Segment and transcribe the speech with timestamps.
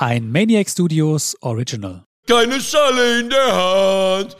[0.00, 2.04] Ein Maniac Studios Original.
[2.28, 4.36] Keine Schale in der Hand.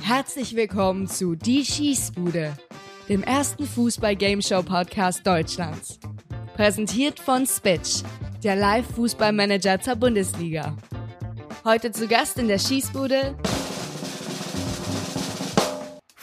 [0.00, 2.56] Herzlich willkommen zu Die Schießbude,
[3.10, 6.00] dem ersten Fußball-Gameshow-Podcast Deutschlands.
[6.56, 8.02] Präsentiert von Spitch,
[8.42, 10.74] der Live-Fußballmanager zur Bundesliga.
[11.66, 13.36] Heute zu Gast in der Schießbude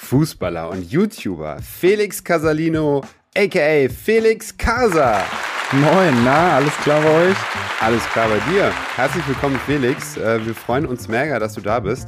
[0.09, 3.03] Fußballer und YouTuber Felix Casalino,
[3.37, 5.23] aka Felix Casa.
[5.71, 7.37] Moin, na, alles klar bei euch?
[7.79, 8.73] Alles klar bei dir.
[8.95, 10.17] Herzlich willkommen, Felix.
[10.17, 12.07] Äh, wir freuen uns mega, dass du da bist.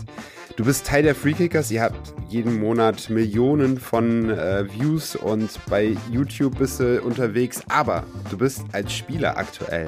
[0.56, 1.70] Du bist Teil der Freekickers.
[1.70, 7.62] Ihr habt jeden Monat Millionen von äh, Views und bei YouTube bist du unterwegs.
[7.70, 9.86] Aber du bist als Spieler aktuell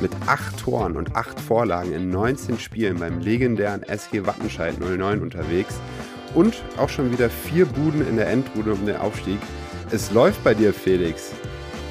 [0.00, 5.80] mit acht Toren und acht Vorlagen in 19 Spielen beim legendären SG Wattenscheid 09 unterwegs
[6.36, 9.38] und auch schon wieder vier Buden in der Endrunde um den Aufstieg.
[9.90, 11.32] Es läuft bei dir, Felix.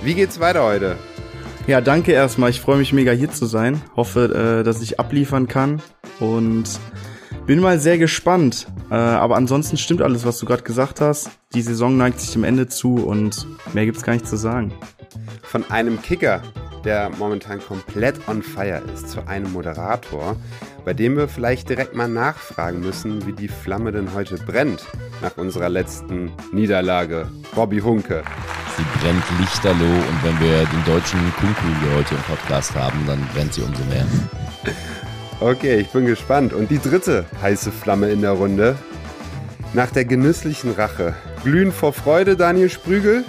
[0.03, 0.95] Wie geht's weiter heute?
[1.67, 2.51] Ja, danke erstmal.
[2.51, 3.81] Ich freue mich mega hier zu sein.
[3.95, 5.81] Hoffe, äh, dass ich abliefern kann
[6.19, 6.79] und
[7.47, 8.67] bin mal sehr gespannt.
[8.91, 11.31] Äh, aber ansonsten stimmt alles, was du gerade gesagt hast.
[11.55, 14.73] Die Saison neigt sich dem Ende zu und mehr gibt's gar nicht zu sagen.
[15.41, 16.43] Von einem Kicker,
[16.83, 20.35] der momentan komplett on fire ist, zu einem Moderator,
[20.85, 24.85] bei dem wir vielleicht direkt mal nachfragen müssen, wie die Flamme denn heute brennt
[25.21, 27.27] nach unserer letzten Niederlage.
[27.55, 28.23] Bobby Hunke.
[28.77, 33.27] Sie brennt lichterloh und wenn wir den deutschen Kunku hier heute im Podcast haben, dann
[33.33, 34.05] brennt sie umso mehr.
[35.39, 36.53] Okay, ich bin gespannt.
[36.53, 38.77] Und die dritte heiße Flamme in der Runde.
[39.73, 41.15] Nach der genüsslichen Rache.
[41.43, 43.25] Glühen vor Freude, Daniel Sprügel.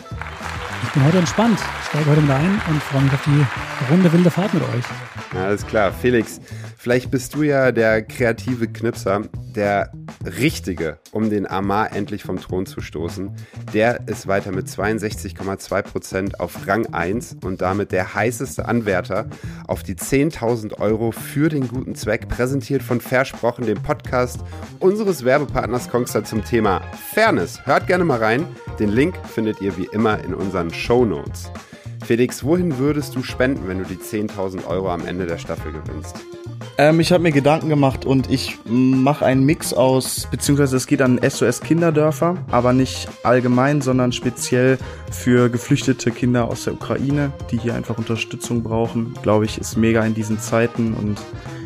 [0.82, 4.30] Ich bin heute entspannt, steige heute mit ein und freue mich auf die runde wilde
[4.30, 4.84] Fahrt mit euch.
[5.40, 6.40] Alles klar, Felix.
[6.86, 9.22] Vielleicht bist du ja der kreative Knipser,
[9.56, 9.90] der
[10.24, 13.34] Richtige, um den Amar endlich vom Thron zu stoßen.
[13.74, 19.26] Der ist weiter mit 62,2% auf Rang 1 und damit der heißeste Anwärter
[19.66, 24.38] auf die 10.000 Euro für den guten Zweck, präsentiert von Versprochen, dem Podcast
[24.78, 26.82] unseres Werbepartners Kongster zum Thema
[27.12, 27.66] Fairness.
[27.66, 28.46] Hört gerne mal rein.
[28.78, 31.50] Den Link findet ihr wie immer in unseren Show Notes.
[32.06, 36.14] Felix, wohin würdest du spenden, wenn du die 10.000 Euro am Ende der Staffel gewinnst?
[36.78, 41.02] Ähm, ich habe mir Gedanken gemacht und ich mache einen Mix aus, beziehungsweise es geht
[41.02, 44.78] an SOS Kinderdörfer, aber nicht allgemein, sondern speziell
[45.10, 49.14] für geflüchtete Kinder aus der Ukraine, die hier einfach Unterstützung brauchen.
[49.22, 51.18] Glaube ich, ist mega in diesen Zeiten und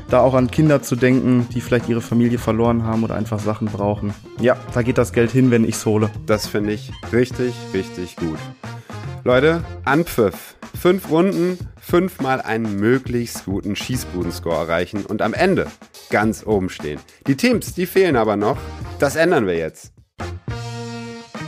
[0.08, 3.68] da auch an Kinder zu denken, die vielleicht ihre Familie verloren haben oder einfach Sachen
[3.68, 4.14] brauchen.
[4.40, 6.08] Ja, da geht das Geld hin, wenn ich's hole.
[6.24, 8.38] Das finde ich richtig, richtig gut.
[9.24, 10.56] Leute, Anpfiff.
[10.80, 15.66] Fünf Runden, fünfmal einen möglichst guten Schießbudenscore erreichen und am Ende
[16.08, 16.98] ganz oben stehen.
[17.26, 18.56] Die Teams, die fehlen aber noch.
[18.98, 19.92] Das ändern wir jetzt.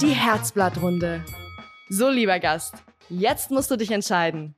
[0.02, 1.24] die Herzblattrunde.
[1.88, 2.74] So, lieber Gast,
[3.08, 4.54] jetzt musst du dich entscheiden.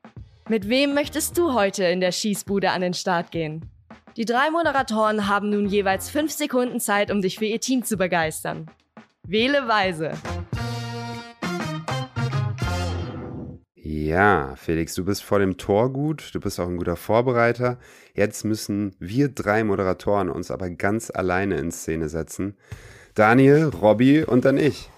[0.48, 3.70] Mit wem möchtest du heute in der Schießbude an den Start gehen?
[4.16, 7.96] Die drei Moderatoren haben nun jeweils fünf Sekunden Zeit, um dich für ihr Team zu
[7.96, 8.70] begeistern.
[9.26, 10.12] Wähle weise.
[13.86, 17.76] Ja, Felix, du bist vor dem Tor gut, du bist auch ein guter Vorbereiter.
[18.14, 22.54] Jetzt müssen wir drei Moderatoren uns aber ganz alleine in Szene setzen.
[23.14, 24.88] Daniel, Robby und dann ich.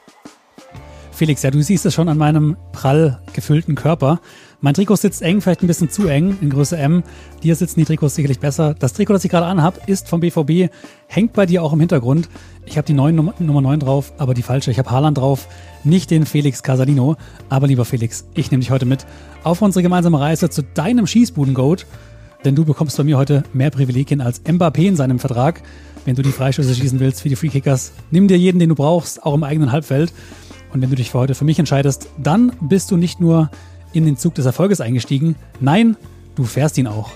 [1.10, 4.20] Felix, ja, du siehst es schon an meinem prall gefüllten Körper.
[4.66, 7.04] Mein Trikot sitzt eng, vielleicht ein bisschen zu eng in Größe M.
[7.44, 8.74] Dir sitzen die Trikots sicherlich besser.
[8.74, 10.72] Das Trikot, das ich gerade anhab, ist vom BVB,
[11.06, 12.28] hängt bei dir auch im Hintergrund.
[12.64, 14.72] Ich habe die neuen Nummer, Nummer 9 drauf, aber die falsche.
[14.72, 15.46] Ich habe Haaland drauf,
[15.84, 17.14] nicht den Felix Casalino.
[17.48, 19.06] Aber lieber Felix, ich nehme dich heute mit
[19.44, 21.86] auf unsere gemeinsame Reise zu deinem Schießbuden-Goat.
[22.44, 25.62] Denn du bekommst bei mir heute mehr Privilegien als Mbappé in seinem Vertrag.
[26.06, 29.22] Wenn du die Freischüsse schießen willst für die Freekickers, nimm dir jeden, den du brauchst,
[29.22, 30.12] auch im eigenen Halbfeld.
[30.72, 33.48] Und wenn du dich für heute für mich entscheidest, dann bist du nicht nur
[33.96, 35.96] in den Zug des Erfolges eingestiegen, nein,
[36.34, 37.10] du fährst ihn auch.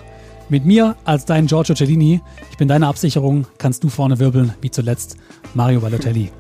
[0.49, 2.21] Mit mir als dein Giorgio Cellini,
[2.51, 5.17] ich bin deine Absicherung, kannst du vorne wirbeln, wie zuletzt
[5.55, 6.33] Mario Balotelli.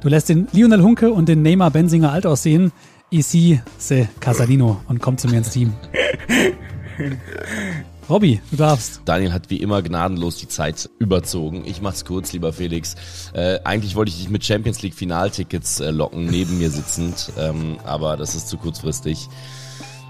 [0.00, 2.72] Du lässt den Lionel Hunke und den Neymar Benzinger alt aussehen.
[3.10, 5.72] Ici se Casalino und komm zu mir ins Team.
[8.08, 9.02] Robby, du darfst.
[9.04, 11.64] Daniel hat wie immer gnadenlos die Zeit überzogen.
[11.66, 12.96] Ich mach's kurz, lieber Felix.
[13.34, 17.76] Äh, eigentlich wollte ich dich mit Champions League Finaltickets äh, locken, neben mir sitzend, ähm,
[17.84, 19.28] aber das ist zu kurzfristig.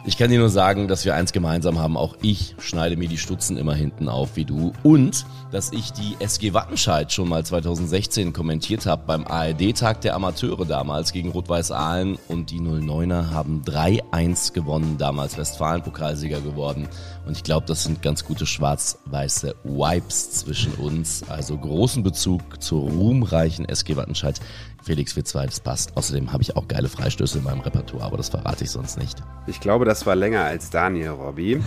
[0.04, 1.96] Ich kann dir nur sagen, dass wir eins gemeinsam haben.
[1.96, 4.72] Auch ich schneide mir die Stutzen immer hinten auf wie du.
[4.82, 10.66] Und dass ich die SG Wattenscheid schon mal 2016 kommentiert habe beim ARD-Tag der Amateure
[10.66, 12.18] damals gegen Rot-Weiß Aalen.
[12.28, 16.88] Und die 09er haben 3-1 gewonnen, damals Westfalen-Pokalsieger geworden.
[17.26, 21.24] Und ich glaube, das sind ganz gute schwarz-weiße Wipes zwischen uns.
[21.28, 24.40] Also großen Bezug zur ruhmreichen SG Wattenscheid.
[24.82, 25.96] Felix zwei, das passt.
[25.96, 29.22] Außerdem habe ich auch geile Freistöße in meinem Repertoire, aber das verrate ich sonst nicht.
[29.46, 31.60] Ich glaube, das war länger als Daniel, Robby.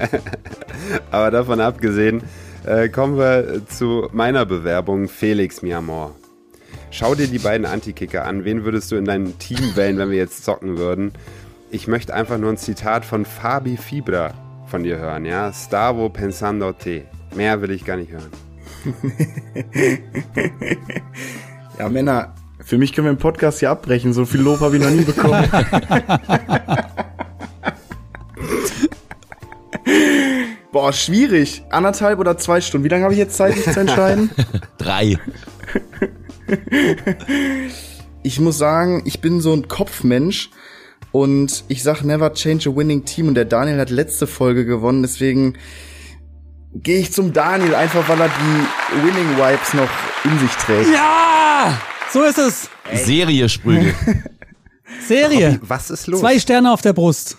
[1.10, 2.22] aber davon abgesehen,
[2.64, 6.14] äh, kommen wir zu meiner Bewerbung, Felix Miamor.
[6.90, 8.44] Schau dir die beiden Antikicker an.
[8.44, 11.12] Wen würdest du in dein Team wählen, wenn wir jetzt zocken würden?
[11.70, 14.32] Ich möchte einfach nur ein Zitat von Fabi Fibra
[14.66, 15.52] von dir hören, ja?
[15.52, 17.04] Stavo pensando te.
[17.34, 18.30] Mehr will ich gar nicht hören.
[21.78, 24.12] Ja, Männer, für mich können wir den Podcast hier abbrechen.
[24.12, 25.48] So viel Lob habe ich noch nie bekommen.
[30.72, 31.62] Boah, schwierig.
[31.70, 32.84] Anderthalb oder zwei Stunden.
[32.84, 34.30] Wie lange habe ich jetzt Zeit, mich zu entscheiden?
[34.78, 35.18] Drei.
[38.24, 40.50] Ich muss sagen, ich bin so ein Kopfmensch
[41.10, 45.02] und ich sag never change a winning team und der Daniel hat letzte Folge gewonnen,
[45.02, 45.58] deswegen
[46.72, 49.88] gehe ich zum Daniel, einfach weil er die Winning Vibes noch
[50.24, 50.94] in sich trägt.
[50.94, 51.80] Ja!
[52.12, 52.70] So ist es.
[52.92, 53.92] Serie Sprügel.
[55.08, 55.58] Serie.
[55.62, 56.20] Was ist los?
[56.20, 57.38] Zwei Sterne auf der Brust.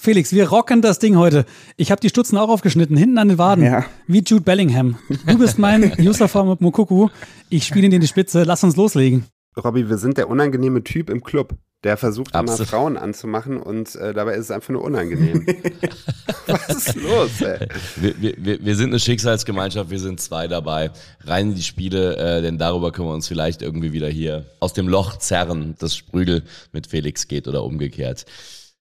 [0.00, 1.44] Felix, wir rocken das Ding heute.
[1.76, 3.64] Ich habe die Stutzen auch aufgeschnitten, hinten an den Waden.
[3.64, 3.84] Ja.
[4.06, 4.96] Wie Jude Bellingham.
[5.26, 7.08] Du bist mein Yusufa Mukuku.
[7.50, 8.44] Ich spiele ihn in die Spitze.
[8.44, 9.26] Lass uns loslegen.
[9.62, 11.56] Robby, wir sind der unangenehme Typ im Club.
[11.82, 12.68] Der versucht immer Absolut.
[12.68, 15.46] Frauen anzumachen und äh, dabei ist es einfach nur unangenehm.
[16.46, 17.68] Was ist los, ey?
[17.96, 20.90] Wir, wir, wir wir sind eine Schicksalsgemeinschaft, wir sind zwei dabei.
[21.24, 24.72] Rein in die Spiele, äh, denn darüber können wir uns vielleicht irgendwie wieder hier aus
[24.72, 26.42] dem Loch zerren, das Sprügel
[26.72, 28.26] mit Felix geht oder umgekehrt.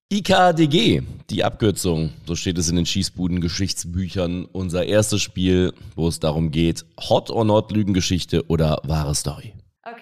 [0.09, 4.45] IKDG, die Abkürzung, so steht es in den Schießbuden-Geschichtsbüchern.
[4.45, 9.53] Unser erstes Spiel, wo es darum geht, Hot or Not Lügengeschichte oder wahre Story.
[9.83, 9.97] Okay,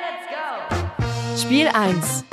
[0.00, 1.46] let's go.
[1.46, 2.24] Spiel 1.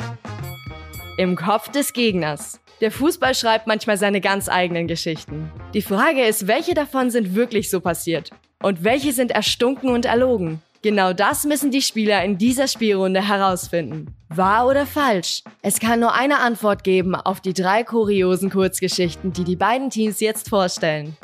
[1.18, 2.62] Im Kopf des Gegners.
[2.80, 5.52] Der Fußball schreibt manchmal seine ganz eigenen Geschichten.
[5.74, 8.30] Die Frage ist, welche davon sind wirklich so passiert?
[8.63, 10.62] Und welche sind erstunken und erlogen?
[10.83, 14.16] Genau das müssen die Spieler in dieser Spielrunde herausfinden.
[14.30, 15.44] Wahr oder falsch?
[15.62, 20.19] Es kann nur eine Antwort geben auf die drei kuriosen Kurzgeschichten, die die beiden Teams
[20.22, 21.16] jetzt vorstellen.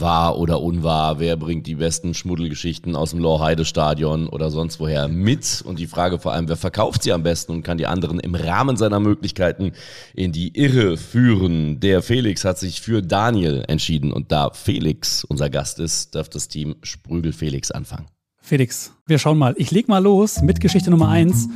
[0.00, 5.62] Wahr oder unwahr, wer bringt die besten Schmuddelgeschichten aus dem Lorheide-Stadion oder sonst woher mit
[5.64, 8.34] und die Frage vor allem, wer verkauft sie am besten und kann die anderen im
[8.34, 9.72] Rahmen seiner Möglichkeiten
[10.14, 11.80] in die Irre führen.
[11.80, 16.48] Der Felix hat sich für Daniel entschieden und da Felix unser Gast ist, darf das
[16.48, 18.06] Team Sprügel Felix anfangen.
[18.40, 19.54] Felix, wir schauen mal.
[19.58, 21.48] Ich leg mal los mit Geschichte Nummer eins.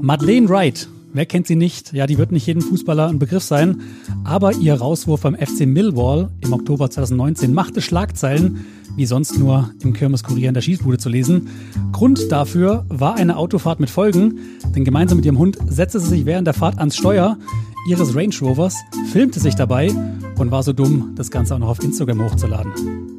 [0.00, 0.88] Madeleine Wright.
[1.12, 1.92] Wer kennt sie nicht?
[1.92, 3.80] Ja, die wird nicht jedem Fußballer ein Begriff sein.
[4.24, 8.64] Aber ihr Rauswurf beim FC Millwall im Oktober 2019 machte Schlagzeilen,
[8.94, 11.48] wie sonst nur im Kirmeskurier in der Schießbude zu lesen.
[11.92, 14.38] Grund dafür war eine Autofahrt mit Folgen,
[14.74, 17.38] denn gemeinsam mit ihrem Hund setzte sie sich während der Fahrt ans Steuer
[17.88, 18.76] ihres Range Rovers,
[19.10, 19.90] filmte sich dabei
[20.36, 22.72] und war so dumm, das Ganze auch noch auf Instagram hochzuladen.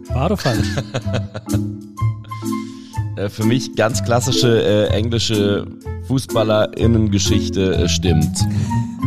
[0.09, 0.67] War doch falsch.
[3.15, 5.67] Äh, für mich ganz klassische äh, englische
[6.07, 8.37] Fußballerinnengeschichte äh, stimmt.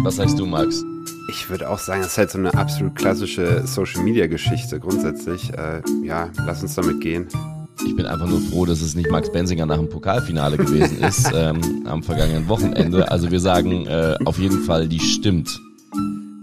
[0.03, 0.83] Was sagst du, Max?
[1.31, 5.51] Ich würde auch sagen, das ist halt so eine absolut klassische Social-Media-Geschichte grundsätzlich.
[5.53, 7.29] Äh, ja, lass uns damit gehen.
[7.87, 11.31] Ich bin einfach nur froh, dass es nicht Max Benzinger nach dem Pokalfinale gewesen ist
[11.35, 13.11] ähm, am vergangenen Wochenende.
[13.11, 15.49] Also wir sagen äh, auf jeden Fall, die stimmt.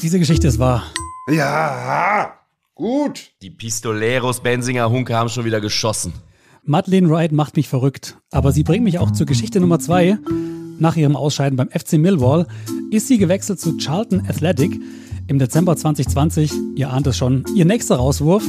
[0.02, 0.84] Diese Geschichte ist wahr.
[1.30, 2.34] Ja,
[2.76, 3.32] gut.
[3.42, 6.14] Die Pistoleros Benzinger Hunke haben schon wieder geschossen.
[6.64, 10.20] Madeleine Wright macht mich verrückt, aber sie bringt mich auch zur Geschichte Nummer zwei.
[10.78, 12.46] Nach ihrem Ausscheiden beim FC Millwall
[12.92, 14.80] ist sie gewechselt zu Charlton Athletic
[15.26, 16.52] im Dezember 2020.
[16.76, 18.44] Ihr ahnt es schon, ihr nächster Rauswurf.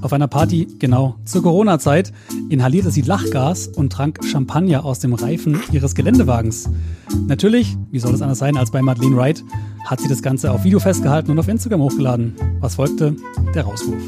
[0.00, 2.14] Auf einer Party, genau zur Corona-Zeit,
[2.48, 6.70] inhalierte sie Lachgas und trank Champagner aus dem Reifen ihres Geländewagens.
[7.26, 9.44] Natürlich, wie soll es anders sein als bei Madeleine Wright,
[9.86, 12.34] hat sie das Ganze auf Video festgehalten und auf Instagram hochgeladen.
[12.60, 13.16] Was folgte?
[13.54, 14.02] Der Rauswurf.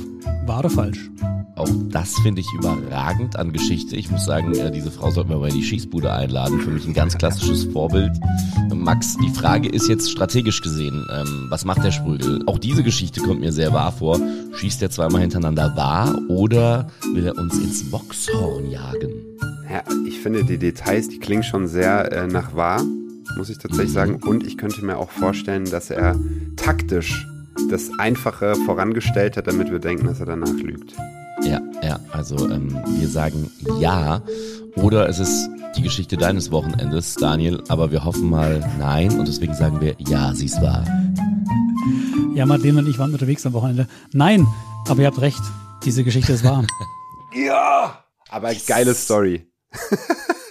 [0.46, 1.10] Wahr oder falsch?
[1.56, 3.94] Auch das finde ich überragend an Geschichte.
[3.94, 6.60] Ich muss sagen, äh, diese Frau sollten wir mal in die Schießbude einladen.
[6.60, 8.12] Für mich ein ganz klassisches Vorbild.
[8.74, 12.42] Max, die Frage ist jetzt strategisch gesehen, ähm, was macht der Sprügel?
[12.46, 14.18] Auch diese Geschichte kommt mir sehr wahr vor.
[14.54, 19.12] Schießt er zweimal hintereinander wahr oder will er uns ins Boxhorn jagen?
[19.70, 22.82] Ja, ich finde, die Details, die klingen schon sehr äh, nach wahr,
[23.36, 24.16] muss ich tatsächlich sagen.
[24.16, 26.16] Und ich könnte mir auch vorstellen, dass er
[26.56, 27.26] taktisch
[27.70, 30.94] das Einfache vorangestellt hat, damit wir denken, dass er danach lügt.
[31.42, 34.22] Ja, ja, also ähm, wir sagen ja.
[34.76, 39.54] Oder es ist die Geschichte deines Wochenendes, Daniel, aber wir hoffen mal nein und deswegen
[39.54, 40.84] sagen wir ja, sie ist wahr.
[42.34, 43.86] Ja, Madeleine und ich waren unterwegs am Wochenende.
[44.12, 44.46] Nein,
[44.88, 45.42] aber ihr habt recht,
[45.84, 46.64] diese Geschichte ist wahr.
[47.34, 48.04] Ja!
[48.28, 49.46] Aber geile Story.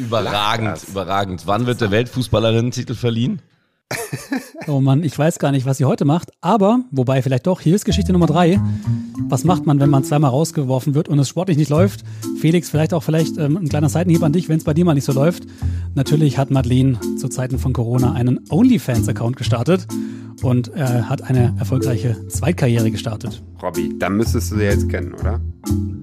[0.00, 0.88] Überragend, Lachgas.
[0.88, 1.42] überragend.
[1.46, 3.42] Wann wird der Weltfußballerinnen-Titel verliehen?
[4.66, 7.74] Oh Mann, ich weiß gar nicht, was sie heute macht, aber, wobei vielleicht doch, hier
[7.74, 8.60] ist Geschichte Nummer drei.
[9.28, 12.04] Was macht man, wenn man zweimal rausgeworfen wird und es sportlich nicht läuft?
[12.40, 14.94] Felix, vielleicht auch vielleicht ähm, ein kleiner Seitenhieb an dich, wenn es bei dir mal
[14.94, 15.44] nicht so läuft.
[15.94, 19.86] Natürlich hat Madeleine zu Zeiten von Corona einen OnlyFans-Account gestartet
[20.42, 23.42] und äh, hat eine erfolgreiche Zweitkarriere gestartet.
[23.62, 25.40] Robby, da müsstest du sie jetzt kennen, oder?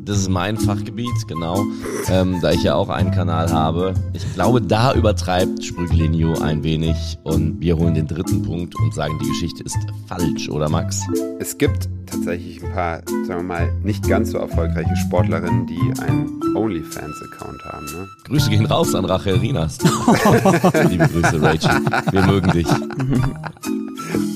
[0.05, 1.65] Das ist mein Fachgebiet, genau.
[2.09, 3.93] Ähm, da ich ja auch einen Kanal habe.
[4.13, 9.17] Ich glaube, da übertreibt Sprüglinio ein wenig und wir holen den dritten Punkt und sagen,
[9.21, 11.01] die Geschichte ist falsch, oder Max?
[11.39, 16.41] Es gibt tatsächlich ein paar, sagen wir mal, nicht ganz so erfolgreiche Sportlerinnen, die einen
[16.55, 17.85] OnlyFans-Account haben.
[17.85, 18.07] Ne?
[18.25, 19.77] Grüße gehen raus an Rachel Rinas.
[20.89, 21.81] Liebe Grüße, Rachel.
[22.11, 22.67] Wir mögen dich.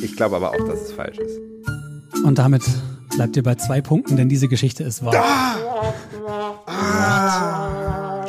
[0.02, 1.40] Ich glaube aber auch, dass es falsch ist.
[2.24, 2.64] Und damit
[3.16, 5.14] bleibt ihr bei zwei Punkten, denn diese Geschichte ist wahr.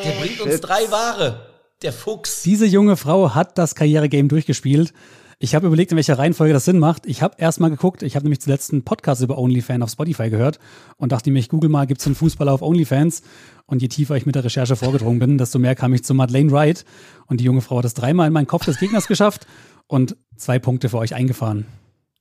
[0.05, 1.47] Der bringt uns drei Ware.
[1.83, 2.43] Der Fuchs.
[2.43, 4.93] Diese junge Frau hat das Karrieregame durchgespielt.
[5.45, 7.05] Ich habe überlegt, in welcher Reihenfolge das Sinn macht.
[7.05, 10.31] Ich habe erst mal geguckt, ich habe nämlich zuletzt einen Podcast über OnlyFans auf Spotify
[10.31, 10.61] gehört
[10.99, 13.25] und dachte mir, ich google mal, gibt es einen Fußballer auf OnlyFans?
[13.67, 16.53] Und je tiefer ich mit der Recherche vorgedrungen bin, desto mehr kam ich zu Madeleine
[16.53, 16.85] Wright.
[17.27, 19.49] Und die junge Frau hat es dreimal in meinen Kopf des Gegners geschafft
[19.89, 21.67] und zwei Punkte für euch eingefahren.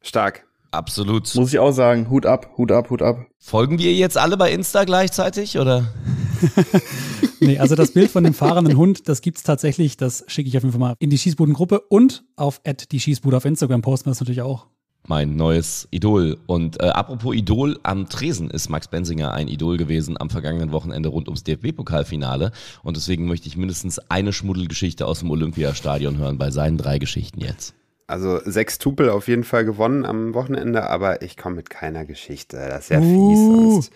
[0.02, 0.48] Stark.
[0.72, 1.34] Absolut.
[1.36, 3.26] Muss ich auch sagen, Hut ab, Hut ab, Hut ab.
[3.38, 5.94] Folgen wir jetzt alle bei Insta gleichzeitig, oder?
[7.44, 9.98] Nee, also das Bild von dem fahrenden Hund, das gibt's tatsächlich.
[9.98, 12.62] Das schicke ich auf jeden Fall mal in die Schießbudengruppe und auf
[12.92, 14.68] die Schießbude auf Instagram posten wir das natürlich auch.
[15.08, 16.38] Mein neues Idol.
[16.46, 21.10] Und äh, apropos Idol, am Tresen ist Max Bensinger ein Idol gewesen am vergangenen Wochenende
[21.10, 22.52] rund ums DFB-Pokalfinale.
[22.84, 27.42] Und deswegen möchte ich mindestens eine Schmuddelgeschichte aus dem Olympiastadion hören bei seinen drei Geschichten
[27.42, 27.74] jetzt.
[28.12, 32.58] Also sechs Tupel auf jeden Fall gewonnen am Wochenende, aber ich komme mit keiner Geschichte.
[32.58, 33.30] Das ist ja Uh.
[33.30, 33.94] fies sonst.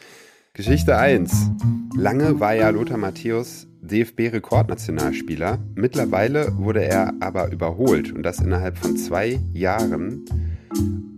[0.53, 1.51] Geschichte 1.
[1.97, 5.59] Lange war ja Lothar Matthäus DFB-Rekordnationalspieler.
[5.75, 10.25] Mittlerweile wurde er aber überholt und das innerhalb von zwei Jahren.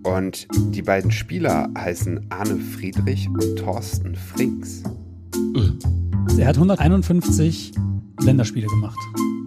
[0.01, 4.81] Und die beiden Spieler heißen Arne Friedrich und Thorsten Frings.
[6.39, 7.73] Er hat 151
[8.21, 8.97] Länderspiele gemacht.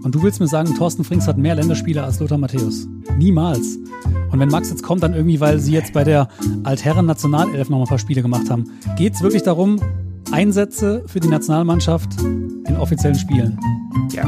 [0.02, 2.88] Und du willst mir sagen, Thorsten Frings hat mehr Länderspiele als Lothar Matthäus?
[3.18, 3.78] Niemals.
[4.30, 6.28] Und wenn Max jetzt kommt, dann irgendwie, weil sie jetzt bei der
[6.64, 8.64] Altherren-Nationalelf noch mal ein paar Spiele gemacht haben,
[8.96, 9.78] geht es wirklich darum,
[10.32, 13.58] Einsätze für die Nationalmannschaft in offiziellen Spielen?
[14.12, 14.24] Ja.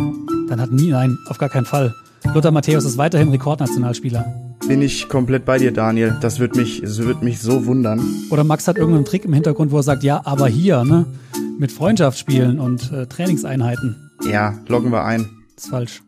[0.48, 1.94] Dann hat nie, nein, auf gar keinen Fall.
[2.34, 4.24] Lothar Matthäus ist weiterhin Rekordnationalspieler.
[4.68, 6.16] Bin ich komplett bei dir, Daniel.
[6.20, 8.00] Das wird mich, das wird mich so wundern.
[8.30, 11.06] Oder Max hat irgendeinen Trick im Hintergrund, wo er sagt, ja, aber hier, ne?
[11.58, 14.10] Mit Freundschaftsspielen und äh, Trainingseinheiten.
[14.30, 15.28] Ja, loggen wir ein.
[15.56, 16.02] Das ist falsch.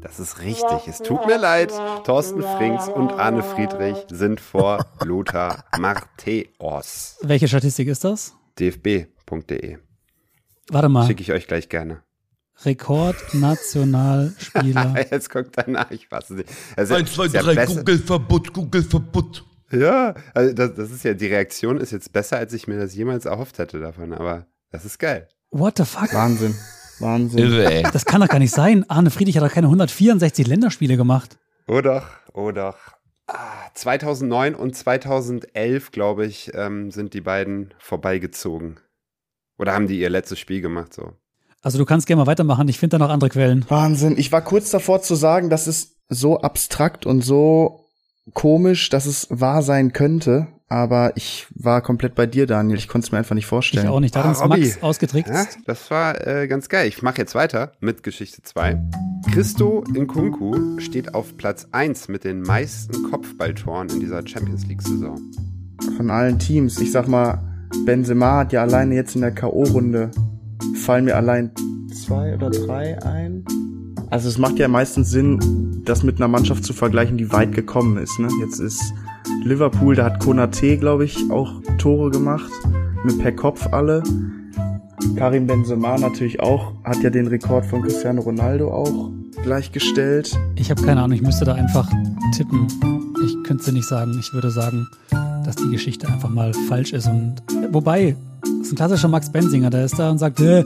[0.00, 0.86] Das ist richtig.
[0.88, 1.72] Es tut mir leid.
[2.04, 7.18] Thorsten Frings und Arne Friedrich sind vor Lothar Matthäus.
[7.22, 8.34] Welche Statistik ist das?
[8.58, 9.78] dfb.de.
[10.70, 11.06] Warte mal.
[11.06, 12.02] Schicke ich euch gleich gerne.
[12.64, 15.06] Rekordnationalspieler.
[15.10, 16.48] Jetzt guckt er nach, ich weiß es nicht.
[16.76, 19.44] Also, Eins, zwei, ist ja drei, besser- Google-Verbot, Google-Verbot.
[19.72, 22.94] Ja, also das, das ist ja, die Reaktion ist jetzt besser, als ich mir das
[22.94, 25.28] jemals erhofft hätte davon, aber das ist geil.
[25.52, 26.12] What the fuck?
[26.12, 26.56] Wahnsinn.
[27.00, 27.38] Wahnsinn.
[27.38, 27.82] Irre, ey.
[27.92, 28.84] Das kann doch gar nicht sein.
[28.88, 31.38] Arne Friedrich hat doch keine 164 Länderspiele gemacht.
[31.66, 32.76] Oh doch, oh doch.
[33.26, 38.80] Ah, 2009 und 2011, glaube ich, ähm, sind die beiden vorbeigezogen.
[39.56, 41.12] Oder haben die ihr letztes Spiel gemacht, so.
[41.62, 42.66] Also du kannst gerne mal weitermachen.
[42.68, 43.66] Ich finde da noch andere Quellen.
[43.68, 44.16] Wahnsinn.
[44.18, 47.86] Ich war kurz davor zu sagen, das ist so abstrakt und so
[48.32, 50.48] komisch, dass es wahr sein könnte.
[50.72, 52.78] Aber ich war komplett bei dir, Daniel.
[52.78, 53.88] Ich konnte es mir einfach nicht Ich vorstellen.
[53.88, 54.14] auch nicht.
[54.14, 54.60] Da hat Ah, uns Robby.
[54.60, 55.32] Max ausgetrickst.
[55.32, 56.86] Ja, das war äh, ganz geil.
[56.86, 58.80] Ich mache jetzt weiter mit Geschichte 2.
[59.32, 65.20] Christo Nkunku steht auf Platz 1 mit den meisten Kopfballtoren in dieser Champions League-Saison.
[65.96, 66.78] Von allen Teams.
[66.80, 67.42] Ich sag mal,
[67.84, 70.10] Benzema hat ja alleine jetzt in der K.O.-Runde
[70.76, 71.50] fallen mir allein
[72.06, 73.44] zwei oder drei ein.
[74.10, 77.96] Also es macht ja meistens Sinn, das mit einer Mannschaft zu vergleichen, die weit gekommen
[77.96, 78.20] ist.
[78.20, 78.28] Ne?
[78.40, 78.92] Jetzt ist
[79.44, 82.50] Liverpool, da hat Konate, glaube ich, auch Tore gemacht.
[83.04, 84.02] Mit per Kopf alle.
[85.16, 89.10] Karim Benzema natürlich auch, hat ja den Rekord von Cristiano Ronaldo auch
[89.42, 90.38] gleichgestellt.
[90.56, 91.16] Ich habe keine Ahnung.
[91.16, 91.88] Ich müsste da einfach
[92.34, 92.66] tippen.
[93.24, 94.16] Ich könnte es nicht sagen.
[94.20, 94.86] Ich würde sagen,
[95.44, 97.06] dass die Geschichte einfach mal falsch ist.
[97.06, 97.36] Und
[97.70, 99.70] wobei, das ist ein klassischer Max Bensinger.
[99.70, 100.64] Der ist da und sagt, äh,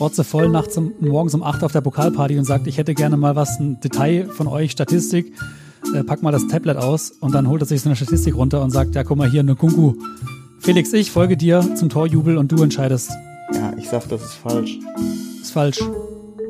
[0.00, 3.16] rotze voll nachts um, morgens um 8 auf der Pokalparty und sagt, ich hätte gerne
[3.16, 5.32] mal was, ein Detail von euch, Statistik.
[5.96, 8.62] Äh, pack mal das Tablet aus und dann holt er sich so eine Statistik runter
[8.62, 9.94] und sagt, ja, guck mal hier, eine Kunku.
[10.60, 13.12] Felix, ich folge dir zum Torjubel und du entscheidest.
[13.54, 14.78] Ja, ich sag, das ist falsch.
[15.40, 15.80] Ist falsch.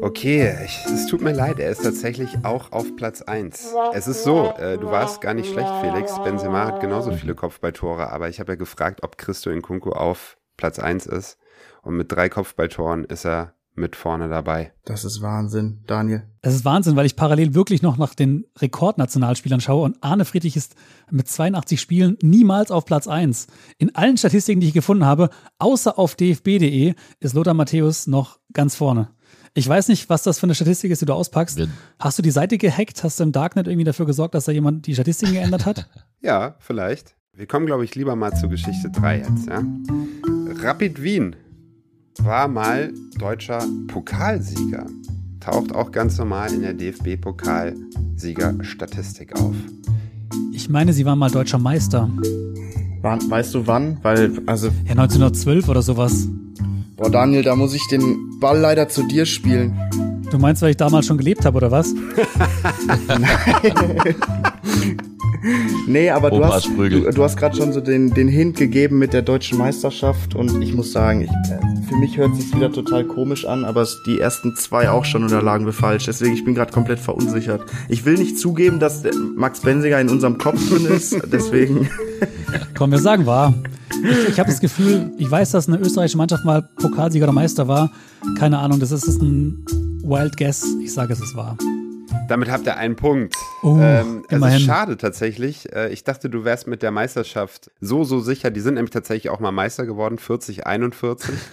[0.03, 3.73] Okay, ich, es tut mir leid, er ist tatsächlich auch auf Platz 1.
[3.93, 6.13] Es ist so, äh, du warst gar nicht schlecht, Felix.
[6.25, 10.81] Benzema hat genauso viele Kopfballtore, aber ich habe ja gefragt, ob Christo Nkunku auf Platz
[10.81, 11.39] 1 ist.
[11.83, 14.73] Und mit drei Kopfballtoren ist er mit vorne dabei.
[14.85, 16.23] Das ist Wahnsinn, Daniel.
[16.43, 20.57] Es ist Wahnsinn, weil ich parallel wirklich noch nach den Rekordnationalspielern schaue und Arne Friedrich
[20.57, 20.75] ist
[21.11, 23.47] mit 82 Spielen niemals auf Platz 1.
[23.79, 28.75] In allen Statistiken, die ich gefunden habe, außer auf dfb.de, ist Lothar Matthäus noch ganz
[28.77, 29.09] vorne.
[29.55, 31.57] Ich weiß nicht, was das für eine Statistik ist, die du auspackst.
[31.57, 31.69] Wir-
[31.99, 33.03] Hast du die Seite gehackt?
[33.03, 35.89] Hast du im Darknet irgendwie dafür gesorgt, dass da jemand die Statistiken geändert hat?
[36.23, 37.15] Ja, vielleicht.
[37.35, 39.63] Wir kommen, glaube ich, lieber mal zu Geschichte 3 jetzt, ja.
[40.63, 41.37] Rapid Wien
[42.23, 44.87] war mal deutscher Pokalsieger.
[45.41, 49.55] Taucht auch ganz normal in der DFB-Pokalsiegerstatistik auf.
[50.53, 52.09] Ich meine, sie waren mal deutscher Meister.
[53.03, 53.99] Wann, weißt du wann?
[54.03, 56.29] Weil, also, Ja, 1912 oder sowas.
[56.97, 59.79] boah, Daniel, da muss ich den Ball leider zu dir spielen.
[60.31, 61.95] Du meinst, weil ich damals schon gelebt habe, oder was?
[65.87, 67.03] Nee, aber du Opa hast, Sprügel.
[67.03, 70.61] du, du hast gerade schon so den, den Hint gegeben mit der deutschen Meisterschaft und
[70.61, 74.19] ich muss sagen, ich, äh, für mich hört es wieder total komisch an, aber die
[74.19, 76.07] ersten zwei auch schon oder lagen wir falsch.
[76.07, 77.63] Deswegen, ich bin gerade komplett verunsichert.
[77.89, 81.89] Ich will nicht zugeben, dass der Max Benziger in unserem Kopf drin ist, deswegen.
[82.77, 83.55] Komm, wir sagen wahr.
[84.03, 87.69] Ich, ich habe das Gefühl, ich weiß, dass eine österreichische Mannschaft mal Pokalsieger oder Meister
[87.69, 87.93] war.
[88.37, 89.65] Keine Ahnung, das ist, ist ein
[90.09, 90.65] Wild Guess.
[90.81, 91.59] Ich sage, es ist wahr.
[92.29, 93.35] Damit habt ihr einen Punkt.
[93.65, 94.59] Oh, ähm, es immerhin.
[94.59, 95.73] ist schade tatsächlich.
[95.75, 98.53] Äh, ich dachte, du wärst mit der Meisterschaft so, so sicher.
[98.53, 101.35] Die sind nämlich tatsächlich auch mal Meister geworden, 40, 41.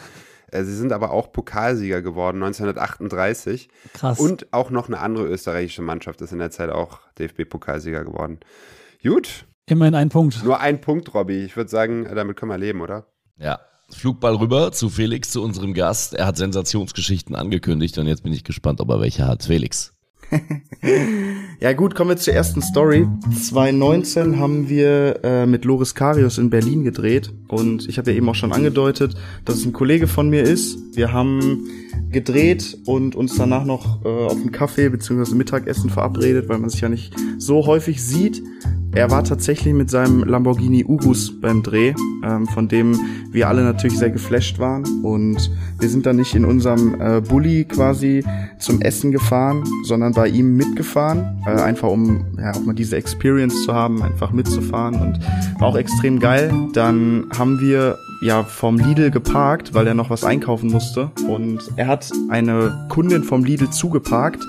[0.51, 3.69] Äh, Sie sind aber auch Pokalsieger geworden, 1938.
[3.93, 4.19] Krass.
[4.19, 8.39] Und auch noch eine andere österreichische Mannschaft ist in der Zeit auch DFB-Pokalsieger geworden.
[9.01, 10.43] Gut, Immerhin ein Punkt.
[10.43, 11.43] nur ein Punkt, Robby.
[11.43, 13.07] Ich würde sagen, damit können wir leben, oder?
[13.39, 13.61] Ja.
[13.95, 16.13] Flugball rüber zu Felix, zu unserem Gast.
[16.13, 19.43] Er hat Sensationsgeschichten angekündigt und jetzt bin ich gespannt, ob er welche hat.
[19.43, 19.93] Felix.
[21.59, 23.07] Ja gut, kommen wir zur ersten Story.
[23.31, 28.27] 2019 haben wir äh, mit Loris Karius in Berlin gedreht und ich habe ja eben
[28.27, 30.77] auch schon angedeutet, dass es ein Kollege von mir ist.
[30.93, 31.65] Wir haben
[32.09, 35.35] gedreht und uns danach noch äh, auf einen Kaffee bzw.
[35.35, 38.43] Mittagessen verabredet, weil man sich ja nicht so häufig sieht.
[38.95, 42.99] Er war tatsächlich mit seinem Lamborghini Urus beim Dreh, ähm, von dem
[43.31, 44.83] wir alle natürlich sehr geflasht waren.
[45.03, 48.23] Und wir sind dann nicht in unserem äh, Bulli quasi
[48.59, 53.63] zum Essen gefahren, sondern bei ihm mitgefahren, äh, einfach um ja, auch mal diese Experience
[53.63, 55.19] zu haben, einfach mitzufahren und
[55.59, 56.53] war auch extrem geil.
[56.73, 61.87] Dann haben wir ja vom Lidl geparkt, weil er noch was einkaufen musste und er
[61.87, 64.41] hat eine Kundin vom Lidl zugeparkt,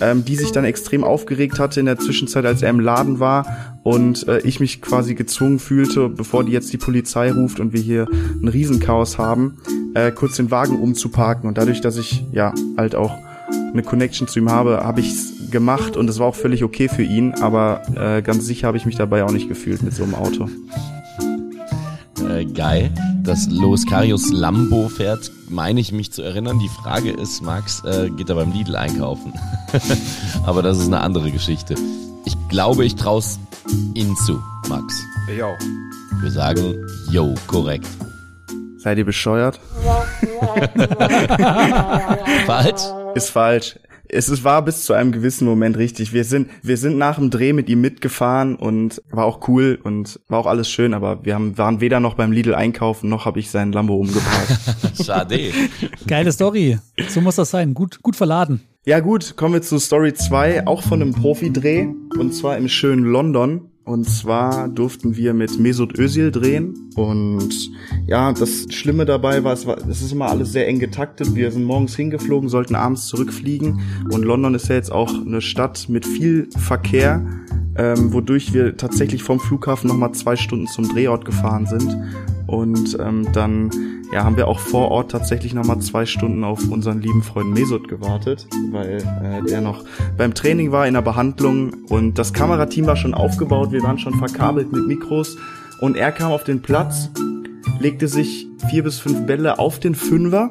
[0.00, 3.46] ähm, die sich dann extrem aufgeregt hatte in der Zwischenzeit, als er im Laden war
[3.82, 7.80] und äh, ich mich quasi gezwungen fühlte, bevor die jetzt die Polizei ruft und wir
[7.80, 9.58] hier ein Riesenchaos haben,
[9.94, 13.12] äh, kurz den Wagen umzuparken und dadurch, dass ich ja halt auch
[13.72, 17.02] eine Connection zu ihm habe, habe ich's gemacht und es war auch völlig okay für
[17.02, 20.14] ihn, aber äh, ganz sicher habe ich mich dabei auch nicht gefühlt mit so einem
[20.14, 20.48] Auto.
[22.28, 22.90] Äh, geil.
[23.22, 26.58] Dass Lois Karius Lambo fährt, meine ich mich zu erinnern.
[26.58, 29.32] Die Frage ist, Max, äh, geht er beim Lidl einkaufen?
[30.46, 31.74] Aber das ist eine andere Geschichte.
[32.24, 33.49] Ich glaube, ich trau's Ihnen
[34.26, 35.04] zu, Max.
[35.32, 35.58] Ich auch.
[36.20, 37.86] Wir sagen, yo, korrekt.
[38.78, 39.60] Seid ihr bescheuert?
[42.46, 42.82] Falsch?
[43.14, 43.78] Ist falsch.
[44.12, 46.12] Es ist, war bis zu einem gewissen Moment richtig.
[46.12, 50.20] Wir sind, wir sind nach dem Dreh mit ihm mitgefahren und war auch cool und
[50.28, 53.38] war auch alles schön, aber wir haben, waren weder noch beim Lidl einkaufen, noch habe
[53.38, 54.58] ich seinen Lambo umgeparkt.
[55.04, 55.52] Schade.
[56.06, 56.78] Geile Story.
[57.08, 57.74] So muss das sein.
[57.74, 58.62] Gut, gut verladen.
[58.86, 61.88] Ja gut, kommen wir zu Story 2, auch von einem Profi-Dreh
[62.18, 63.66] und zwar im schönen London.
[63.84, 66.90] Und zwar durften wir mit Mesut Özil drehen.
[66.94, 67.70] Und
[68.06, 71.34] ja, das Schlimme dabei war, es war, es ist immer alles sehr eng getaktet.
[71.34, 73.80] Wir sind morgens hingeflogen, sollten abends zurückfliegen.
[74.12, 77.26] Und London ist ja jetzt auch eine Stadt mit viel Verkehr,
[77.76, 81.96] ähm, wodurch wir tatsächlich vom Flughafen nochmal zwei Stunden zum Drehort gefahren sind.
[82.50, 83.70] Und ähm, dann
[84.12, 87.86] ja, haben wir auch vor Ort tatsächlich nochmal zwei Stunden auf unseren lieben Freund Mesut
[87.86, 89.84] gewartet, weil äh, der noch
[90.18, 91.84] beim Training war in der Behandlung.
[91.88, 95.36] Und das Kamerateam war schon aufgebaut, wir waren schon verkabelt mit Mikros.
[95.80, 97.10] Und er kam auf den Platz,
[97.78, 100.50] legte sich vier bis fünf Bälle auf den Fünfer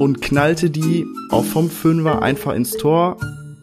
[0.00, 3.18] und knallte die auch vom Fünfer einfach ins Tor,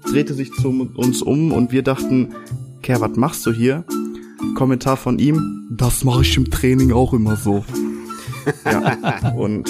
[0.08, 1.52] drehte sich zu uns um.
[1.52, 2.36] Und wir dachten,
[2.84, 3.84] Kerr, was machst du hier?
[4.54, 7.63] Kommentar von ihm, das mache ich im Training auch immer so.
[8.66, 9.70] ja, und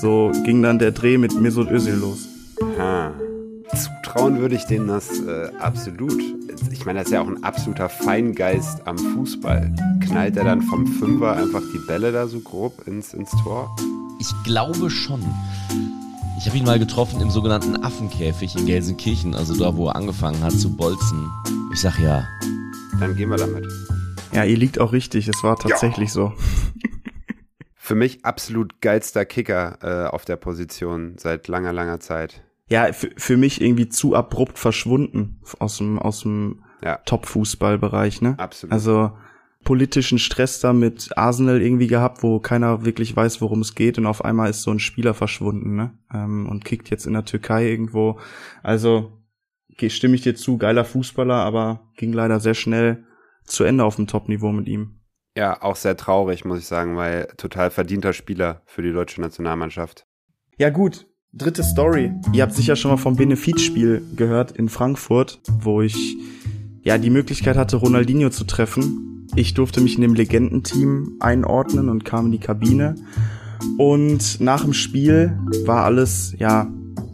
[0.00, 2.28] so ging dann der Dreh mit Mesut Özil los.
[2.78, 3.10] Ah.
[3.74, 6.22] Zutrauen würde ich denen das äh, absolut.
[6.72, 9.74] Ich meine, das ist ja auch ein absoluter Feingeist am Fußball.
[10.00, 13.76] Knallt er dann vom Fünfer einfach die Bälle da so grob ins, ins Tor?
[14.18, 15.22] Ich glaube schon.
[16.38, 20.42] Ich habe ihn mal getroffen im sogenannten Affenkäfig in Gelsenkirchen, also da, wo er angefangen
[20.42, 21.28] hat zu bolzen.
[21.72, 22.24] Ich sag ja.
[23.00, 23.64] Dann gehen wir damit.
[24.32, 25.28] Ja, ihr liegt auch richtig.
[25.28, 26.32] Es war tatsächlich so.
[27.74, 32.42] Für mich absolut geilster Kicker äh, auf der Position seit langer, langer Zeit.
[32.68, 36.96] Ja, für, mich irgendwie zu abrupt verschwunden aus dem, aus dem Ja.
[37.06, 38.34] Top-Fußballbereich, ne?
[38.38, 38.72] Absolut.
[38.72, 39.12] Also
[39.64, 44.04] politischen Stress da mit Arsenal irgendwie gehabt, wo keiner wirklich weiß, worum es geht und
[44.06, 45.94] auf einmal ist so ein Spieler verschwunden, ne?
[46.12, 48.18] Ähm, und kickt jetzt in der Türkei irgendwo.
[48.62, 49.17] Also
[49.88, 53.04] stimme ich dir zu, geiler Fußballer, aber ging leider sehr schnell
[53.44, 55.00] zu Ende auf dem Top-Niveau mit ihm.
[55.36, 60.04] Ja, auch sehr traurig, muss ich sagen, weil total verdienter Spieler für die deutsche Nationalmannschaft.
[60.56, 62.12] Ja gut, dritte Story.
[62.32, 66.16] Ihr habt sicher schon mal vom Benefizspiel gehört in Frankfurt, wo ich
[66.82, 69.28] ja die Möglichkeit hatte, Ronaldinho zu treffen.
[69.36, 72.96] Ich durfte mich in dem Legendenteam einordnen und kam in die Kabine.
[73.76, 76.68] Und nach dem Spiel war alles ja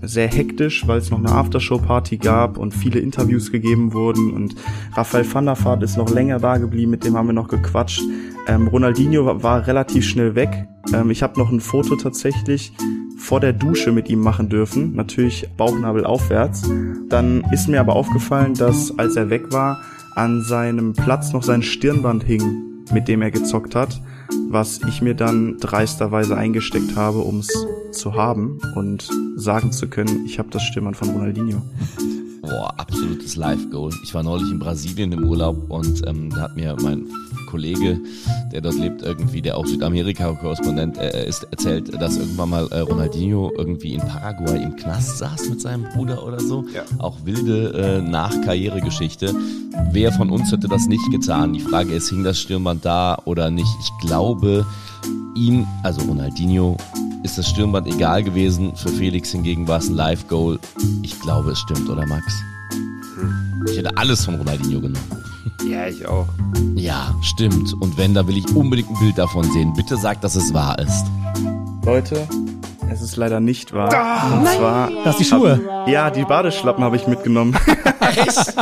[0.08, 4.54] sehr hektisch, weil es noch eine Aftershow-Party gab und viele Interviews gegeben wurden und
[4.94, 8.02] Raphael van der Vaart ist noch länger da geblieben, mit dem haben wir noch gequatscht.
[8.46, 10.66] Ähm, Ronaldinho war, war relativ schnell weg.
[10.92, 12.72] Ähm, ich habe noch ein Foto tatsächlich
[13.16, 16.68] vor der Dusche mit ihm machen dürfen, natürlich Bauchnabel aufwärts.
[17.08, 19.80] Dann ist mir aber aufgefallen, dass als er weg war,
[20.14, 24.00] an seinem Platz noch sein Stirnband hing, mit dem er gezockt hat,
[24.48, 30.26] was ich mir dann dreisterweise eingesteckt habe, um es zu haben und sagen zu können,
[30.26, 31.62] ich habe das Stirnband von Ronaldinho.
[32.42, 33.90] Boah, absolutes Live-Goal.
[34.02, 37.06] Ich war neulich in Brasilien im Urlaub und ähm, da hat mir mein
[37.54, 38.00] Kollege,
[38.52, 43.52] der dort lebt, irgendwie, der auch Südamerika-Korrespondent äh, ist, erzählt, dass irgendwann mal äh, Ronaldinho
[43.56, 46.64] irgendwie in Paraguay im Knast saß mit seinem Bruder oder so.
[46.74, 46.82] Ja.
[46.98, 49.34] Auch wilde äh, Nach-Karrieregeschichte.
[49.92, 51.52] Wer von uns hätte das nicht getan?
[51.52, 53.74] Die Frage ist, hing das Stirnband da oder nicht?
[53.80, 54.66] Ich glaube,
[55.34, 56.76] ihm, also Ronaldinho,
[57.24, 58.76] ist das Stirnband egal gewesen.
[58.76, 60.60] Für Felix hingegen war es ein Live-Goal.
[61.02, 62.42] Ich glaube, es stimmt, oder Max?
[63.70, 65.24] Ich hätte alles von Ronaldinho genommen.
[65.66, 66.26] Ja, ich auch.
[66.74, 67.72] Ja, stimmt.
[67.80, 69.72] Und wenn, da will ich unbedingt ein Bild davon sehen.
[69.74, 71.06] Bitte sag, dass es wahr ist.
[71.86, 72.28] Leute,
[72.90, 74.38] es ist leider nicht wahr.
[74.38, 75.84] Und zwar Das ist die Schuhe.
[75.86, 77.56] Ja, die Badeschlappen habe ich mitgenommen.
[78.00, 78.54] Echt?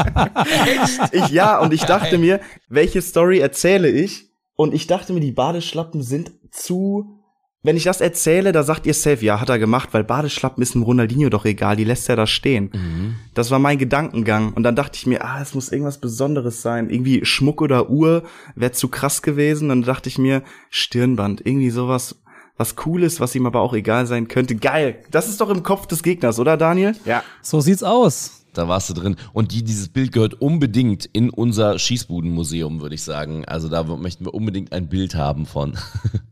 [1.10, 4.30] Ich, ja, und ich dachte mir, welche Story erzähle ich?
[4.54, 7.21] Und ich dachte mir, die Badeschlappen sind zu.
[7.64, 10.74] Wenn ich das erzähle, da sagt ihr safe, ja, hat er gemacht, weil Badeschlappen ist
[10.74, 13.16] dem Ronaldinho doch egal, die lässt er da stehen.
[13.34, 14.52] Das war mein Gedankengang.
[14.52, 16.90] Und dann dachte ich mir, ah, es muss irgendwas Besonderes sein.
[16.90, 18.24] Irgendwie Schmuck oder Uhr
[18.56, 19.70] wäre zu krass gewesen.
[19.70, 22.16] Und dann dachte ich mir, Stirnband, irgendwie sowas,
[22.56, 24.56] was Cooles, was ihm aber auch egal sein könnte.
[24.56, 24.96] Geil.
[25.12, 26.96] Das ist doch im Kopf des Gegners, oder Daniel?
[27.04, 28.44] Ja, So sieht's aus.
[28.54, 29.14] Da warst du drin.
[29.32, 33.44] Und die, dieses Bild gehört unbedingt in unser Schießbudenmuseum, würde ich sagen.
[33.44, 35.78] Also da möchten wir unbedingt ein Bild haben von.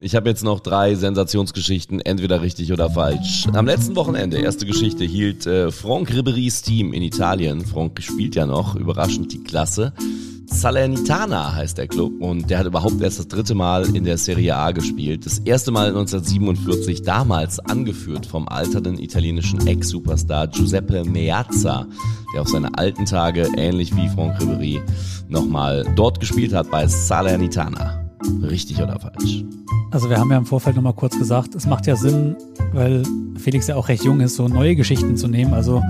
[0.00, 3.48] Ich habe jetzt noch drei Sensationsgeschichten, entweder richtig oder falsch.
[3.52, 7.66] Am letzten Wochenende, erste Geschichte, hielt äh, Franck Ribery's Team in Italien.
[7.66, 9.92] Franck spielt ja noch, überraschend die Klasse.
[10.46, 14.54] Salernitana heißt der Club und der hat überhaupt erst das dritte Mal in der Serie
[14.54, 15.26] A gespielt.
[15.26, 21.88] Das erste Mal 1947, damals angeführt vom alternden italienischen Ex-Superstar Giuseppe Meazza,
[22.32, 24.80] der auf seine alten Tage, ähnlich wie Franck Ribery,
[25.26, 28.07] nochmal dort gespielt hat bei Salernitana.
[28.42, 29.44] Richtig oder falsch?
[29.90, 32.36] Also wir haben ja im Vorfeld nochmal kurz gesagt, es macht ja Sinn,
[32.72, 33.02] weil
[33.36, 35.54] Felix ja auch recht jung ist, so neue Geschichten zu nehmen.
[35.54, 35.82] Also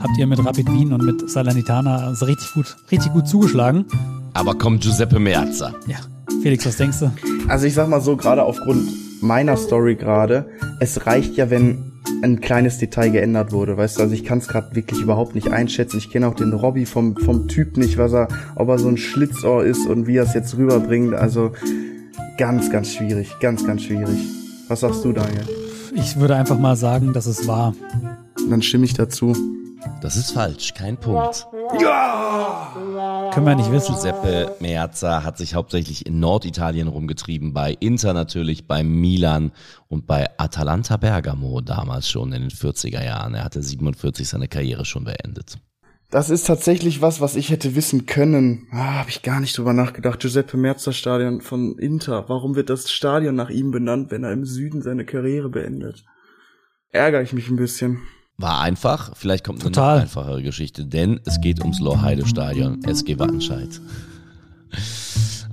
[0.00, 3.84] habt ihr mit Rapid Wien und mit Salernitana also richtig gut, richtig gut zugeschlagen.
[4.32, 5.74] Aber kommt Giuseppe Meazza.
[5.86, 5.96] Ja.
[6.42, 7.12] Felix, was denkst du?
[7.48, 8.88] Also ich sag mal so, gerade aufgrund
[9.22, 10.46] meiner Story gerade,
[10.80, 14.48] es reicht ja, wenn ein kleines Detail geändert wurde, weißt du, also ich kann es
[14.48, 15.98] gerade wirklich überhaupt nicht einschätzen.
[15.98, 18.96] Ich kenne auch den Robby vom, vom Typ nicht, was er, ob er so ein
[18.96, 21.14] Schlitzohr ist und wie er es jetzt rüberbringt.
[21.14, 21.52] Also
[22.36, 24.18] ganz, ganz schwierig, ganz, ganz schwierig.
[24.68, 25.44] Was sagst du, Daniel?
[25.94, 27.74] Ich würde einfach mal sagen, dass es war.
[28.50, 29.34] Dann stimme ich dazu.
[30.00, 31.46] Das ist falsch, kein Punkt.
[33.32, 33.94] Können wir nicht wissen.
[33.94, 39.52] Giuseppe Meazza hat sich hauptsächlich in Norditalien rumgetrieben, bei Inter natürlich, bei Milan
[39.88, 43.34] und bei Atalanta Bergamo damals schon in den 40er Jahren.
[43.34, 45.56] Er hatte 47 seine Karriere schon beendet.
[46.10, 48.68] Das ist tatsächlich was, was ich hätte wissen können.
[48.70, 50.20] Ah, Habe ich gar nicht drüber nachgedacht.
[50.20, 52.28] Giuseppe Merzer Stadion von Inter.
[52.28, 56.04] Warum wird das Stadion nach ihm benannt, wenn er im Süden seine Karriere beendet?
[56.90, 58.02] Ärgere ich mich ein bisschen.
[58.36, 59.96] War einfach, vielleicht kommt eine Total.
[59.96, 63.80] noch einfachere Geschichte, denn es geht ums Lorheide Stadion, SG Wattenscheid.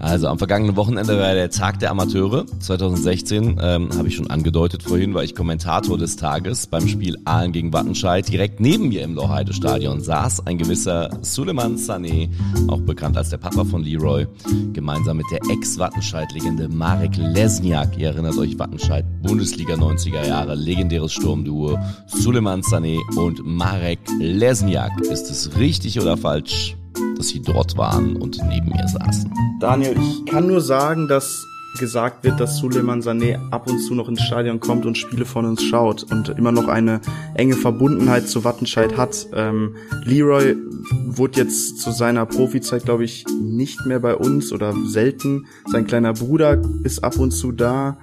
[0.01, 4.81] Also am vergangenen Wochenende war der Tag der Amateure 2016, ähm, habe ich schon angedeutet
[4.81, 8.27] vorhin, war ich Kommentator des Tages beim Spiel Aalen gegen Wattenscheid.
[8.27, 12.29] Direkt neben mir im Lochheide Stadion saß ein gewisser Suleiman Sané,
[12.67, 14.25] auch bekannt als der Papa von Leroy,
[14.73, 17.95] gemeinsam mit der Ex-Wattenscheid-Legende Marek Lesniak.
[17.99, 24.99] Ihr erinnert euch Wattenscheid, Bundesliga 90er Jahre, legendäres Sturmduo, Suleiman Sané und Marek Lesniak.
[25.01, 26.75] Ist es richtig oder falsch?
[27.17, 29.32] Dass sie dort waren und neben mir saßen.
[29.60, 31.45] Daniel, ich kann nur sagen, dass
[31.80, 35.45] gesagt wird, dass Suleiman Sané ab und zu noch ins Stadion kommt und Spiele von
[35.45, 37.01] uns schaut und immer noch eine
[37.34, 39.27] enge Verbundenheit zu Wattenscheid hat.
[39.34, 40.58] Ähm, Leroy
[41.06, 45.47] wurde jetzt zu seiner Profizeit, glaube ich, nicht mehr bei uns oder selten.
[45.71, 47.97] Sein kleiner Bruder ist ab und zu da.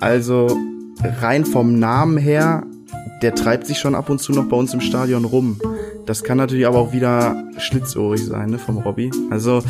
[0.00, 0.56] Also
[1.20, 2.66] rein vom Namen her,
[3.22, 5.58] der treibt sich schon ab und zu noch bei uns im Stadion rum.
[6.06, 9.10] Das kann natürlich aber auch wieder schlitzohrig sein, ne, vom Robby.
[9.30, 9.62] Also,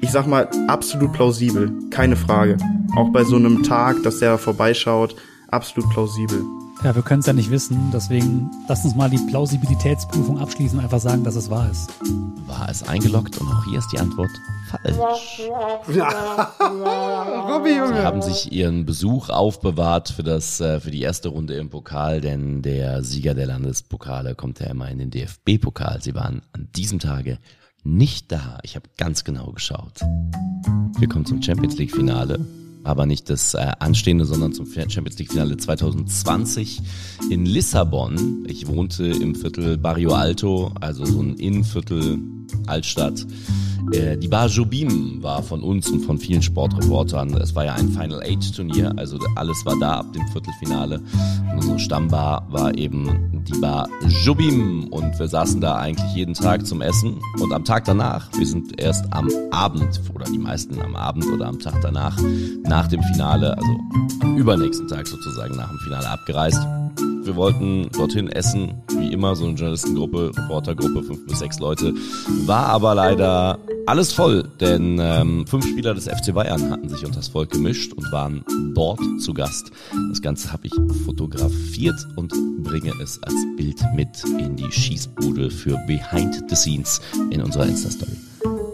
[0.00, 1.72] ich sag mal, absolut plausibel.
[1.90, 2.56] Keine Frage.
[2.96, 5.14] Auch bei so einem Tag, dass der vorbeischaut,
[5.48, 6.42] absolut plausibel.
[6.82, 10.84] Ja, wir können es ja nicht wissen, deswegen lasst uns mal die Plausibilitätsprüfung abschließen und
[10.84, 11.88] einfach sagen, dass es wahr ist.
[12.46, 14.28] War es eingeloggt und auch hier ist die Antwort
[14.68, 15.40] falsch.
[16.60, 18.02] Robby, Sie Junge.
[18.02, 22.60] haben sich ihren Besuch aufbewahrt für das äh, für die erste Runde im Pokal, denn
[22.60, 26.02] der Sieger der Landespokale kommt ja immer in den DFB-Pokal.
[26.02, 27.38] Sie waren an diesem Tage
[27.82, 28.58] nicht da.
[28.62, 30.00] Ich habe ganz genau geschaut.
[30.98, 32.40] Wir kommen zum Champions League Finale,
[32.84, 36.80] aber nicht das äh, anstehende, sondern zum Champions League Finale 2020
[37.30, 38.44] in Lissabon.
[38.46, 42.18] Ich wohnte im Viertel Barrio Alto, also so ein Innenviertel
[42.66, 43.26] Altstadt.
[43.92, 47.34] Äh, die Bar Jobim war von uns und von vielen Sportreportern.
[47.34, 51.00] Es war ja ein Final Eight Turnier, also alles war da ab dem Viertelfinale.
[51.54, 53.88] Unsere Stammbar war eben die Bar
[54.24, 57.20] Jobim und wir saßen da eigentlich jeden Tag zum Essen.
[57.40, 61.46] Und am Tag danach, wir sind erst am Abend oder die meisten am Abend oder
[61.46, 62.16] am Tag danach,
[62.62, 63.70] nach dem Finale, also
[64.20, 66.66] am übernächsten Tag sozusagen nach dem Finale abgereist.
[67.24, 71.94] Wir wollten dorthin essen, wie immer, so eine Journalistengruppe, Reportergruppe, fünf bis sechs Leute.
[72.44, 77.16] War aber leider alles voll, denn ähm, fünf Spieler des FC Bayern hatten sich unter
[77.16, 79.70] das Volk gemischt und waren dort zu Gast.
[80.10, 80.74] Das Ganze habe ich
[81.06, 82.32] fotografiert und
[82.62, 88.16] bringe es als Bild mit in die Schießbude für Behind the Scenes in unserer Insta-Story.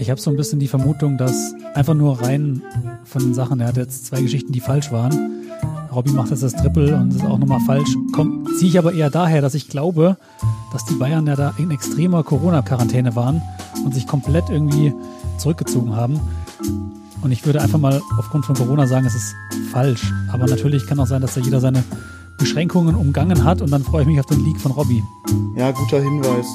[0.01, 2.63] Ich habe so ein bisschen die Vermutung, dass einfach nur rein
[3.05, 5.45] von den Sachen, er hat jetzt zwei Geschichten, die falsch waren.
[5.93, 7.97] Robby macht jetzt das Triple und ist auch nochmal falsch.
[8.13, 10.17] Kommt, ziehe ich aber eher daher, dass ich glaube,
[10.73, 13.43] dass die Bayern ja da in extremer Corona-Quarantäne waren
[13.85, 14.95] und sich komplett irgendwie
[15.39, 16.21] zurückgezogen haben.
[17.23, 19.35] Und ich würde einfach mal aufgrund von Corona sagen, es ist
[19.73, 20.13] falsch.
[20.33, 21.83] Aber natürlich kann auch sein, dass da jeder seine
[22.39, 25.03] Beschränkungen umgangen hat und dann freue ich mich auf den Leak von Robby.
[25.57, 26.47] Ja, guter Hinweis.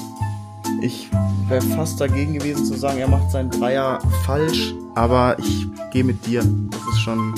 [0.81, 1.09] Ich
[1.47, 6.25] wäre fast dagegen gewesen zu sagen, er macht seinen Dreier falsch, aber ich gehe mit
[6.25, 6.43] dir.
[6.71, 7.33] Das ist schon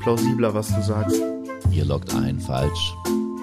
[0.00, 1.20] plausibler, was du sagst.
[1.70, 2.94] Ihr loggt ein, falsch.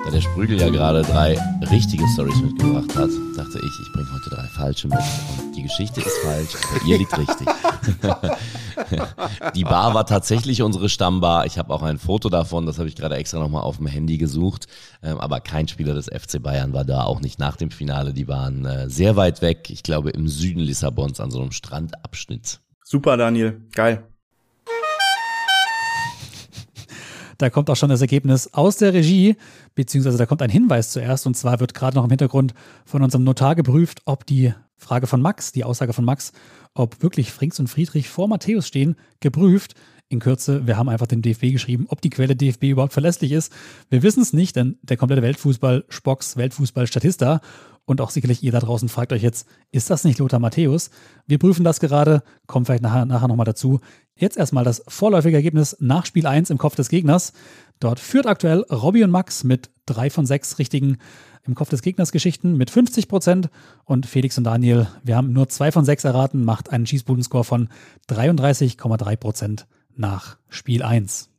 [0.04, 1.38] Da der Sprügel ja gerade drei
[1.70, 4.98] richtige Stories mitgebracht hat, dachte ich, ich bringe heute drei falsche mit.
[4.98, 7.46] Und die Geschichte ist falsch, aber ihr liegt richtig.
[9.56, 11.46] die Bar war tatsächlich unsere Stammbar.
[11.46, 14.18] Ich habe auch ein Foto davon, das habe ich gerade extra nochmal auf dem Handy
[14.18, 14.68] gesucht.
[15.04, 18.14] Ähm, aber kein Spieler des FC Bayern war da, auch nicht nach dem Finale.
[18.14, 22.62] Die waren äh, sehr weit weg, ich glaube im Süden Lissabons an so einem Strandabschnitt.
[22.84, 23.62] Super, Daniel.
[23.74, 24.08] Geil.
[27.38, 29.36] Da kommt auch schon das Ergebnis aus der Regie,
[29.76, 31.28] beziehungsweise da kommt ein Hinweis zuerst.
[31.28, 32.54] Und zwar wird gerade noch im Hintergrund
[32.86, 36.32] von unserem Notar geprüft, ob die Frage von Max, die Aussage von Max,
[36.74, 39.76] ob wirklich Frings und Friedrich vor Matthäus stehen, geprüft.
[40.10, 43.52] In Kürze, wir haben einfach dem DFB geschrieben, ob die Quelle DFB überhaupt verlässlich ist.
[43.90, 47.42] Wir wissen es nicht, denn der komplette Weltfußball, Spocks Weltfußball Statista
[47.88, 50.92] und auch sicherlich ihr da draußen fragt euch jetzt, ist das nicht Lothar Matthäus?
[51.26, 53.80] Wir prüfen das gerade, kommen vielleicht nachher, nachher nochmal dazu.
[54.16, 57.32] Jetzt erstmal das vorläufige Ergebnis nach Spiel 1 im Kopf des Gegners.
[57.80, 60.98] Dort führt aktuell Robby und Max mit drei von sechs richtigen
[61.46, 63.50] im Kopf des Gegners Geschichten mit 50 Prozent
[63.86, 67.70] und Felix und Daniel, wir haben nur zwei von sechs erraten, macht einen Schießbudenscore von
[68.10, 71.30] 33,3 Prozent nach Spiel 1.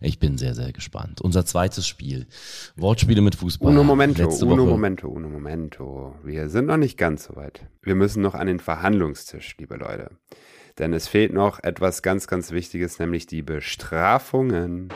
[0.00, 1.20] Ich bin sehr, sehr gespannt.
[1.20, 2.26] Unser zweites Spiel.
[2.76, 3.70] Wortspiele mit Fußball.
[3.70, 4.70] Uno momento, Letzte uno Woche.
[4.70, 6.14] momento, uno momento.
[6.24, 7.66] Wir sind noch nicht ganz so weit.
[7.82, 10.10] Wir müssen noch an den Verhandlungstisch, liebe Leute.
[10.78, 14.88] Denn es fehlt noch etwas ganz, ganz Wichtiges, nämlich die Bestrafungen.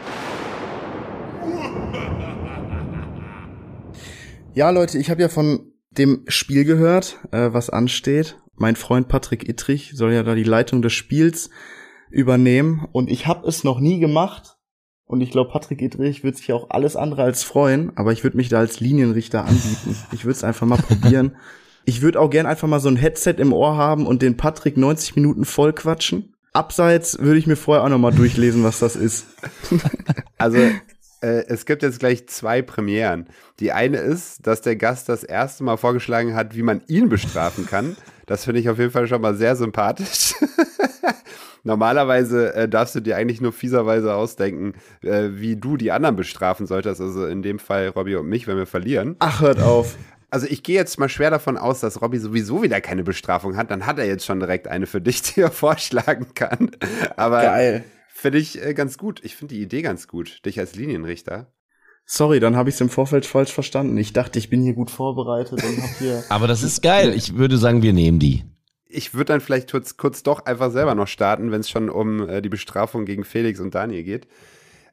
[4.54, 8.36] Ja, Leute, ich habe ja von dem Spiel gehört, äh, was ansteht.
[8.54, 11.50] Mein Freund Patrick Ittrich soll ja da die Leitung des Spiels
[12.10, 14.57] übernehmen und ich habe es noch nie gemacht.
[15.08, 18.36] Und ich glaube, Patrick Ittrich wird sich auch alles andere als freuen, aber ich würde
[18.36, 19.96] mich da als Linienrichter anbieten.
[20.12, 21.34] Ich würde es einfach mal probieren.
[21.86, 24.76] Ich würde auch gern einfach mal so ein Headset im Ohr haben und den Patrick
[24.76, 26.34] 90 Minuten voll quatschen.
[26.52, 29.26] Abseits würde ich mir vorher auch nochmal durchlesen, was das ist.
[30.40, 30.58] Also,
[31.20, 33.26] äh, es gibt jetzt gleich zwei Premieren.
[33.58, 37.66] Die eine ist, dass der Gast das erste Mal vorgeschlagen hat, wie man ihn bestrafen
[37.66, 37.96] kann.
[38.26, 40.34] Das finde ich auf jeden Fall schon mal sehr sympathisch.
[41.64, 46.66] Normalerweise äh, darfst du dir eigentlich nur fieserweise ausdenken, äh, wie du die anderen bestrafen
[46.66, 47.00] solltest.
[47.00, 49.16] Also in dem Fall Robby und mich, wenn wir verlieren.
[49.18, 49.96] Ach, hört auf.
[50.30, 53.70] Also ich gehe jetzt mal schwer davon aus, dass Robby sowieso wieder keine Bestrafung hat.
[53.70, 56.70] Dann hat er jetzt schon direkt eine für dich, die er vorschlagen kann.
[57.16, 57.84] Aber Geil.
[58.08, 59.20] finde ich äh, ganz gut.
[59.24, 60.44] Ich finde die Idee ganz gut.
[60.44, 61.52] Dich als Linienrichter.
[62.10, 63.96] Sorry, dann habe ich es im Vorfeld falsch verstanden.
[63.98, 66.24] Ich dachte, ich bin hier gut vorbereitet und habe hier.
[66.30, 67.12] Aber das ist geil.
[67.14, 68.44] Ich würde sagen, wir nehmen die.
[68.88, 72.28] Ich würde dann vielleicht kurz, kurz doch einfach selber noch starten, wenn es schon um
[72.28, 74.26] äh, die Bestrafung gegen Felix und Daniel geht.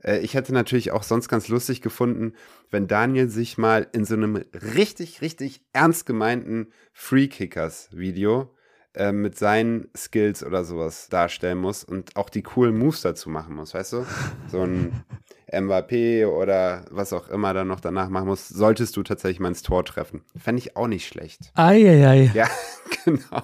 [0.04, 2.34] Äh, ich hätte natürlich auch sonst ganz lustig gefunden,
[2.70, 8.55] wenn Daniel sich mal in so einem richtig, richtig ernst gemeinten Free-Kickers-Video
[8.96, 13.56] äh, mit seinen Skills oder sowas darstellen muss und auch die coolen Moves dazu machen
[13.56, 14.06] muss, weißt du?
[14.48, 15.04] So ein
[15.52, 19.62] Mbappé oder was auch immer dann noch danach machen muss, solltest du tatsächlich mal ins
[19.62, 20.24] Tor treffen.
[20.38, 21.52] Fände ich auch nicht schlecht.
[21.56, 22.32] Eieiei.
[22.34, 22.48] Ja,
[23.06, 23.44] genau.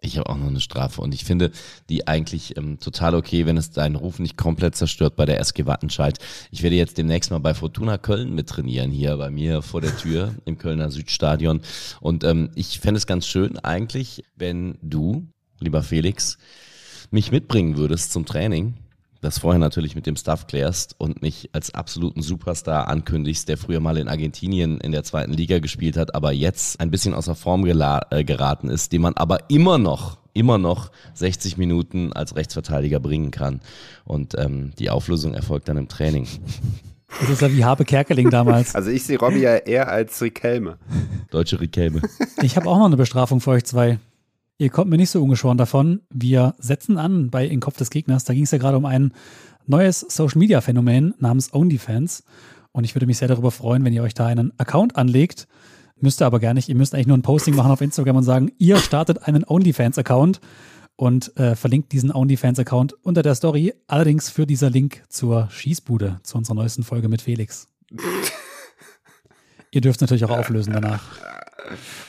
[0.00, 1.50] Ich habe auch noch eine Strafe und ich finde
[1.88, 5.66] die eigentlich ähm, total okay, wenn es deinen Ruf nicht komplett zerstört bei der SG
[5.66, 6.18] Wattenscheid.
[6.50, 9.96] Ich werde jetzt demnächst mal bei Fortuna Köln mit trainieren, hier bei mir vor der
[9.96, 11.62] Tür im Kölner Südstadion.
[12.00, 15.26] Und ähm, ich fände es ganz schön eigentlich, wenn du,
[15.60, 16.36] lieber Felix,
[17.10, 18.74] mich mitbringen würdest zum Training
[19.20, 23.80] das vorher natürlich mit dem Staff klärst und mich als absoluten Superstar ankündigst, der früher
[23.80, 27.66] mal in Argentinien in der zweiten Liga gespielt hat, aber jetzt ein bisschen außer Form
[27.66, 33.30] äh, geraten ist, den man aber immer noch, immer noch 60 Minuten als Rechtsverteidiger bringen
[33.30, 33.60] kann.
[34.04, 36.26] Und ähm, die Auflösung erfolgt dann im Training.
[37.20, 38.74] Das ist ja wie Habe Kerkeling damals.
[38.74, 40.76] Also ich sehe Robby ja eher als Riquelme.
[41.30, 42.02] Deutsche Rikelme.
[42.42, 43.98] Ich habe auch noch eine Bestrafung für euch zwei.
[44.58, 46.00] Ihr kommt mir nicht so ungeschoren davon.
[46.10, 48.24] Wir setzen an bei In Kopf des Gegners.
[48.24, 49.12] Da ging es ja gerade um ein
[49.66, 52.24] neues Social-Media-Phänomen namens OnlyFans.
[52.72, 55.46] Und ich würde mich sehr darüber freuen, wenn ihr euch da einen Account anlegt.
[56.00, 56.70] Müsst ihr aber gar nicht.
[56.70, 60.40] Ihr müsst eigentlich nur ein Posting machen auf Instagram und sagen, ihr startet einen OnlyFans-Account
[60.96, 63.74] und äh, verlinkt diesen OnlyFans-Account unter der Story.
[63.86, 67.68] Allerdings führt dieser Link zur Schießbude, zu unserer neuesten Folge mit Felix.
[69.70, 71.02] ihr dürft natürlich auch auflösen danach.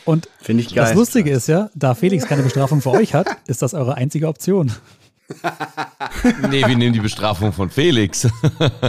[0.06, 0.86] Und Finde ich geil.
[0.86, 4.28] das Lustige ist ja, da Felix keine Bestrafung für euch hat, ist das eure einzige
[4.28, 4.72] Option.
[6.50, 8.28] nee, wir nehmen die Bestrafung von Felix.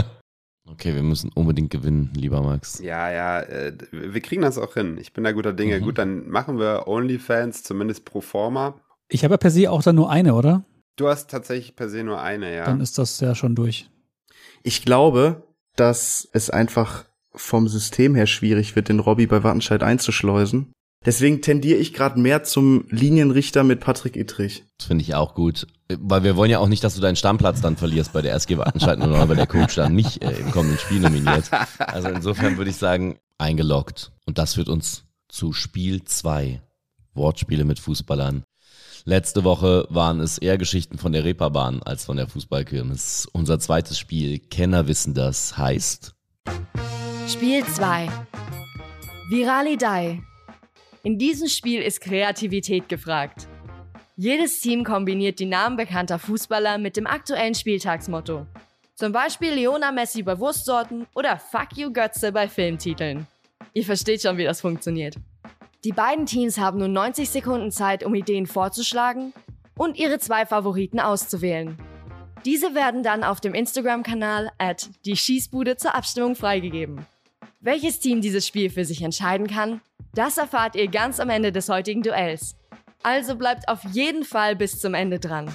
[0.65, 2.79] okay, wir müssen unbedingt gewinnen, lieber Max.
[2.79, 4.97] Ja, ja, äh, wir kriegen das auch hin.
[4.99, 5.79] Ich bin da guter Dinge.
[5.79, 5.83] Mhm.
[5.83, 8.79] Gut, dann machen wir OnlyFans, zumindest pro forma.
[9.09, 10.63] Ich habe ja per se auch dann nur eine, oder?
[10.95, 12.65] Du hast tatsächlich per se nur eine, ja.
[12.65, 13.89] Dann ist das ja schon durch.
[14.63, 15.43] Ich glaube,
[15.75, 20.71] dass es einfach vom System her schwierig wird, den Robby bei Wattenscheid einzuschleusen.
[21.05, 24.65] Deswegen tendiere ich gerade mehr zum Linienrichter mit Patrick Ittrich.
[24.77, 25.65] Das finde ich auch gut.
[25.97, 28.57] Weil wir wollen ja auch nicht, dass du deinen Stammplatz dann verlierst bei der SG
[28.57, 31.49] Wattenscheid, nur weil der Coach dann nicht äh, im kommenden Spiel nominiert.
[31.77, 34.11] Also insofern würde ich sagen, eingeloggt.
[34.25, 36.61] Und das führt uns zu Spiel 2.
[37.13, 38.43] Wortspiele mit Fußballern.
[39.05, 43.29] Letzte Woche waren es eher Geschichten von der Reeperbahn als von der Fußballkirmes.
[43.31, 46.13] Unser zweites Spiel, Kenner wissen das, heißt
[47.31, 48.09] Spiel 2.
[49.29, 50.23] Viralidei.
[51.03, 53.47] In diesem Spiel ist Kreativität gefragt.
[54.15, 58.47] Jedes Team kombiniert die Namen bekannter Fußballer mit dem aktuellen Spieltagsmotto.
[58.95, 63.27] Zum Beispiel Leona Messi bei Wurstsorten oder Fuck You Götze bei Filmtiteln.
[63.73, 65.15] Ihr versteht schon, wie das funktioniert.
[65.83, 69.33] Die beiden Teams haben nun 90 Sekunden Zeit, um Ideen vorzuschlagen
[69.77, 71.77] und ihre zwei Favoriten auszuwählen.
[72.43, 77.05] Diese werden dann auf dem Instagram-Kanal at die Schießbude zur Abstimmung freigegeben.
[77.61, 79.81] Welches Team dieses Spiel für sich entscheiden kann,
[80.13, 82.55] das erfahrt ihr ganz am Ende des heutigen Duells.
[83.03, 85.51] Also bleibt auf jeden Fall bis zum Ende dran.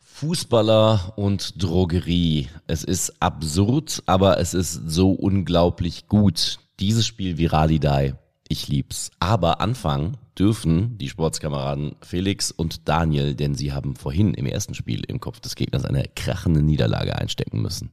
[0.00, 2.48] Fußballer und Drogerie.
[2.66, 6.58] Es ist absurd, aber es ist so unglaublich gut.
[6.80, 8.14] Dieses Spiel Viralidei.
[8.48, 9.10] Ich lieb's.
[9.20, 15.04] Aber anfangen dürfen die Sportskameraden Felix und Daniel, denn sie haben vorhin im ersten Spiel
[15.08, 17.92] im Kopf des Gegners eine krachende Niederlage einstecken müssen.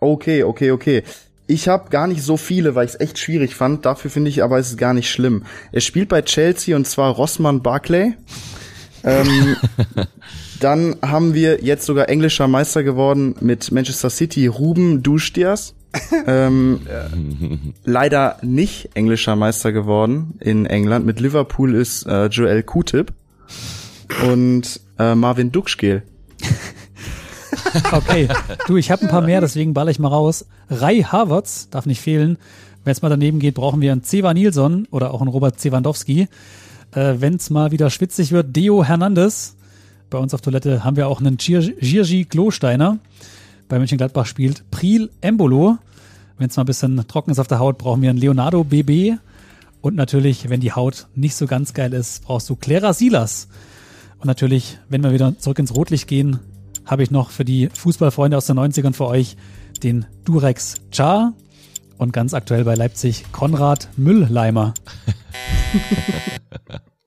[0.00, 1.02] Okay, okay, okay.
[1.46, 3.86] Ich habe gar nicht so viele, weil ich es echt schwierig fand.
[3.86, 5.44] Dafür finde ich aber, es ist gar nicht schlimm.
[5.72, 8.14] Er spielt bei Chelsea und zwar Rossmann Barclay.
[9.04, 9.56] ähm,
[10.60, 15.74] dann haben wir jetzt sogar englischer Meister geworden mit Manchester City Ruben Dustias.
[16.26, 16.80] ähm,
[17.84, 21.06] leider nicht englischer Meister geworden in England.
[21.06, 23.12] Mit Liverpool ist äh, Joel Kutip
[24.28, 26.02] und äh, Marvin Dukschgel.
[27.92, 28.28] Okay,
[28.66, 30.46] du, ich habe ein paar mehr, deswegen baller ich mal raus.
[30.70, 32.38] Rai Havertz darf nicht fehlen.
[32.84, 36.28] Wenn es mal daneben geht, brauchen wir einen Ceva Nilsson oder auch einen Robert Zewandowski.
[36.92, 39.56] Äh, Wenn es mal wieder schwitzig wird, Deo Hernandez.
[40.08, 42.98] Bei uns auf Toilette haben wir auch einen Girgi Klosteiner.
[43.68, 45.78] Bei Mönchengladbach spielt Priel Embolo.
[46.38, 49.18] Wenn es mal ein bisschen trocken ist auf der Haut, brauchen wir einen Leonardo BB.
[49.80, 53.48] Und natürlich, wenn die Haut nicht so ganz geil ist, brauchst du Clara Silas.
[54.18, 56.38] Und natürlich, wenn wir wieder zurück ins Rotlicht gehen,
[56.86, 59.36] habe ich noch für die Fußballfreunde aus den 90ern für euch
[59.82, 61.34] den Durex Char
[61.98, 64.74] und ganz aktuell bei Leipzig Konrad Müllleimer.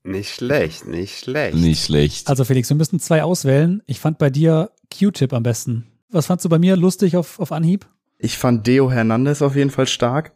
[0.04, 1.56] Nicht schlecht, nicht schlecht.
[1.56, 2.30] Nicht schlecht.
[2.30, 3.84] Also Felix, wir müssen zwei auswählen.
[3.86, 5.86] Ich fand bei dir Q-Tip am besten.
[6.10, 7.86] Was fandst du bei mir lustig auf, auf Anhieb?
[8.18, 10.36] Ich fand Deo Hernandez auf jeden Fall stark.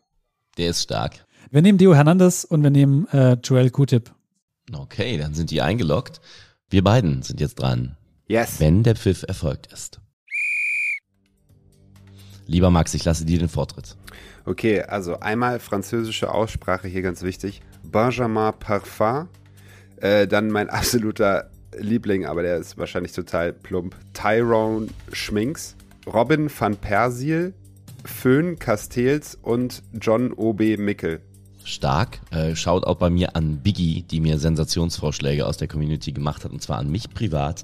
[0.57, 1.25] Der ist stark.
[1.49, 4.13] Wir nehmen Deo Hernandez und wir nehmen äh, Joel Q-Tip.
[4.71, 6.21] Okay, dann sind die eingeloggt.
[6.69, 8.59] Wir beiden sind jetzt dran, Yes.
[8.59, 9.99] wenn der Pfiff erfolgt ist.
[12.45, 13.95] Lieber Max, ich lasse dir den Vortritt.
[14.45, 17.61] Okay, also einmal französische Aussprache hier ganz wichtig.
[17.83, 19.29] Benjamin Parfum.
[19.97, 23.95] Äh, dann mein absoluter Liebling, aber der ist wahrscheinlich total plump.
[24.13, 25.75] Tyrone Schminks.
[26.05, 27.53] Robin van Persil.
[28.05, 30.75] Föhn Castells und John O.B.
[30.75, 31.21] Mickel.
[31.63, 32.21] Stark.
[32.31, 36.51] Äh, schaut auch bei mir an Biggie, die mir Sensationsvorschläge aus der Community gemacht hat,
[36.51, 37.63] und zwar an mich privat.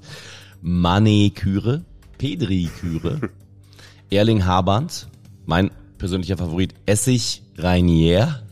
[0.62, 1.84] Maniküre,
[2.18, 3.30] Pedriküre,
[4.10, 5.08] Erling Haband,
[5.46, 8.42] mein persönlicher Favorit, Essig Reinier,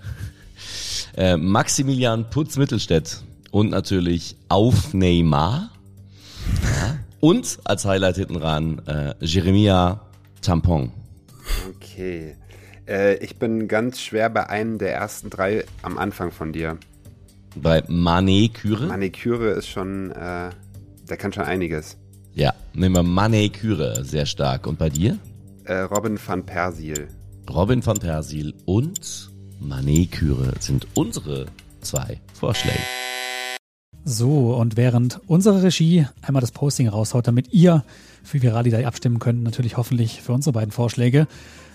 [1.16, 5.70] äh, Maximilian Putz Mittelstädt und natürlich Auf Neymar.
[6.62, 6.98] Ja.
[7.20, 10.00] Und als Highlight hinten ran äh, Jeremia
[10.40, 10.92] Tampon.
[11.74, 12.36] Okay.
[12.88, 16.78] Äh, ich bin ganz schwer bei einem der ersten drei am Anfang von dir.
[17.54, 18.86] Bei Maniküre.
[18.86, 20.50] Maniküre ist schon, äh,
[21.08, 21.96] der kann schon einiges.
[22.34, 24.66] Ja, nehmen wir Maniküre, sehr stark.
[24.66, 25.18] Und bei dir?
[25.64, 27.08] Äh, Robin van Persil.
[27.50, 29.30] Robin van Persil und
[29.60, 31.46] Maniküre sind unsere
[31.80, 32.78] zwei Vorschläge.
[34.04, 37.84] So, und während unsere Regie einmal das Posting raushaut, damit ihr
[38.22, 41.26] für Viralidei abstimmen könnt, natürlich hoffentlich für unsere beiden Vorschläge,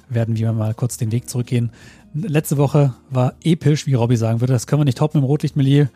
[0.10, 1.72] werden wir mal kurz den Weg zurückgehen.
[2.14, 4.54] Letzte Woche war episch, wie Robby sagen würde.
[4.54, 5.88] Das können wir nicht toppen im Rotlichtmilieu,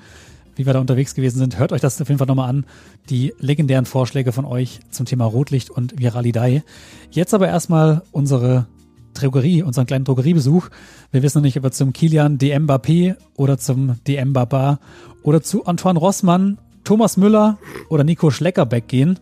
[0.56, 1.60] wie wir da unterwegs gewesen sind.
[1.60, 2.66] Hört euch das auf jeden Fall nochmal an.
[3.10, 6.64] Die legendären Vorschläge von euch zum Thema Rotlicht und Viralidei.
[7.12, 8.66] Jetzt aber erstmal unsere
[9.14, 10.70] Drogerie, unseren kleinen Drogeriebesuch.
[11.12, 14.80] Wir wissen noch nicht, ob wir zum Kilian DM Mbappé oder zum DM Baba
[15.24, 17.58] oder zu Antoine Rossmann, Thomas Müller
[17.90, 19.20] oder Nico Schleckerbeck gehen.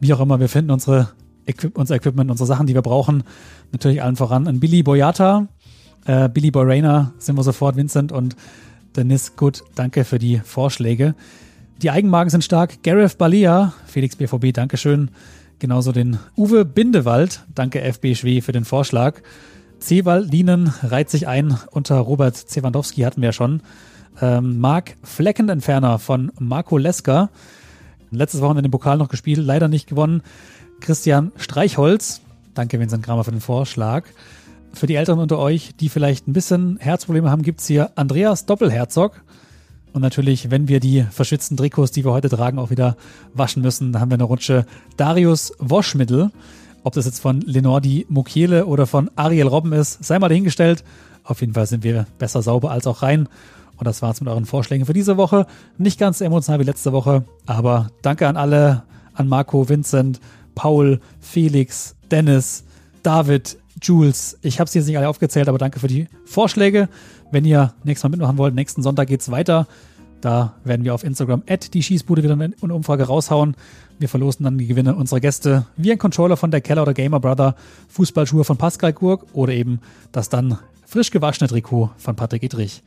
[0.00, 1.10] Wie auch immer, wir finden unsere
[1.48, 3.24] Equip unser Equipment, unsere Sachen, die wir brauchen.
[3.72, 5.48] Natürlich allen voran ein Billy Boyata,
[6.04, 8.36] äh, Billy Boy Rayner sind wir sofort, Vincent und
[8.96, 11.14] Dennis Good, danke für die Vorschläge.
[11.82, 12.82] Die Eigenmarken sind stark.
[12.82, 15.10] Gareth Balia, Felix BVB, Dankeschön.
[15.60, 19.20] Genauso den Uwe Bindewald, danke FB Schwee für den Vorschlag.
[19.80, 23.62] Cewal Lienen reiht sich ein unter Robert Zewandowski, hatten wir ja schon.
[24.20, 27.30] Ähm, Marc Fleckenentferner von Marco Leska.
[28.10, 30.22] Letztes Wochenende den Pokal noch gespielt, leider nicht gewonnen.
[30.80, 32.20] Christian Streichholz,
[32.54, 34.04] danke Vincent Kramer für den Vorschlag.
[34.72, 39.22] Für die Älteren unter euch, die vielleicht ein bisschen Herzprobleme haben, gibt's hier Andreas Doppelherzog.
[39.92, 42.96] Und natürlich, wenn wir die verschwitzten Trikots, die wir heute tragen, auch wieder
[43.34, 44.66] waschen müssen, dann haben wir eine Rutsche
[44.96, 46.30] Darius Waschmittel.
[46.84, 50.84] Ob das jetzt von Lenordi Mukiele oder von Ariel Robben ist, sei mal dahingestellt.
[51.24, 53.28] Auf jeden Fall sind wir besser sauber als auch rein.
[53.76, 55.46] Und das war's mit euren Vorschlägen für diese Woche.
[55.76, 58.82] Nicht ganz emotional wie letzte Woche, aber danke an alle,
[59.14, 60.20] an Marco, Vincent,
[60.58, 62.64] Paul, Felix, Dennis,
[63.04, 64.36] David, Jules.
[64.42, 66.88] Ich habe sie jetzt nicht alle aufgezählt, aber danke für die Vorschläge.
[67.30, 69.68] Wenn ihr nächstes Mal mitmachen wollt, nächsten Sonntag geht's weiter.
[70.20, 73.54] Da werden wir auf Instagram at die Schießbude wieder eine Umfrage raushauen.
[74.00, 77.20] Wir verlosen dann die Gewinne unserer Gäste wie ein Controller von der Keller oder Gamer
[77.20, 77.54] Brother,
[77.90, 79.78] Fußballschuhe von Pascal Gurk oder eben
[80.10, 82.82] das dann frisch gewaschene Trikot von Patrick Idrich.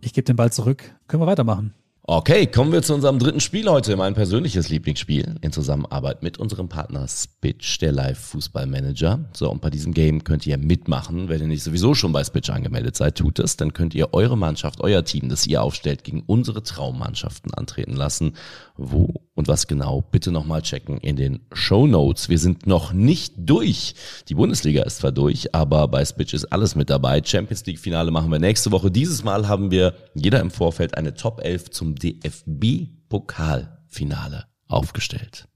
[0.00, 0.82] Ich gebe den Ball zurück.
[1.06, 1.74] Können wir weitermachen?
[2.06, 6.68] Okay, kommen wir zu unserem dritten Spiel heute, mein persönliches Lieblingsspiel in Zusammenarbeit mit unserem
[6.68, 9.20] Partner Spitch, der Live-Fußballmanager.
[9.32, 11.30] So, und bei diesem Game könnt ihr mitmachen.
[11.30, 13.56] Wenn ihr nicht sowieso schon bei Spitch angemeldet seid, tut es.
[13.56, 18.34] Dann könnt ihr eure Mannschaft, euer Team, das ihr aufstellt, gegen unsere Traummannschaften antreten lassen.
[18.76, 22.28] Wo und was genau, bitte nochmal checken in den Show Notes.
[22.28, 23.94] Wir sind noch nicht durch.
[24.28, 27.22] Die Bundesliga ist zwar durch, aber bei Spitch ist alles mit dabei.
[27.24, 28.90] Champions League Finale machen wir nächste Woche.
[28.90, 35.46] Dieses Mal haben wir jeder im Vorfeld eine Top 11 zum DFB-Pokalfinale aufgestellt.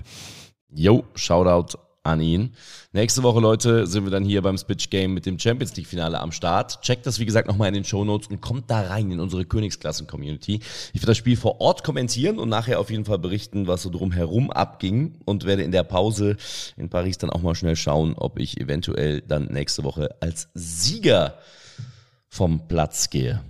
[0.70, 2.54] Yo, Shoutout an ihn.
[2.92, 6.18] Nächste Woche, Leute, sind wir dann hier beim Spitch Game mit dem Champions League Finale
[6.18, 6.80] am Start.
[6.82, 9.44] Checkt das, wie gesagt, nochmal in den Show Notes und kommt da rein in unsere
[9.44, 10.60] Königsklassen-Community.
[10.92, 13.90] Ich werde das Spiel vor Ort kommentieren und nachher auf jeden Fall berichten, was so
[13.90, 16.36] drumherum abging und werde in der Pause
[16.76, 21.38] in Paris dann auch mal schnell schauen, ob ich eventuell dann nächste Woche als Sieger
[22.28, 23.42] vom Platz gehe.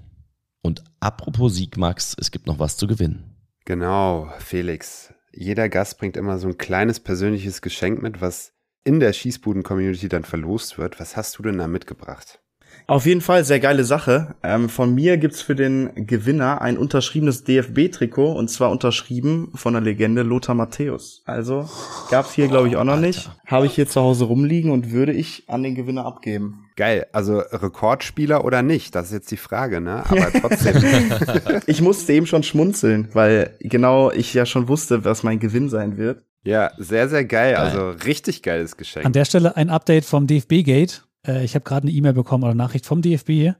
[0.62, 3.36] Und apropos Sieg, Max, es gibt noch was zu gewinnen.
[3.64, 5.14] Genau, Felix.
[5.32, 8.52] Jeder Gast bringt immer so ein kleines persönliches Geschenk mit, was
[8.84, 10.98] in der Schießbuden-Community dann verlost wird.
[10.98, 12.39] Was hast du denn da mitgebracht?
[12.86, 14.34] Auf jeden Fall sehr geile Sache.
[14.42, 19.82] Ähm, von mir gibt's für den Gewinner ein unterschriebenes DFB-Trikot und zwar unterschrieben von der
[19.82, 21.22] Legende Lothar Matthäus.
[21.24, 21.68] Also
[22.10, 23.30] gab's hier glaube ich auch noch nicht.
[23.46, 26.66] Habe ich hier zu Hause rumliegen und würde ich an den Gewinner abgeben.
[26.76, 30.02] Geil, also Rekordspieler oder nicht, das ist jetzt die Frage, ne?
[30.08, 30.82] Aber trotzdem.
[31.66, 35.96] Ich musste eben schon schmunzeln, weil genau ich ja schon wusste, was mein Gewinn sein
[35.98, 36.24] wird.
[36.42, 37.56] ja, sehr, sehr geil.
[37.56, 39.04] Also richtig geiles Geschenk.
[39.06, 41.04] An der Stelle ein Update vom DFB-Gate.
[41.26, 43.56] Äh, ich habe gerade eine E-Mail bekommen oder Nachricht vom DFB.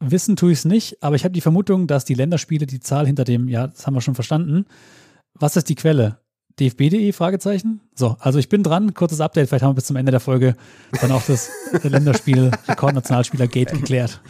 [0.00, 3.06] Wissen tue ich es nicht, aber ich habe die Vermutung, dass die Länderspiele die Zahl
[3.06, 4.66] hinter dem, ja, das haben wir schon verstanden.
[5.34, 6.18] Was ist die Quelle?
[6.58, 7.12] dfb.de?
[7.12, 7.80] Fragezeichen.
[7.94, 8.94] So, also ich bin dran.
[8.94, 9.48] Kurzes Update.
[9.48, 10.56] Vielleicht haben wir bis zum Ende der Folge
[11.00, 11.50] dann auch das
[11.82, 14.20] Länderspiel Rekordnationalspieler Gate geklärt.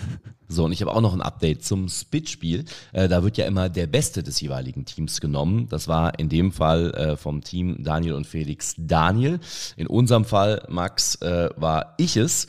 [0.48, 2.64] So, und ich habe auch noch ein Update zum Spitspiel.
[2.92, 5.68] Äh, da wird ja immer der Beste des jeweiligen Teams genommen.
[5.68, 9.40] Das war in dem Fall äh, vom Team Daniel und Felix Daniel.
[9.76, 12.46] In unserem Fall, Max, äh, war ich es.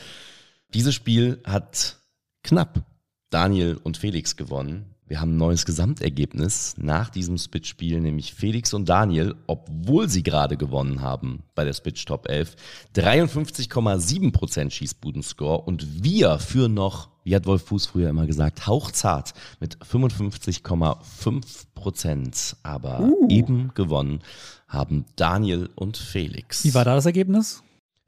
[0.74, 1.98] Dieses Spiel hat
[2.44, 2.84] knapp
[3.30, 4.96] Daniel und Felix gewonnen.
[5.10, 10.56] Wir haben ein neues Gesamtergebnis nach diesem Spitch-Spiel, nämlich Felix und Daniel, obwohl sie gerade
[10.56, 12.56] gewonnen haben bei der Spitch Top 11,
[12.96, 19.78] 53,7% Schießbudenscore und wir führen noch, wie hat Wolf Fuß früher immer gesagt, hauchzart mit
[19.78, 22.56] 55,5%.
[22.64, 24.22] Aber eben gewonnen
[24.68, 26.64] haben Daniel und Felix.
[26.64, 27.62] Wie war da das Ergebnis?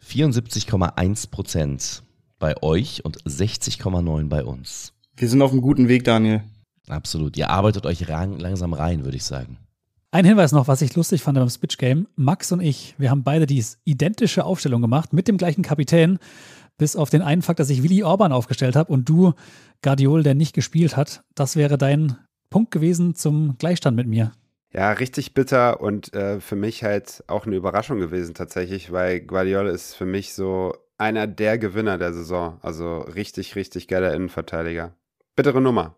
[0.03, 2.01] 74,1%
[2.39, 4.93] bei euch und 60,9% bei uns.
[5.15, 6.41] Wir sind auf einem guten Weg, Daniel.
[6.87, 7.37] Absolut.
[7.37, 9.59] Ihr arbeitet euch langsam rein, würde ich sagen.
[10.13, 12.05] Ein Hinweis noch, was ich lustig fand beim Spitch Game.
[12.15, 16.19] Max und ich, wir haben beide die identische Aufstellung gemacht mit dem gleichen Kapitän,
[16.77, 19.33] bis auf den einen Fakt, dass ich Willi Orban aufgestellt habe und du
[19.81, 21.23] Guardiol, der nicht gespielt hat.
[21.35, 22.17] Das wäre dein
[22.49, 24.31] Punkt gewesen zum Gleichstand mit mir.
[24.73, 29.69] Ja, richtig bitter und äh, für mich halt auch eine Überraschung gewesen tatsächlich, weil Guardiola
[29.69, 32.59] ist für mich so einer der Gewinner der Saison.
[32.61, 34.95] Also richtig, richtig geiler Innenverteidiger.
[35.35, 35.97] Bittere Nummer.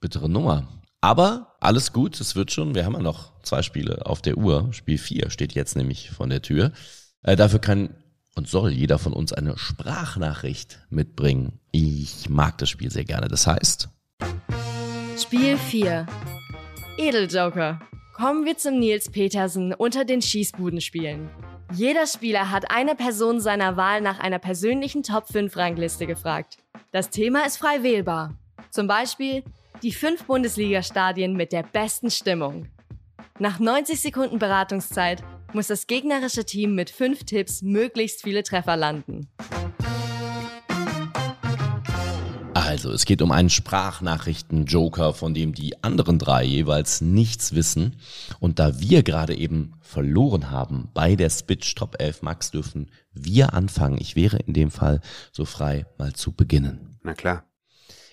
[0.00, 0.82] Bittere Nummer.
[1.00, 2.74] Aber alles gut, es wird schon.
[2.74, 4.72] Wir haben ja noch zwei Spiele auf der Uhr.
[4.72, 6.72] Spiel 4 steht jetzt nämlich von der Tür.
[7.22, 7.94] Äh, dafür kann
[8.34, 11.60] und soll jeder von uns eine Sprachnachricht mitbringen.
[11.70, 13.28] Ich mag das Spiel sehr gerne.
[13.28, 13.88] Das heißt,
[15.18, 16.06] Spiel 4.
[16.98, 17.80] Edeljoker.
[18.14, 21.30] Kommen wir zum Nils Petersen unter den Schießbudenspielen.
[21.74, 26.58] Jeder Spieler hat eine Person seiner Wahl nach einer persönlichen Top 5 Rangliste gefragt.
[26.90, 28.36] Das Thema ist frei wählbar.
[28.70, 29.42] Zum Beispiel
[29.82, 32.66] die fünf Bundesliga-Stadien mit der besten Stimmung.
[33.38, 35.22] Nach 90 Sekunden Beratungszeit
[35.54, 39.28] muss das gegnerische Team mit fünf Tipps möglichst viele Treffer landen.
[42.72, 47.96] also es geht um einen Sprachnachrichten-Joker, von dem die anderen drei jeweils nichts wissen.
[48.40, 53.52] Und da wir gerade eben verloren haben bei der Spitch Top 11 Max, dürfen wir
[53.52, 53.98] anfangen.
[54.00, 56.98] Ich wäre in dem Fall so frei, mal zu beginnen.
[57.02, 57.44] Na klar.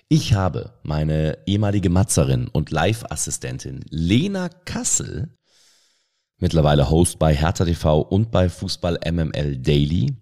[0.09, 5.38] Ich habe meine ehemalige Matzerin und Live-Assistentin Lena Kassel
[6.39, 10.15] Mittlerweile Host bei Hertha TV und bei Fußball MML Daily.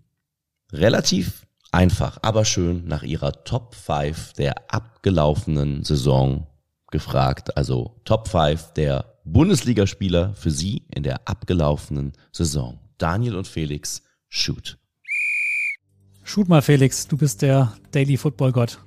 [0.74, 6.48] Relativ einfach, aber schön nach ihrer Top 5 der abgelaufenen Saison
[6.90, 7.56] gefragt.
[7.56, 12.80] Also Top 5 der Bundesligaspieler für sie in der abgelaufenen Saison.
[12.98, 14.80] Daniel und Felix, shoot.
[16.24, 18.80] Shoot mal, Felix, du bist der Daily Football Gott.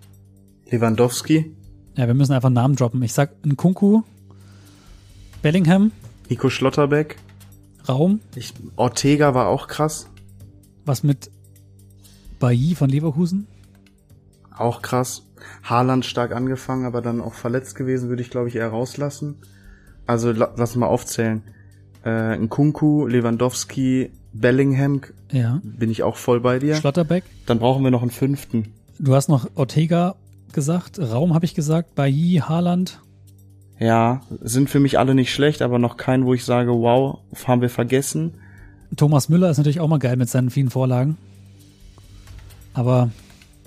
[0.69, 1.55] Lewandowski,
[1.97, 3.03] Ja, wir müssen einfach einen Namen droppen.
[3.03, 4.03] Ich sag Nkunku,
[5.43, 5.93] Bellingham,
[6.31, 7.17] Nico Schlotterbeck,
[7.89, 10.07] Raum, ich, Ortega war auch krass,
[10.87, 11.31] was mit
[12.39, 13.47] Bailly von Leverkusen?
[14.57, 15.23] auch krass.
[15.65, 19.37] Haaland stark angefangen, aber dann auch verletzt gewesen, würde ich glaube ich eher rauslassen.
[20.07, 21.43] Also la lass mal aufzählen.
[22.05, 25.01] Äh, Nkunku, Lewandowski, Bellingham,
[25.33, 25.61] Ja.
[25.65, 26.75] bin ich auch voll bei dir.
[26.77, 27.25] Schlotterbeck.
[27.47, 28.75] Dann brauchen wir noch einen fünften.
[28.99, 30.17] Du hast noch Ortega
[30.53, 33.01] gesagt, Raum habe ich gesagt, Bailly, Haaland.
[33.81, 37.63] Ja, sind für mich alle nicht schlecht, aber noch kein, wo ich sage, wow, haben
[37.63, 38.35] wir vergessen.
[38.97, 41.17] Thomas Müller ist natürlich auch mal geil mit seinen vielen Vorlagen.
[42.75, 43.11] Aber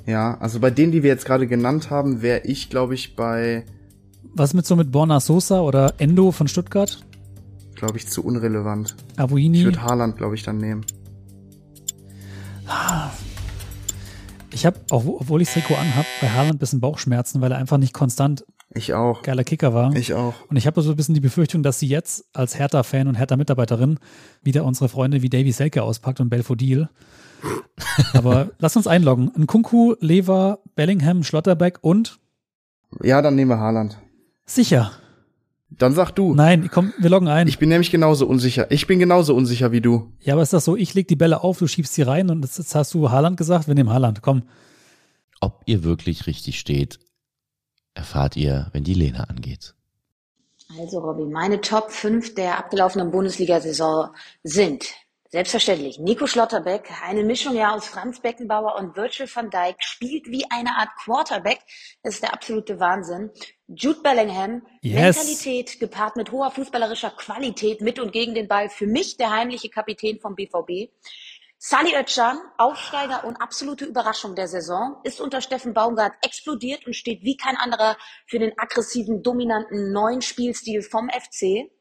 [0.06, 3.64] Ja, also bei denen, die wir jetzt gerade genannt haben, wäre ich, glaube ich, bei,
[4.36, 7.04] was mit so mit Borna Sosa oder Endo von Stuttgart?
[7.76, 8.96] glaube ich, zu unrelevant.
[9.14, 9.64] Ich Abuini.
[9.66, 10.86] würde Haaland, glaube ich, dann nehmen.
[14.52, 17.78] Ich habe, auch obwohl ich Trikot anhab, bei Haaland ein bisschen Bauchschmerzen, weil er einfach
[17.78, 18.46] nicht konstant
[18.76, 19.22] Ich auch.
[19.22, 19.96] geiler Kicker war.
[19.96, 20.34] Ich auch.
[20.50, 24.00] Und ich habe so ein bisschen die Befürchtung, dass sie jetzt als Hertha-Fan und Hertha-Mitarbeiterin
[24.42, 26.90] wieder unsere Freunde wie Davy Selke auspackt und Belfodil.
[28.14, 29.32] Aber lass uns einloggen.
[29.38, 32.20] Nkunku, Lever, Bellingham, Schlotterbeck und
[33.04, 33.98] Ja, dann nehmen wir Haaland.
[34.46, 34.92] sicher.
[35.76, 36.36] Dann sag du.
[36.36, 37.48] Nein, komm, wir loggen ein.
[37.48, 38.70] Ich bin nämlich genauso unsicher.
[38.70, 40.12] Ich bin genauso unsicher wie du.
[40.20, 42.44] ja, aber ist das so, ich leg die Bälle auf, du schiebst sie rein und
[42.44, 44.22] jetzt, jetzt hast du Haaland gesagt, wir nehmen Haaland.
[44.22, 44.44] Komm.
[45.42, 47.00] Ob ihr wirklich richtig steht,
[47.94, 49.76] erfahrt ihr, wenn die Lena angeht.
[50.80, 54.86] Also Robby, meine Top 5 der abgelaufenen Bundesliga-Saison sind
[55.34, 60.46] selbstverständlich Nico Schlotterbeck, eine Mischung ja aus Franz Beckenbauer und Virgil van Dijk, spielt wie
[60.52, 61.60] eine Art Quarterback.
[62.04, 63.32] Das ist der absolute Wahnsinn.
[63.68, 65.18] Jude Bellingham, Yes.
[65.18, 68.70] Mentalität gepaart mit hoher fußballerischer Qualität mit und gegen den Ball.
[68.70, 70.92] Für mich der heimliche Kapitän vom BVB.
[71.66, 77.22] Sali Özcan, Aufsteiger und absolute Überraschung der Saison, ist unter Steffen Baumgart explodiert und steht
[77.22, 77.96] wie kein anderer
[78.28, 81.72] für den aggressiven, dominanten neuen Spielstil vom FC.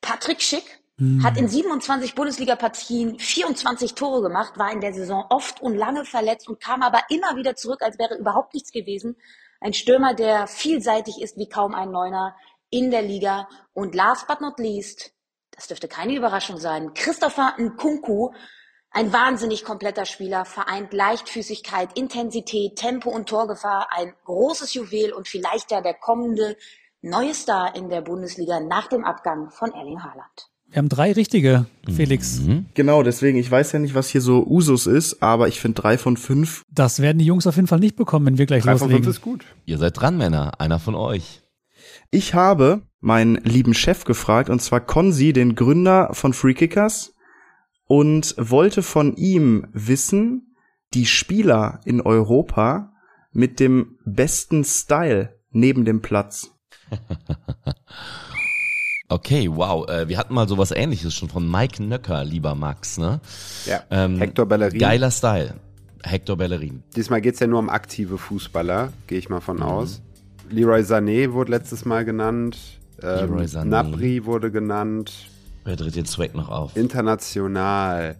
[0.00, 0.80] Patrick Schick
[1.24, 6.48] hat in 27 Bundesliga-Partien 24 Tore gemacht, war in der Saison oft und lange verletzt
[6.48, 9.16] und kam aber immer wieder zurück, als wäre überhaupt nichts gewesen.
[9.60, 12.36] Ein Stürmer, der vielseitig ist wie kaum ein Neuner
[12.70, 13.48] in der Liga.
[13.72, 15.12] Und last but not least,
[15.50, 18.30] das dürfte keine Überraschung sein, Christopher Nkunku,
[18.90, 25.70] ein wahnsinnig kompletter Spieler, vereint Leichtfüßigkeit, Intensität, Tempo und Torgefahr, ein großes Juwel und vielleicht
[25.70, 26.56] ja der kommende
[27.02, 30.50] neue Star in der Bundesliga nach dem Abgang von Erling Haaland.
[30.68, 32.40] Wir haben drei richtige, Felix.
[32.74, 35.98] Genau, deswegen, ich weiß ja nicht, was hier so Usus ist, aber ich finde drei
[35.98, 36.62] von fünf.
[36.70, 38.92] Das werden die Jungs auf jeden Fall nicht bekommen, wenn wir gleich Drei von fünf
[38.92, 39.10] loslegen.
[39.10, 39.44] ist gut.
[39.64, 40.60] Ihr seid dran, Männer.
[40.60, 41.42] Einer von euch.
[42.12, 47.14] Ich habe meinen lieben Chef gefragt, und zwar Konzi, den Gründer von Free Kickers,
[47.90, 50.54] und wollte von ihm wissen,
[50.94, 52.92] die Spieler in Europa
[53.32, 56.52] mit dem besten Style neben dem Platz.
[59.12, 59.88] Okay, wow.
[59.88, 63.20] Äh, wir hatten mal sowas ähnliches schon von Mike Nöcker, lieber Max, ne?
[63.66, 63.82] Ja.
[63.90, 64.78] Ähm, Hector Bellerin.
[64.78, 65.54] Geiler Style.
[66.04, 66.84] Hector Bellerin.
[66.94, 69.62] Diesmal geht's ja nur um aktive Fußballer, gehe ich mal von Mhm.
[69.64, 70.00] aus.
[70.48, 72.56] Leroy Sané wurde letztes Mal genannt.
[73.02, 73.64] Ähm, Leroy Sané.
[73.64, 75.28] Nabri wurde genannt.
[75.64, 76.76] Wer tritt den Swag noch auf?
[76.76, 78.16] International.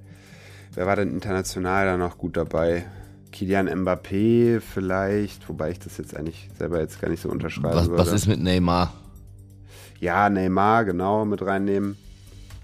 [0.75, 2.85] Wer war denn international da noch gut dabei?
[3.33, 7.89] Kilian Mbappé vielleicht, wobei ich das jetzt eigentlich selber jetzt gar nicht so unterschreiben Was,
[7.89, 8.03] würde.
[8.03, 8.93] was ist mit Neymar?
[10.01, 11.97] Ja, Neymar, genau, mit reinnehmen.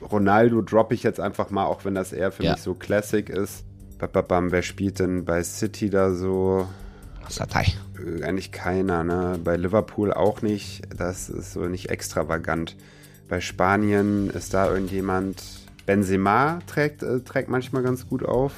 [0.00, 2.52] Ronaldo droppe ich jetzt einfach mal, auch wenn das eher für Ja.
[2.52, 3.64] mich so Classic ist.
[3.98, 6.66] Bababam, wer spielt denn bei City da so?
[7.28, 7.66] Satei.
[7.98, 9.38] Äh, Eigentlich keiner, ne?
[9.42, 10.82] Bei Liverpool auch nicht.
[10.96, 12.76] Das ist so nicht extravagant.
[13.28, 15.42] Bei Spanien ist da irgendjemand.
[15.84, 18.52] Benzema trägt, äh, trägt manchmal ganz gut auf.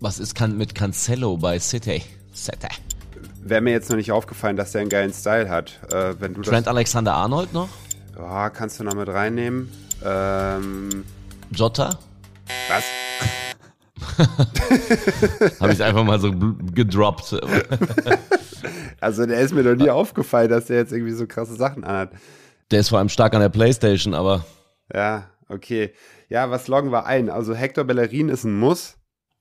[0.00, 2.02] Was ist kann mit Cancelo bei City?
[2.34, 2.68] City.
[3.42, 5.78] Wäre mir jetzt noch nicht aufgefallen, dass der einen geilen Style hat.
[5.92, 7.68] Äh, wenn du Trent Alexander-Arnold noch?
[8.18, 9.70] Ja, kannst du noch mit reinnehmen.
[10.04, 11.04] Ähm,
[11.50, 11.98] Jota?
[12.68, 12.84] was?
[15.60, 17.36] Habe ich einfach mal so gedroppt.
[19.00, 22.12] Also der ist mir noch nie aufgefallen, dass der jetzt irgendwie so krasse Sachen anhat.
[22.70, 24.44] Der ist vor allem stark an der Playstation, aber
[24.92, 25.92] Ja, okay.
[26.28, 27.30] Ja, was loggen wir ein?
[27.30, 28.96] Also Hector Bellerin ist ein Muss.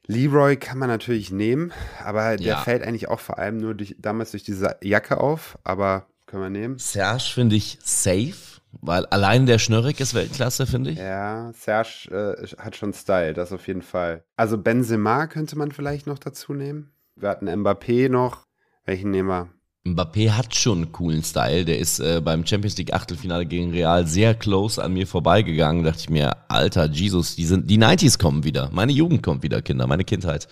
[0.06, 1.72] Leroy kann man natürlich nehmen,
[2.04, 2.58] aber der Ja.
[2.58, 6.50] fällt eigentlich auch vor allem nur durch, damals durch diese Jacke auf, aber können wir
[6.50, 6.78] nehmen.
[6.78, 8.34] Serge finde ich safe.
[8.82, 10.98] Weil allein der Schnörrik ist Weltklasse, finde ich.
[10.98, 12.10] Ja, Serge
[12.42, 14.24] äh, hat schon Style, das auf jeden Fall.
[14.36, 16.92] Also Benzema könnte man vielleicht noch dazu nehmen.
[17.16, 18.44] Wir hatten Mbappé noch.
[18.84, 19.50] Welchen nehmen wir?
[19.88, 21.66] Mbappé hat schon einen coolen Style.
[21.66, 25.84] Der ist äh, beim Champions League Achtelfinale gegen Real sehr close an mir vorbeigegangen.
[25.84, 28.70] Da dachte ich mir, alter Jesus, die sind, die 90s kommen wieder.
[28.72, 30.48] Meine Jugend kommt wieder, Kinder, meine Kindheit.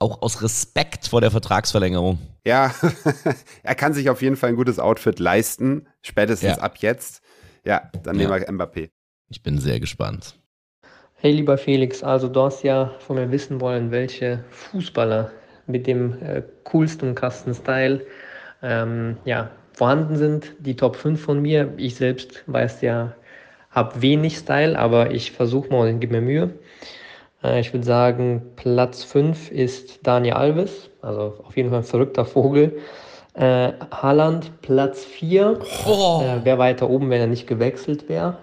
[0.00, 2.18] Auch aus Respekt vor der Vertragsverlängerung.
[2.44, 2.74] Ja,
[3.62, 6.62] er kann sich auf jeden Fall ein gutes Outfit leisten, spätestens Ja.
[6.62, 7.22] ab jetzt.
[7.64, 8.28] Ja, dann Ja.
[8.28, 8.90] nehmen wir Mbappé.
[9.30, 10.34] Ich bin sehr gespannt.
[11.14, 15.30] Hey lieber Felix, also du hast ja von mir wissen wollen, welche Fußballer
[15.68, 18.04] mit dem äh, coolsten Kasten-Style
[18.62, 20.52] ähm, ja, vorhanden sind.
[20.60, 21.72] Die Top 5 von mir.
[21.76, 23.12] Ich selbst weiß ja,
[23.70, 26.50] habe wenig Style, aber ich versuche mal und gebe mir Mühe.
[27.42, 32.24] Äh, ich würde sagen, Platz 5 ist Daniel Alves, also auf jeden Fall ein verrückter
[32.24, 32.78] Vogel.
[33.34, 35.58] Äh, Haaland, Platz 4.
[35.86, 38.36] Äh, wäre weiter oben, wenn er nicht gewechselt wäre.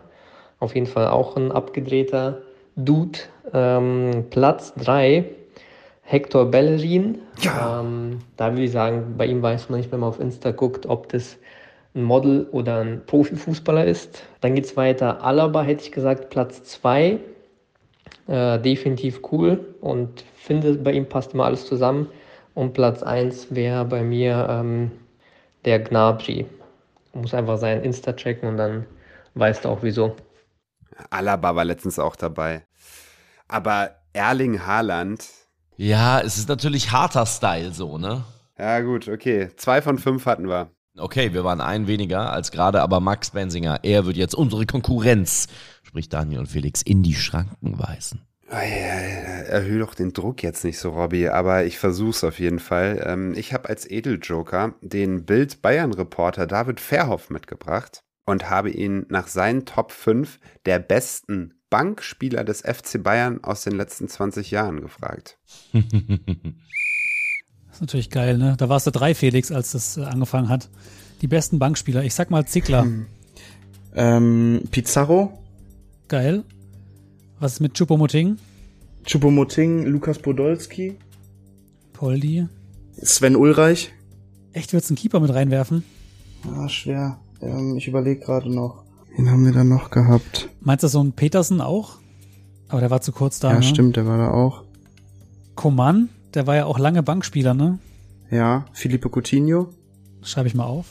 [0.59, 2.39] Auf jeden Fall auch ein abgedrehter
[2.76, 3.20] Dude.
[3.53, 5.26] Ähm, Platz 3,
[6.10, 7.20] Hector Bellerin.
[7.43, 10.88] Ähm, da würde ich sagen, bei ihm weiß man nicht, wenn man auf Insta guckt,
[10.88, 11.38] ob das
[11.93, 14.24] ein Model oder ein Profifußballer ist.
[14.41, 15.24] Dann geht es weiter.
[15.24, 17.20] Alaba hätte ich gesagt, Platz 2.
[18.26, 22.10] Äh, definitiv cool und finde, bei ihm passt immer alles zusammen.
[22.55, 24.91] Und Platz 1 wäre bei mir ähm,
[25.66, 26.47] der Gnabry.
[27.14, 28.88] Muss einfach sein Insta checken und dann
[29.36, 30.16] weißt du auch wieso.
[31.12, 32.64] Alaba war letztens auch dabei.
[33.47, 35.24] Aber Erling Haaland,
[35.82, 38.25] Ja, es ist natürlich harter Style so, ne?
[38.57, 39.47] ja gut, okay.
[39.55, 40.71] Zwei von fünf hatten wir.
[40.97, 45.47] Okay, wir waren ein weniger als gerade, aber Max Bensinger, er wird jetzt unsere Konkurrenz,
[45.84, 48.27] sprich Daniel und Felix, in die Schranken weisen.
[48.49, 53.01] Erhöhe doch den Druck jetzt nicht so, Robby, aber ich versuch's auf jeden Fall.
[53.05, 59.27] Ähm, ich habe als Edeljoker den Bild Bayern-Reporter David Verhoff mitgebracht und habe ihn nach
[59.27, 65.38] seinen Top 5 der besten Bankspieler des FC Bayern aus den letzten 20 Jahren gefragt.
[65.74, 65.84] Das
[67.74, 68.55] ist natürlich geil, ne?
[68.57, 70.70] Da warst du drei, Felix, als das äh, angefangen hat.
[71.22, 72.03] Die besten Bankspieler.
[72.03, 72.88] Ich sag mal Zickler.
[73.95, 75.39] Ähm, Pizarro,
[76.09, 76.43] Geil.
[77.39, 78.38] Was ist mit Chupomoting?
[79.05, 80.97] Chupomoting, Lukas Podolski,
[81.93, 82.47] Poldi.
[82.93, 83.93] Sven Ulreich.
[84.51, 85.84] Echt, würdest du einen Keeper mit reinwerfen?
[86.51, 87.20] Ah, schwer.
[87.41, 88.84] Ähm, ich überlege gerade noch.
[89.16, 90.49] Wen haben wir da noch gehabt?
[90.62, 91.97] Meinst du so einen Petersen auch?
[92.68, 93.64] Aber der war zu kurz da, ja, ne?
[93.64, 94.64] stimmt, der war da auch.
[95.55, 97.80] Coman, der war ja auch lange Bankspieler, ne?
[98.30, 99.70] Ja, Felipe Coutinho.
[100.22, 100.86] Schreibe ich mal auf.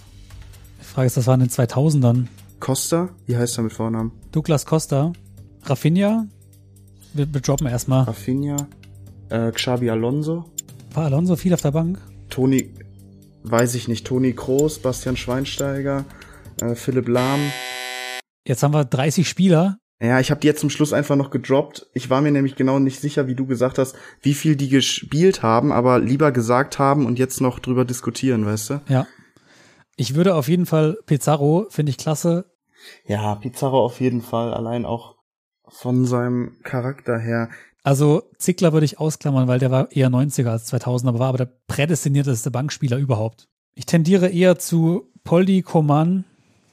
[0.80, 2.26] Die Frage ist, das war in den 2000ern.
[2.58, 4.12] Costa, wie heißt er mit Vornamen?
[4.32, 5.12] Douglas Costa.
[5.64, 6.26] Rafinha.
[7.14, 8.04] Wir, wir droppen erstmal.
[8.04, 8.56] Rafinha.
[9.28, 10.46] Äh, Xabi Alonso.
[10.94, 12.00] War Alonso viel auf der Bank?
[12.30, 12.70] Toni,
[13.44, 16.04] weiß ich nicht, Toni Kroos, Bastian Schweinsteiger,
[16.60, 17.40] äh, Philipp Lahm.
[18.46, 19.78] Jetzt haben wir 30 Spieler.
[20.00, 21.86] Ja, ich habe die jetzt zum Schluss einfach noch gedroppt.
[21.92, 25.42] Ich war mir nämlich genau nicht sicher, wie du gesagt hast, wie viel die gespielt
[25.42, 28.80] haben, aber lieber gesagt haben und jetzt noch drüber diskutieren, weißt du?
[28.88, 29.06] Ja.
[29.96, 32.44] Ich würde auf jeden Fall Pizarro, finde ich klasse.
[33.04, 35.16] Ja, Pizarro auf jeden Fall, allein auch
[35.66, 37.50] von seinem Charakter her.
[37.82, 41.38] Also Zickler würde ich ausklammern, weil der war eher 90er als 2000er, aber war aber
[41.38, 43.48] der prädestinierteste Bankspieler überhaupt.
[43.74, 46.24] Ich tendiere eher zu Poldi, Coman,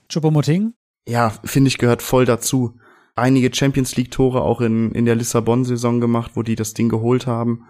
[0.09, 0.73] Choupo-Moting.
[1.07, 2.77] Ja, finde ich, gehört voll dazu.
[3.15, 7.27] Einige Champions League Tore auch in, in der Lissabon-Saison gemacht, wo die das Ding geholt
[7.27, 7.65] haben.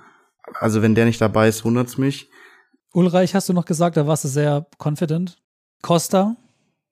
[0.59, 2.29] Also wenn der nicht dabei ist, wundert's mich.
[2.93, 5.37] Ulreich hast du noch gesagt, da warst du sehr confident.
[5.81, 6.35] Costa,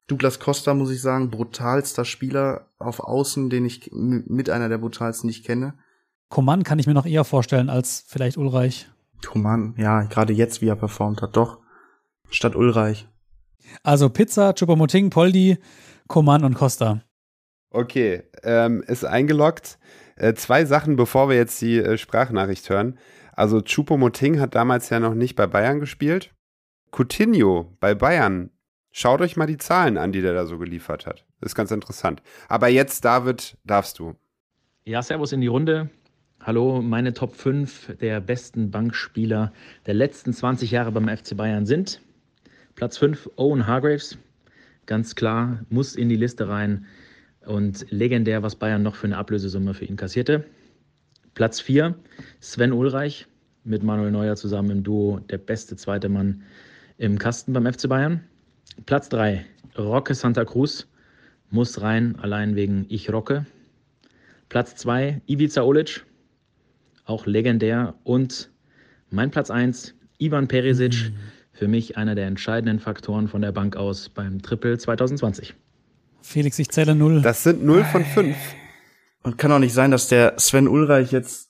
[0.08, 5.30] Douglas Costa, muss ich sagen, brutalster Spieler auf Außen, den ich mit einer der brutalsten,
[5.30, 5.76] die ich kenne.
[6.30, 8.90] Coman kann ich mir noch eher vorstellen als vielleicht Ulreich.
[9.26, 11.60] Coman, ja, gerade jetzt, wie er performt hat, doch.
[12.30, 13.08] Statt Ulreich.
[13.82, 15.58] Also Pizza, Choupo-Moting, Poldi,
[16.14, 17.02] Coman und Costa.
[17.72, 19.80] Okay, ähm, ist eingeloggt.
[20.16, 23.00] Äh, zwei Sachen, bevor wir jetzt die äh, Sprachnachricht hören.
[23.32, 26.32] Also Choupo-Moting hat damals ja noch nicht bei Bayern gespielt.
[26.92, 28.52] Coutinho bei Bayern.
[28.92, 31.26] Schaut euch mal die Zahlen an, die der da so geliefert hat.
[31.42, 32.22] Ist ganz interessant.
[32.48, 34.14] Aber jetzt, David, darfst du.
[34.86, 35.90] Ja, Servus in die Runde.
[36.44, 39.52] Hallo, meine Top 5 der besten Bankspieler
[39.88, 42.02] der letzten 20 Jahre beim FC Bayern sind.
[42.76, 44.20] Platz 5 Owen Hargraves.
[44.86, 46.86] Ganz klar, muss in die Liste rein.
[47.46, 50.46] Und legendär, was Bayern noch für eine Ablösesumme für ihn kassierte.
[51.34, 51.96] Platz 4
[52.40, 53.28] Sven Ulreich
[53.64, 56.44] mit Manuel Neuer zusammen im Duo, der beste zweite Mann
[56.98, 58.24] im Kasten beim FC Bayern.
[58.86, 59.46] Platz 3
[59.78, 60.88] Roque Santa Cruz.
[61.50, 63.46] Muss rein, allein wegen Ich Rocke.
[64.50, 66.06] Platz 2 Ivica Olic,
[67.06, 67.96] auch legendär.
[68.04, 68.50] Und
[69.10, 71.12] mein Platz 1 Ivan Perisic,
[71.54, 75.54] für mich einer der entscheidenden Faktoren von der Bank aus beim Triple 2020.
[76.22, 77.22] Felix, ich zähle null.
[77.22, 78.36] Das sind 0 von 5.
[79.24, 81.50] Und kann auch nicht sein, dass der Sven Ulreich jetzt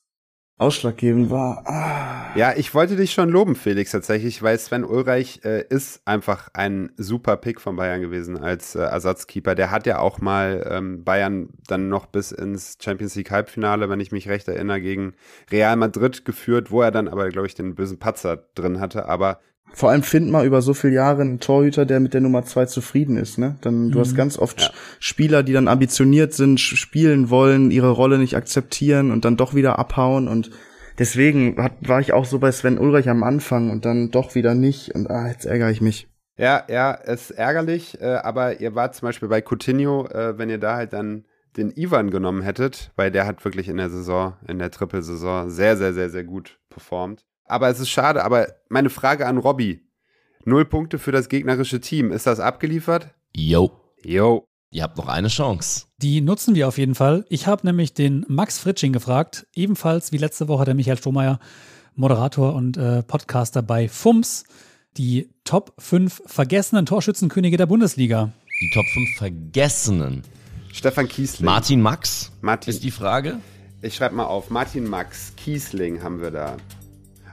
[0.57, 1.63] ausschlaggebend war.
[1.67, 2.37] Ah.
[2.37, 6.91] Ja, ich wollte dich schon loben, Felix, tatsächlich, weil Sven Ulreich äh, ist einfach ein
[6.97, 9.55] super Pick von Bayern gewesen als äh, Ersatzkeeper.
[9.55, 13.99] Der hat ja auch mal ähm, Bayern dann noch bis ins Champions League Halbfinale, wenn
[13.99, 15.13] ich mich recht erinnere, gegen
[15.51, 19.05] Real Madrid geführt, wo er dann aber, glaube ich, den bösen Patzer drin hatte.
[19.07, 19.39] Aber
[19.71, 22.65] Vor allem find mal über so viele Jahre einen Torhüter, der mit der Nummer zwei
[22.65, 23.37] zufrieden ist.
[23.39, 23.55] Ne?
[23.61, 24.69] Dann, Du hast ganz oft Ja.
[24.99, 29.79] Spieler, die dann ambitioniert sind, spielen wollen, ihre Rolle nicht akzeptieren und dann doch wieder
[29.79, 30.27] abhauen.
[30.27, 30.51] Und
[30.99, 34.53] deswegen hat, war ich auch so bei Sven Ulreich am Anfang und dann doch wieder
[34.53, 34.93] nicht.
[34.93, 36.07] Und ah, jetzt ärgere ich mich.
[36.37, 40.57] Ja, ja, ist ärgerlich, äh, aber ihr wart zum Beispiel bei Coutinho, äh, wenn ihr
[40.57, 41.25] da halt dann
[41.57, 45.77] den Ivan genommen hättet, weil der hat wirklich in der Saison, in der Trippelsaison sehr,
[45.77, 47.25] sehr, sehr, sehr gut performt.
[47.53, 49.79] Aber es ist schade, aber meine Frage an Robby.
[50.43, 52.11] Null Punkte für das gegnerische Team.
[52.11, 53.11] Ist das abgeliefert?
[53.35, 53.71] Yo,
[54.03, 54.47] Jo.
[54.71, 55.85] ihr habt noch eine Chance.
[55.99, 57.25] Die nutzen wir auf jeden Fall.
[57.29, 61.37] Ich habe nämlich den Max Fritsching gefragt, ebenfalls wie letzte Woche der Michael Strohmeier,
[61.93, 64.45] Moderator und äh, Podcaster bei FUMS,
[64.97, 68.33] die Top 5 vergessenen Torschützenkönige der Bundesliga.
[68.61, 70.23] Die Top 5 Vergessenen.
[70.71, 71.45] Stefan Kiesling.
[71.45, 72.71] Martin Max Martin.
[72.73, 73.37] ist die Frage.
[73.83, 74.49] Ich schreibe mal auf.
[74.49, 76.57] Martin Max, Kiesling haben wir da.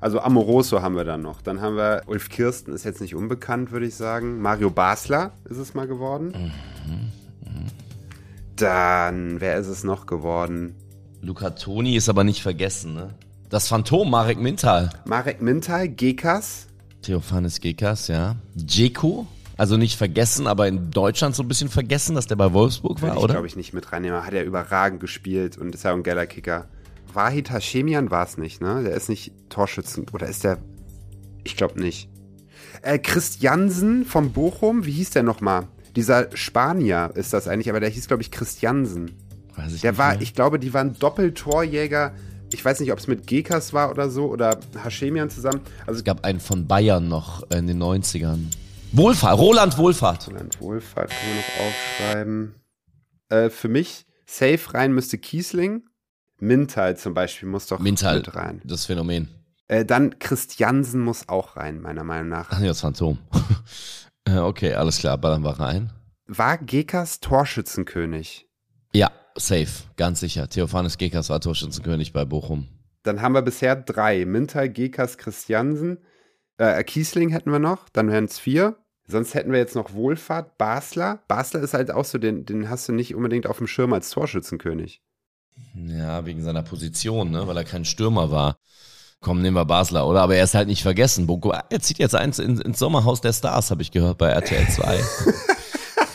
[0.01, 1.43] Also Amoroso haben wir da noch.
[1.43, 4.41] Dann haben wir Ulf Kirsten, ist jetzt nicht unbekannt, würde ich sagen.
[4.41, 6.53] Mario Basler ist es mal geworden.
[8.57, 10.75] Dann, wer ist es noch geworden?
[11.23, 13.11] Luca Toni ist aber nicht vergessen, ne?
[13.51, 14.91] Das Phantom, Marek Mintal.
[15.05, 16.67] Marek Mintal, Gekas.
[17.03, 18.37] Theophanes Gekas, ja.
[18.55, 19.27] Dzeko,
[19.57, 23.09] also nicht vergessen, aber in Deutschland so ein bisschen vergessen, dass der bei Wolfsburg Würde
[23.09, 23.35] war, ich, oder?
[23.35, 24.25] glaube ich, nicht mit reinnehmen.
[24.25, 26.69] Hat er überragend gespielt und ist ja auch ein geiler Kicker.
[27.15, 28.83] Wahid Hashemian war es nicht, ne?
[28.85, 30.07] Der ist nicht Torschützen.
[30.13, 30.59] Oder ist der.
[31.45, 32.09] Ich glaube nicht.
[32.83, 35.69] Äh, Christiansen vom Bochum, wie hieß der nochmal?
[35.97, 39.13] Dieser Spanier ist das eigentlich, aber der hieß, glaube ich, Christiansen.
[39.57, 40.23] Weiß ich Der war, mehr.
[40.23, 42.15] ich glaube, die waren Doppeltorjäger.
[42.53, 45.61] Ich weiß nicht, ob es mit Gekas war oder so oder Hashemian zusammen.
[45.87, 48.39] Also Es gab einen von Bayern noch in den 90ern.
[48.93, 50.29] Wohlfahrt, Roland Wohlfahrt.
[50.29, 52.55] Roland Wohlfahrt kann man noch aufschreiben.
[53.29, 55.83] Äh, für mich, safe rein müsste Kiesling.
[56.41, 58.61] Mintal zum Beispiel muss doch Mintal, mit rein.
[58.65, 59.29] das Phänomen.
[59.69, 62.49] Äh, dann Christiansen muss auch rein, meiner Meinung nach.
[62.51, 63.19] Ach nee, das Phantom.
[64.27, 65.91] Äh, okay, alles klar, ballern wir rein.
[66.27, 68.47] War Gekas Torschützenkönig?
[68.93, 70.47] Ja, safe, ganz sicher.
[70.47, 72.69] Theophanes Gekas war Torschützenkönig bei Bochum.
[73.03, 74.27] Dann haben wir bisher drei.
[74.27, 75.99] Mintal, Gekas, Christiansen.
[76.59, 78.77] Äh, Kiesling hätten wir noch, dann wären es vier.
[79.07, 81.25] Sonst hätten wir jetzt noch Wohlfahrt, Basler.
[81.27, 84.11] Basler ist halt auch so, den, den hast du nicht unbedingt auf dem Schirm als
[84.11, 85.03] Torschützenkönig.
[85.75, 88.57] Ja, wegen seiner Position, ne, weil er kein Stürmer war.
[89.21, 90.23] Komm, nehmen wir Basler, oder?
[90.23, 91.27] Aber er ist halt nicht vergessen.
[91.27, 94.67] Boko, er zieht jetzt eins ins, ins Sommerhaus der Stars, habe ich gehört bei RTL
[94.69, 95.01] 2.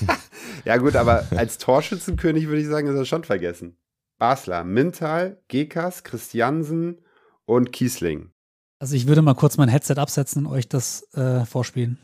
[0.65, 3.77] Ja, gut, aber als Torschützenkönig würde ich sagen, ist er schon vergessen.
[4.17, 7.01] Basler, Mintal, Gekas, Christiansen
[7.45, 8.31] und Kiesling.
[8.79, 11.99] Also ich würde mal kurz mein Headset absetzen und euch das äh, vorspielen.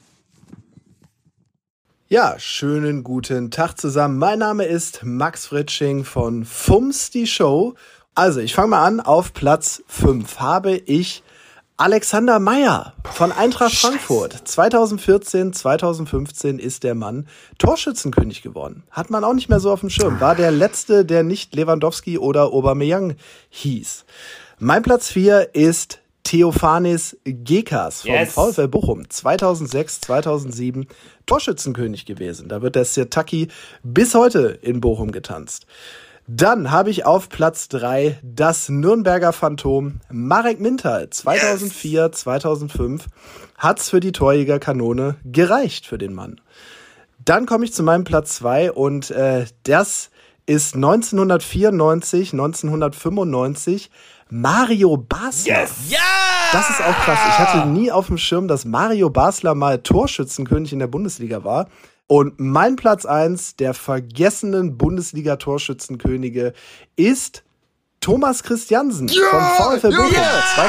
[2.12, 4.18] Ja, schönen guten Tag zusammen.
[4.18, 7.76] Mein Name ist Max Fritsching von FUMS die Show.
[8.16, 9.00] Also, ich fange mal an.
[9.00, 11.24] Auf Platz 5 habe ich
[11.78, 14.34] Alexander Meyer von Eintracht Frankfurt.
[14.44, 17.28] 2014, 2015 ist der Mann
[17.60, 18.84] Torschützenkönig geworden.
[18.92, 20.20] Hat man auch nicht mehr so auf dem Schirm.
[20.20, 23.16] War der letzte, der nicht Lewandowski oder Aubameyang
[23.52, 24.04] hieß.
[24.60, 28.34] Mein Platz 4 ist Theophanes Gekas vom Yes.
[28.34, 29.10] VfL Bochum.
[29.10, 30.88] 2006, 2007
[31.26, 32.48] Torschützenkönig gewesen.
[32.48, 33.50] Da wird der Sirtaki
[33.84, 35.66] bis heute in Bochum getanzt.
[36.28, 41.10] Dann habe ich auf Platz 3 das Nürnberger Phantom Marek Mintal.
[41.10, 43.08] 2004, 2005
[43.58, 46.40] hat's für die Torjägerkanone gereicht für den Mann.
[47.26, 50.10] Dann komme ich zu meinem Platz 2 und äh, das
[50.46, 53.90] ist 1994, 1995
[54.32, 55.54] Mario Basler.
[55.90, 56.00] ja!
[56.54, 57.20] Das ist auch krass.
[57.28, 61.68] Ich hatte nie auf dem Schirm, dass Mario Basler mal Torschützenkönig in der Bundesliga war.
[62.08, 66.54] Und mein Platz 1 der vergessenen Bundesliga-Torschützenkönige
[66.96, 67.44] ist
[68.00, 70.10] Thomas Christiansen vom VfL Bochum.
[70.10, 70.66] 2002,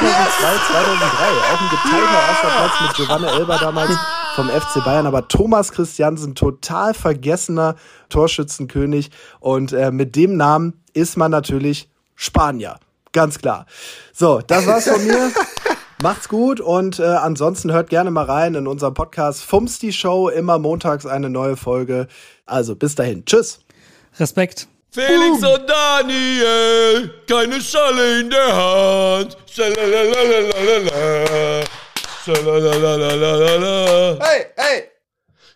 [0.71, 1.25] 2003.
[1.51, 3.97] Auch ein geteilter erster Platz mit Giovanni Elber damals
[4.35, 5.07] vom FC Bayern.
[5.07, 7.75] Aber Thomas Christiansen, total vergessener
[8.09, 9.09] Torschützenkönig.
[9.39, 12.75] Und äh, mit dem Namen ist man natürlich Spanier.
[13.13, 13.65] Ganz klar.
[14.11, 15.31] So, das war's von mir.
[16.01, 20.27] Macht's gut und äh, ansonsten hört gerne mal rein in unserem Podcast Fums die Show.
[20.27, 22.07] Immer montags eine neue Folge.
[22.45, 23.23] Also bis dahin.
[23.25, 23.59] Tschüss.
[24.19, 24.67] Respekt.
[24.91, 29.37] Felix und Daniel, keine Schale in der Hand.
[29.49, 30.91] Schalalalala.
[32.23, 34.19] Schalalalala.
[34.21, 34.83] Hey, hey!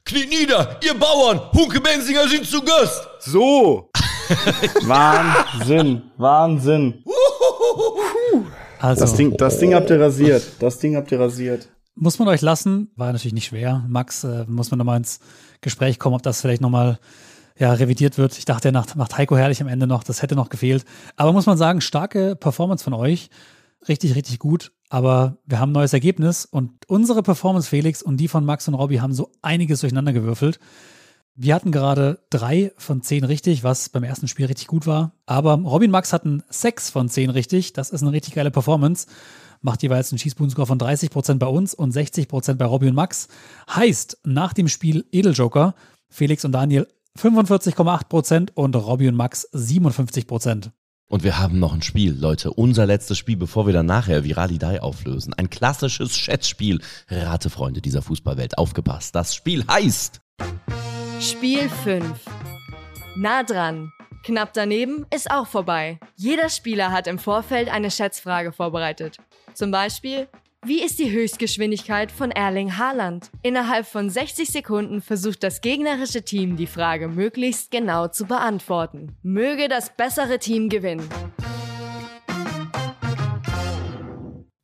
[0.05, 3.08] Kniet nieder, ihr Bauern, Hunke Benzinger sind zu Gast.
[3.20, 3.91] So.
[4.82, 7.03] Wahnsinn, Wahnsinn.
[8.80, 10.43] Also, Das Ding, das Ding habt ihr rasiert.
[10.59, 11.69] Das Ding habt ihr rasiert.
[11.95, 12.91] muss man euch lassen.
[12.95, 13.84] War natürlich nicht schwer.
[13.88, 15.19] Max, äh, muss man nochmal ins
[15.61, 16.99] Gespräch kommen, ob das vielleicht nochmal
[17.57, 18.38] ja, revidiert wird.
[18.38, 20.03] Ich dachte, nach, macht Heiko herrlich am Ende noch.
[20.03, 20.86] Das hätte noch gefehlt.
[21.15, 23.30] Aber muss man sagen, starke Performance von euch.
[23.88, 24.71] Richtig, richtig gut.
[24.89, 28.75] Aber wir haben ein neues Ergebnis und unsere Performance, Felix, und die von Max und
[28.75, 30.59] Robby haben so einiges durcheinander gewürfelt.
[31.40, 35.12] Wir hatten gerade drei von zehn richtig, was beim ersten Spiel richtig gut war.
[35.28, 37.74] Aber Robin Max hatten sechs von zehn richtig.
[37.74, 39.06] Das ist eine richtig geile Performance.
[39.62, 43.28] Macht jeweils einen Schießbuden-Score von 30% bei uns und 60% bei Robby und Max.
[43.70, 45.76] Heißt, nach dem Spiel Edeljoker,
[46.10, 46.88] Felix und Daniel
[47.20, 50.72] 45,8% und Robby und Max 57%.
[51.08, 52.52] Und wir haben noch ein Spiel, Leute.
[52.52, 55.36] Unser letztes Spiel, bevor wir dann nachher Viralidei auflösen.
[55.36, 56.82] Ein klassisches Schätzspiel.
[57.10, 59.14] Rate, Freunde dieser Fußballwelt, aufgepasst.
[59.14, 60.20] Das Spiel heißt
[61.20, 62.05] Spiel 5.
[63.15, 63.91] Nah dran.
[64.24, 65.99] Knapp daneben ist auch vorbei.
[66.15, 69.18] Jeder Spieler hat im Vorfeld eine Schätzfrage vorbereitet.
[69.55, 70.28] Zum Beispiel,
[70.63, 73.32] wie ist die Höchstgeschwindigkeit von Erling Haaland?
[73.41, 79.15] Innerhalb von 60 Sekunden versucht das gegnerische Team die Frage möglichst genau zu beantworten.
[79.24, 81.09] Möge das bessere Team gewinnen.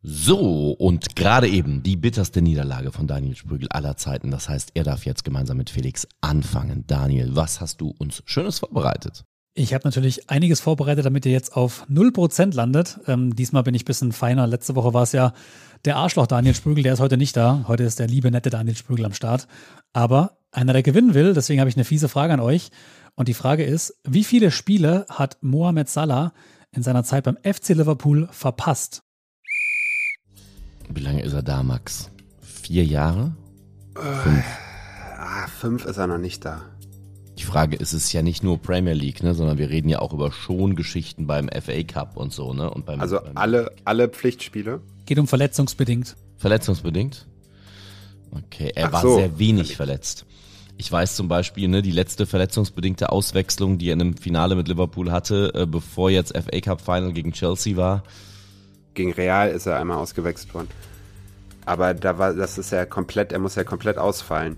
[0.06, 4.32] So, und gerade eben die bitterste Niederlage von Daniel Sprügel aller Zeiten.
[4.32, 6.84] Das heißt, er darf jetzt gemeinsam mit Felix anfangen.
[6.88, 9.24] Daniel, was hast du uns Schönes vorbereitet?
[9.54, 13.00] Ich habe natürlich einiges vorbereitet, damit ihr jetzt auf 0% landet.
[13.08, 14.46] Ähm, diesmal bin ich ein bisschen feiner.
[14.46, 15.32] Letzte Woche war es ja
[15.86, 17.64] der Arschloch Daniel Sprügel, der ist heute nicht da.
[17.70, 19.48] Heute ist der liebe, nette Daniel Sprügel am Start.
[19.94, 22.72] Aber einer, der gewinnen will, deswegen habe ich eine fiese Frage an euch.
[23.16, 26.34] Und die Frage ist, wie viele Spiele hat Mohamed Salah
[26.72, 29.04] in seiner Zeit beim FC Liverpool verpasst?
[30.96, 32.12] Wie lange ist er da, Max?
[32.42, 33.36] Vier Jahre?
[33.96, 36.62] Ah, fünf ist er noch nicht da.
[37.38, 40.00] Die Frage ist, es ist ja nicht nur Premier League, ne, sondern wir reden ja
[40.00, 42.70] auch über Schongeschichten beim FA Cup und so, ne?
[42.70, 44.82] Und beim, Also beim alle, alle Pflichtspiele.
[45.06, 46.16] Geht um verletzungsbedingt.
[46.38, 47.26] Verletzungsbedingt?
[48.32, 49.16] Okay, er Ach war so.
[49.16, 50.26] sehr wenig verletzt.
[50.78, 54.68] Ich weiß zum Beispiel, ne, die letzte verletzungsbedingte Auswechslung, die er in einem Finale mit
[54.68, 58.04] Liverpool hatte, äh, bevor jetzt FA Cup Final gegen Chelsea war.
[58.94, 60.68] Gegen Real ist er einmal ausgewechselt worden.
[61.66, 64.58] Aber da war, das ist ja komplett, er muss ja komplett ausfallen.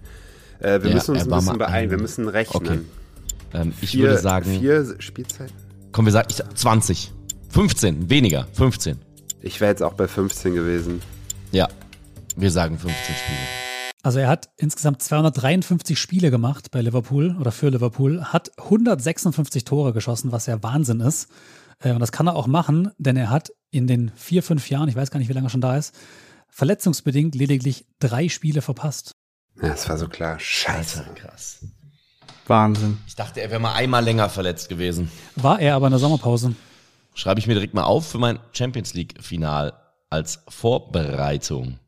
[0.59, 2.61] Äh, wir Ja, müssen uns ein bisschen mal beeilen, wir müssen rechnen.
[2.63, 3.61] Okay.
[3.61, 5.53] Ähm, ich vier, würde sagen, Vier Spielzeiten?
[5.91, 7.13] komm, wir sagen, ich, sag 20.
[7.49, 8.97] 15, weniger, 15.
[9.41, 11.01] Ich wäre jetzt auch bei 15 gewesen.
[11.51, 11.69] Ja,
[12.35, 13.37] wir sagen 15 Spiele.
[14.03, 19.93] Also er hat insgesamt 253 Spiele gemacht bei Liverpool oder für Liverpool, hat 156 Tore
[19.93, 21.27] geschossen, was ja Wahnsinn ist.
[21.79, 24.87] Äh, Und das kann er auch machen, denn er hat in den vier, fünf Jahren,
[24.89, 25.93] ich weiß gar nicht, wie lange er schon da ist,
[26.49, 29.11] verletzungsbedingt lediglich drei Spiele verpasst.
[29.61, 30.39] Ja, das war so klar.
[30.39, 31.05] Scheiße.
[31.15, 31.65] krass.
[32.47, 32.97] Wahnsinn.
[33.07, 35.11] Ich dachte, er wäre mal einmal länger verletzt gewesen.
[35.35, 36.55] War er aber in der Sommerpause.
[37.13, 39.73] Schreibe ich mir direkt mal auf für mein Champions League-Final
[40.09, 41.79] als Vorbereitung.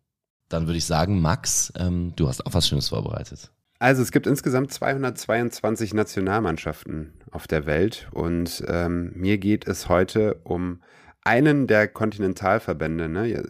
[0.49, 3.51] Dann würde ich sagen, Max, ähm, du hast auch was Schönes vorbereitet.
[3.79, 10.39] Also es gibt insgesamt 222 Nationalmannschaften auf der Welt und ähm, mir geht es heute
[10.43, 10.81] um
[11.23, 13.07] einen der Kontinentalverbände.
[13.07, 13.43] Ne?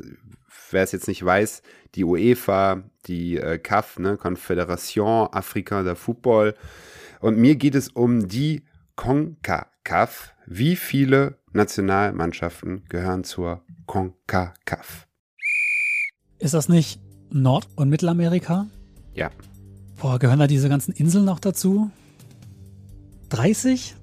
[0.72, 1.62] Wer es jetzt nicht weiß,
[1.96, 4.16] die UEFA, die äh, CAF, ne?
[4.16, 6.56] Confédération Africaine de Football.
[7.22, 8.64] Und mir geht es um die
[8.98, 10.34] CONCACAF.
[10.46, 15.08] Wie viele Nationalmannschaften gehören zur CONCACAF?
[16.40, 17.00] Ist das nicht
[17.30, 18.68] Nord- und Mittelamerika?
[19.14, 19.32] Ja.
[19.98, 21.90] Boah, gehören da diese ganzen Inseln noch dazu?
[23.30, 23.96] 30?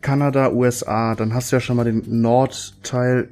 [0.00, 3.28] Kanada, USA, dann hast du ja schon mal den Nordteil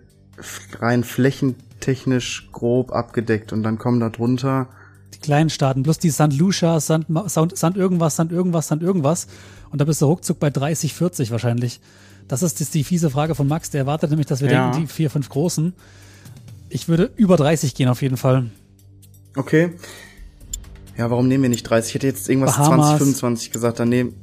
[0.80, 4.68] rein flächentechnisch grob abgedeckt und dann kommen da drunter
[5.14, 6.32] Die kleinen Staaten, plus die St.
[6.36, 7.06] Lucia, St.
[7.28, 7.56] St.
[7.56, 7.76] St.
[7.76, 8.32] irgendwas, St.
[8.32, 8.82] irgendwas, St.
[8.82, 9.28] irgendwas.
[9.70, 11.80] Und da bist du ruckzuck bei 30, 40 wahrscheinlich.
[12.28, 13.70] Das ist jetzt die fiese Frage von Max.
[13.70, 14.70] Der erwartet nämlich, dass wir Ja.
[14.70, 15.72] denken, die vier, fünf großen.
[16.68, 18.50] Ich würde über 30 gehen auf jeden Fall.
[19.36, 19.70] Okay.
[20.96, 21.90] Ja, warum nehmen wir nicht 30?
[21.90, 22.86] Ich hätte jetzt irgendwas Bahamas.
[22.98, 23.80] 20, 25 gesagt.
[23.80, 24.14] Dann nehmen.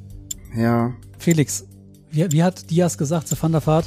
[0.56, 0.94] Ja.
[1.20, 1.66] Felix,
[2.12, 3.86] wie, wie hat Diaz gesagt zu Van der Vaart?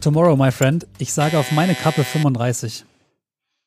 [0.00, 0.86] Tomorrow, my friend.
[0.98, 2.84] Ich sage auf meine Kappe 35.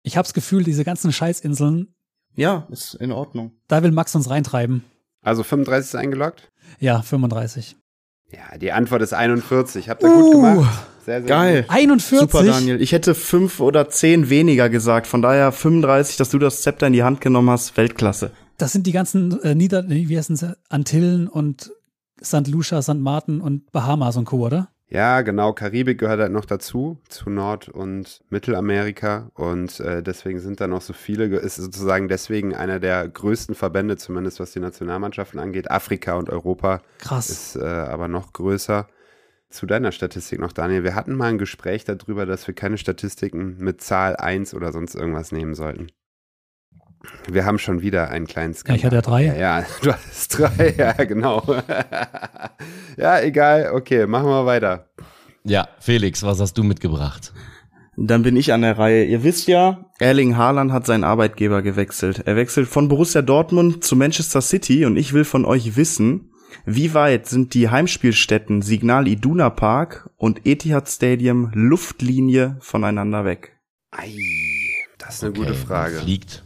[0.03, 1.93] Ich hab's Gefühl, diese ganzen Scheißinseln,
[2.35, 3.51] Ja, ist in Ordnung.
[3.67, 4.83] da will Max uns reintreiben.
[5.21, 6.49] Also 35 ist eingeloggt?
[6.79, 7.75] Ja, 35.
[8.31, 9.89] Ja, die Antwort ist 41.
[9.89, 10.85] Habt ihr gut gemacht.
[11.05, 11.61] Sehr, sehr Geil.
[11.63, 11.71] Gut.
[11.71, 12.19] 41?
[12.19, 12.81] Super, Daniel.
[12.81, 15.07] Ich hätte fünf oder zehn weniger gesagt.
[15.07, 17.77] Von daher 35, dass du das Zepter in die Hand genommen hast.
[17.77, 18.31] Weltklasse.
[18.57, 20.57] Das sind die ganzen äh, Nieder, wie heißen sie?
[20.69, 21.71] Antillen und
[22.21, 22.47] St.
[22.47, 22.95] Lucia, St.
[22.95, 24.69] Martin und Bahamas und Co., oder?
[24.89, 25.51] Ja, genau.
[25.51, 29.29] Karibik gehört halt noch dazu, zu Nord- und Mittelamerika.
[29.33, 33.97] Und äh, deswegen sind da noch so viele, ist sozusagen deswegen einer der größten Verbände,
[33.97, 35.69] zumindest was die Nationalmannschaften angeht.
[35.69, 37.29] Afrika und Europa Krass.
[37.29, 38.87] ist äh, aber noch größer.
[39.49, 40.83] Zu deiner Statistik noch, Daniel.
[40.83, 44.95] Wir hatten mal ein Gespräch darüber, dass wir keine Statistiken mit Zahl 1 oder sonst
[44.95, 45.87] irgendwas nehmen sollten.
[47.29, 48.77] Wir haben schon wieder einen kleinen Ja, Skandal.
[48.77, 49.25] ich hatte ja drei.
[49.25, 51.43] Ja, ja, du hast drei, ja, genau.
[52.97, 54.89] ja, egal, okay, machen wir weiter.
[55.43, 57.33] Ja, Felix, was hast du mitgebracht?
[57.95, 59.05] Dann bin ich an der Reihe.
[59.05, 62.21] Ihr wisst ja, Erling Haaland hat seinen Arbeitgeber gewechselt.
[62.25, 66.31] Er wechselt von Borussia Dortmund zu Manchester City und ich will von euch wissen,
[66.65, 73.57] wie weit sind die Heimspielstätten Signal Iduna Park und Etihad Stadium Luftlinie voneinander weg?
[73.91, 74.11] Ei,
[74.99, 75.95] das ist eine Okay, gute Frage.
[75.97, 76.43] Fliegt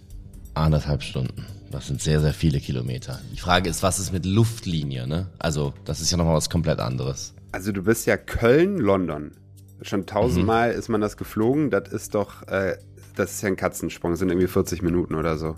[0.54, 1.46] anderthalb Stunden.
[1.72, 3.20] Das sind sehr, sehr viele Kilometer.
[3.34, 5.28] Die Frage ist, was ist mit Luftlinie, ne?
[5.40, 7.34] Also, das ist ja nochmal was komplett anderes.
[7.54, 9.32] Also du bist ja Köln, London.
[9.82, 11.70] Schon tausendmal ist man das geflogen.
[11.70, 12.78] Das ist doch, äh,
[13.16, 14.12] das ist ja ein Katzensprung.
[14.12, 15.56] Das sind irgendwie 40 Minuten oder so.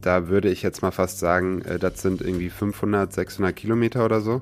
[0.00, 4.20] Da würde ich jetzt mal fast sagen, äh, das sind irgendwie 500, 600 Kilometer oder
[4.20, 4.40] so.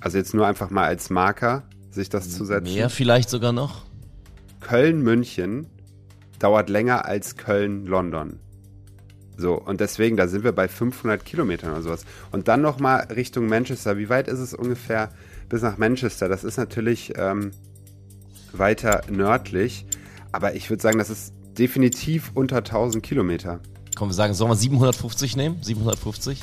[0.00, 2.74] Also jetzt nur einfach mal als Marker, sich das zu setzen.
[2.74, 3.84] Mehr vielleicht sogar noch?
[4.60, 5.66] Köln-München
[6.38, 8.40] dauert länger als Köln-London.
[9.40, 12.04] So, und deswegen, da sind wir bei 500 Kilometern oder sowas.
[12.30, 13.96] Und dann nochmal Richtung Manchester.
[13.96, 15.10] Wie weit ist es ungefähr
[15.48, 16.28] bis nach Manchester?
[16.28, 17.52] Das ist natürlich ähm,
[18.52, 19.86] weiter nördlich.
[20.30, 23.60] Aber ich würde sagen, das ist definitiv unter 1000 Kilometer.
[23.96, 25.56] Komm, wir sagen, sollen wir 750 nehmen?
[25.62, 26.40] 750?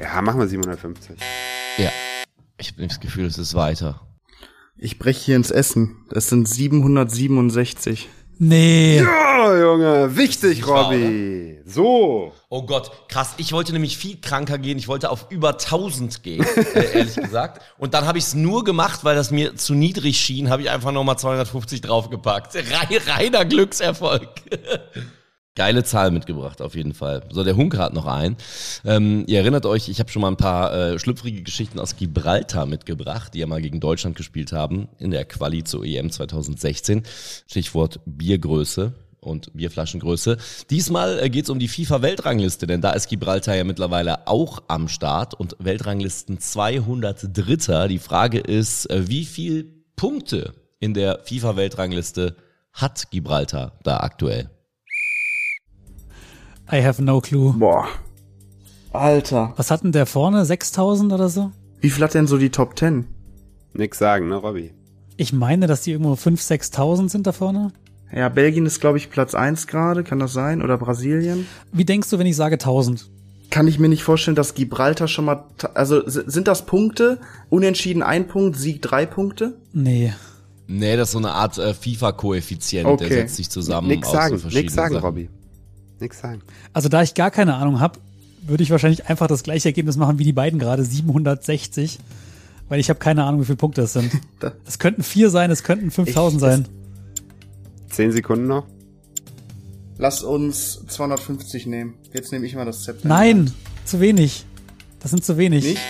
[0.00, 1.16] Ja, machen wir 750.
[1.78, 1.90] Ja.
[2.58, 4.00] Ich habe das Gefühl, es ist weiter.
[4.76, 6.04] Ich breche hier ins Essen.
[6.10, 8.08] Das sind 767.
[8.42, 9.02] Nee.
[9.02, 11.58] Ja, Junge, wichtig, Robby.
[11.66, 12.32] So.
[12.48, 13.34] Oh Gott, krass.
[13.36, 14.78] Ich wollte nämlich viel kranker gehen.
[14.78, 17.60] Ich wollte auf über 1000 gehen, äh, ehrlich gesagt.
[17.76, 20.70] Und dann habe ich es nur gemacht, weil das mir zu niedrig schien, habe ich
[20.70, 22.54] einfach nochmal 250 draufgepackt.
[22.54, 22.62] Re
[23.06, 24.30] reiner Glückserfolg.
[25.56, 27.24] Geile Zahl mitgebracht, auf jeden Fall.
[27.30, 28.36] So, der Hunker hat noch ein.
[28.84, 32.66] Ähm, ihr erinnert euch, ich habe schon mal ein paar äh, schlüpfrige Geschichten aus Gibraltar
[32.66, 37.02] mitgebracht, die ja mal gegen Deutschland gespielt haben in der Quali zur EM 2016.
[37.48, 40.36] Stichwort Biergröße und Bierflaschengröße.
[40.70, 44.86] Diesmal äh, geht es um die FIFA-Weltrangliste, denn da ist Gibraltar ja mittlerweile auch am
[44.88, 47.88] Start und Weltranglisten 203.
[47.88, 52.36] Die Frage ist, äh, wie viel Punkte in der FIFA-Weltrangliste
[52.72, 54.48] hat Gibraltar da aktuell?
[56.72, 57.52] I have no clue.
[57.58, 57.86] Boah.
[58.92, 59.52] Alter.
[59.56, 60.44] Was hatten der vorne?
[60.44, 61.52] 6000 oder so?
[61.80, 63.06] Wie viel hat denn so die Top 10?
[63.72, 64.72] Nix sagen, ne, Robby?
[65.16, 67.72] Ich meine, dass die irgendwo 5.000, 6.000 sind da vorne.
[68.12, 70.62] Ja, Belgien ist, glaube ich, Platz 1 gerade, kann das sein?
[70.62, 71.46] Oder Brasilien?
[71.72, 73.08] Wie denkst du, wenn ich sage 1000?
[73.50, 75.44] Kann ich mir nicht vorstellen, dass Gibraltar schon mal.
[75.74, 77.18] Also sind das Punkte?
[77.48, 79.54] Unentschieden ein Punkt, Sieg drei Punkte?
[79.72, 80.12] Nee.
[80.66, 83.08] Nee, das ist so eine Art äh, FIFA-Koeffizient, Okay.
[83.08, 85.04] der setzt sich zusammen Nix aus sagen, so verschiedenen nix sagen, Sachen.
[85.04, 85.28] Robby.
[86.00, 86.42] Nix sagen.
[86.72, 87.98] Also da ich gar keine Ahnung habe,
[88.42, 91.98] würde ich wahrscheinlich einfach das gleiche Ergebnis machen wie die beiden gerade, 760.
[92.68, 94.10] Weil ich habe keine Ahnung, wie viele Punkte es sind.
[94.66, 96.68] Es könnten vier sein, es könnten 5000 Ich- sein.
[97.88, 98.66] Zehn Sekunden noch.
[99.98, 101.94] Lass uns 250 nehmen.
[102.14, 103.06] Jetzt nehme ich mal das Zepter.
[103.06, 103.52] Nein,
[103.84, 104.46] zu wenig.
[105.00, 105.64] Das sind zu wenig.
[105.64, 105.80] Nicht?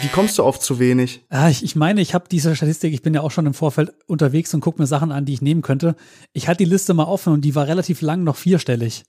[0.00, 1.22] Wie kommst du auf zu wenig?
[1.28, 3.92] Ah, ich, ich meine, ich habe diese Statistik, ich bin ja auch schon im Vorfeld
[4.06, 5.96] unterwegs und gucke mir Sachen an, die ich nehmen könnte.
[6.32, 9.04] Ich hatte die Liste mal offen und die war relativ lang noch vierstellig.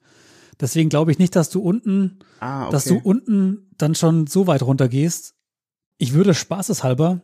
[0.60, 2.72] Deswegen glaube ich nicht, dass du unten, Ah, okay.
[2.72, 5.34] dass du unten dann schon so weit runter gehst.
[5.98, 7.22] Ich würde spaßeshalber,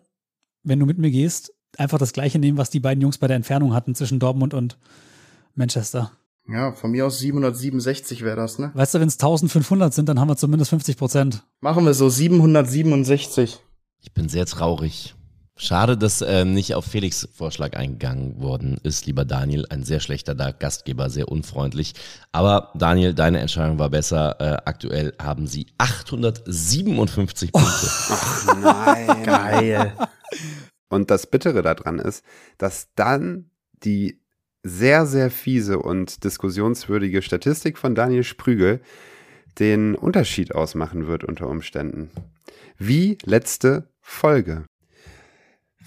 [0.64, 3.36] wenn du mit mir gehst, einfach das gleiche nehmen, was die beiden Jungs bei der
[3.36, 4.78] Entfernung hatten zwischen Dortmund und
[5.56, 6.12] Manchester.
[6.48, 8.72] ja, von mir aus 767 wäre das, ne?
[8.74, 11.44] Weißt du, wenn es 1500 sind, dann haben wir zumindest 50 Prozent.
[11.62, 13.60] Machen wir so 767.
[14.02, 15.16] Ich bin sehr traurig.
[15.62, 19.66] Schade, dass ähm, nicht auf Felix Vorschlag eingegangen worden ist, lieber Daniel.
[19.70, 21.96] Ein sehr schlechter Gastgeber, sehr unfreundlich.
[22.32, 24.40] Aber Daniel, deine Entscheidung war besser.
[24.40, 27.88] Äh, aktuell haben sie 857 Punkte.
[28.62, 29.24] Nein.
[29.26, 29.94] Geil.
[30.88, 32.24] Und das Bittere daran ist,
[32.58, 33.50] dass dann
[33.84, 34.22] die
[34.64, 38.80] sehr, sehr fiese und diskussionswürdige Statistik von Daniel Sprügel
[39.60, 42.12] den Unterschied ausmachen wird unter Umständen.
[42.78, 44.64] Wie letzte Folge.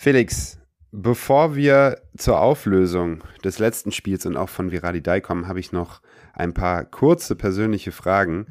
[0.03, 0.59] Felix,
[0.91, 6.03] bevor wir zur Auflösung des letzten Spiels und auch von Viralidei kommen, habe ich noch
[6.33, 8.49] ein paar kurze persönliche Fragen.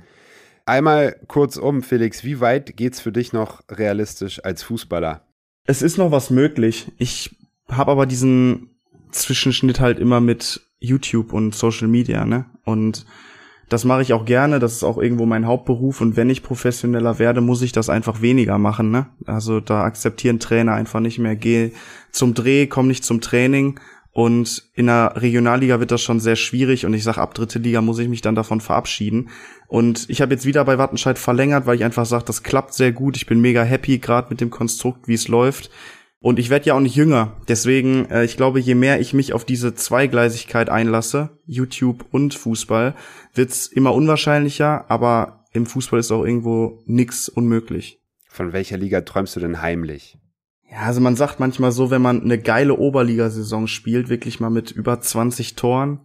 [0.66, 5.28] Einmal kurzum, Felix, wie weit geht's für dich noch realistisch als Fußballer?
[5.66, 6.90] Es ist noch was möglich.
[6.98, 7.36] Ich
[7.68, 8.70] habe aber diesen
[9.12, 12.46] Zwischenschnitt halt immer mit YouTube und Social Media, ne?
[12.64, 13.06] Und
[13.72, 17.20] Das mache ich auch gerne, das ist auch irgendwo mein Hauptberuf und wenn ich professioneller
[17.20, 18.92] werde, muss ich das einfach weniger machen.
[18.92, 19.06] Ne?
[19.26, 21.72] Also da akzeptieren Trainer einfach nicht mehr, geh
[22.12, 23.80] zum Dreh, komm nicht zum Training
[24.12, 27.80] und in der Regionalliga wird das schon sehr schwierig und ich sage, ab dritte Liga
[27.80, 29.30] muss ich mich dann davon verabschieden.
[29.68, 32.92] Und ich habe jetzt wieder bei Wattenscheid verlängert, weil ich einfach sage, das klappt sehr
[32.92, 33.16] gut.
[33.16, 35.70] Ich bin mega happy, gerade mit dem Konstrukt, wie es läuft.
[36.24, 37.36] Und ich werde ja auch nicht jünger.
[37.48, 42.94] Deswegen, äh, ich glaube, je mehr ich mich auf diese Zweigleisigkeit einlasse, YouTube und Fußball,
[43.34, 48.00] wird's immer unwahrscheinlicher, aber im Fußball ist auch irgendwo nix unmöglich.
[48.30, 50.20] Von welcher Liga träumst du denn heimlich?
[50.72, 54.72] Ja, also man sagt manchmal so, wenn man eine geile Oberligasaison spielt, wirklich mal mit
[54.72, 56.02] über 20 Toren,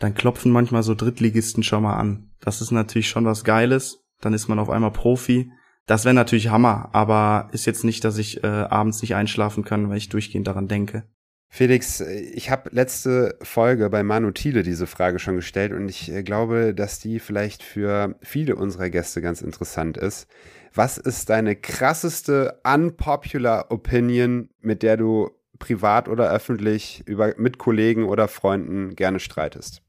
[0.00, 2.30] dann klopfen manchmal so Drittligisten schon mal an.
[2.40, 4.02] Das ist natürlich schon was Geiles.
[4.20, 5.52] Dann ist man auf einmal Profi.
[5.90, 9.90] Das wäre natürlich Hammer, aber ist jetzt nicht, dass ich äh, abends nicht einschlafen kann,
[9.90, 11.02] weil ich durchgehend daran denke.
[11.48, 16.22] Felix, ich habe letzte Folge bei Manu Thiele diese Frage schon gestellt und ich äh,
[16.22, 20.28] glaube, dass die vielleicht für viele unserer Gäste ganz interessant ist.
[20.72, 28.04] Was ist deine krasseste unpopular Opinion, mit der du privat oder öffentlich über, mit Kollegen
[28.04, 29.82] oder Freunden gerne streitest?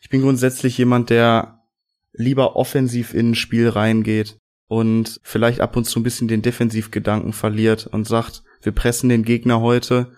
[0.00, 1.64] Ich bin grundsätzlich jemand, der
[2.12, 4.39] lieber offensiv in ein Spiel reingeht
[4.70, 9.24] und vielleicht ab und zu ein bisschen den Defensivgedanken verliert und sagt, wir pressen den
[9.24, 10.12] Gegner heute.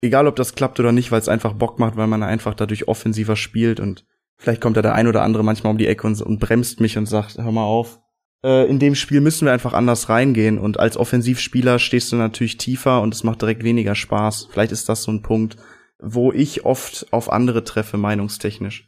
[0.00, 2.86] Egal ob das klappt oder nicht, weil es einfach Bock macht, weil man einfach dadurch
[2.86, 4.06] offensiver spielt und
[4.36, 6.96] vielleicht kommt da der ein oder andere manchmal um die Ecke und, und bremst mich
[6.96, 7.98] und sagt, hör mal auf.
[8.44, 12.56] Äh, in dem Spiel müssen wir einfach anders reingehen und als Offensivspieler stehst du natürlich
[12.56, 14.46] tiefer und es macht direkt weniger Spaß.
[14.48, 15.56] Vielleicht ist das so ein Punkt,
[15.98, 18.87] wo ich oft auf andere treffe, meinungstechnisch.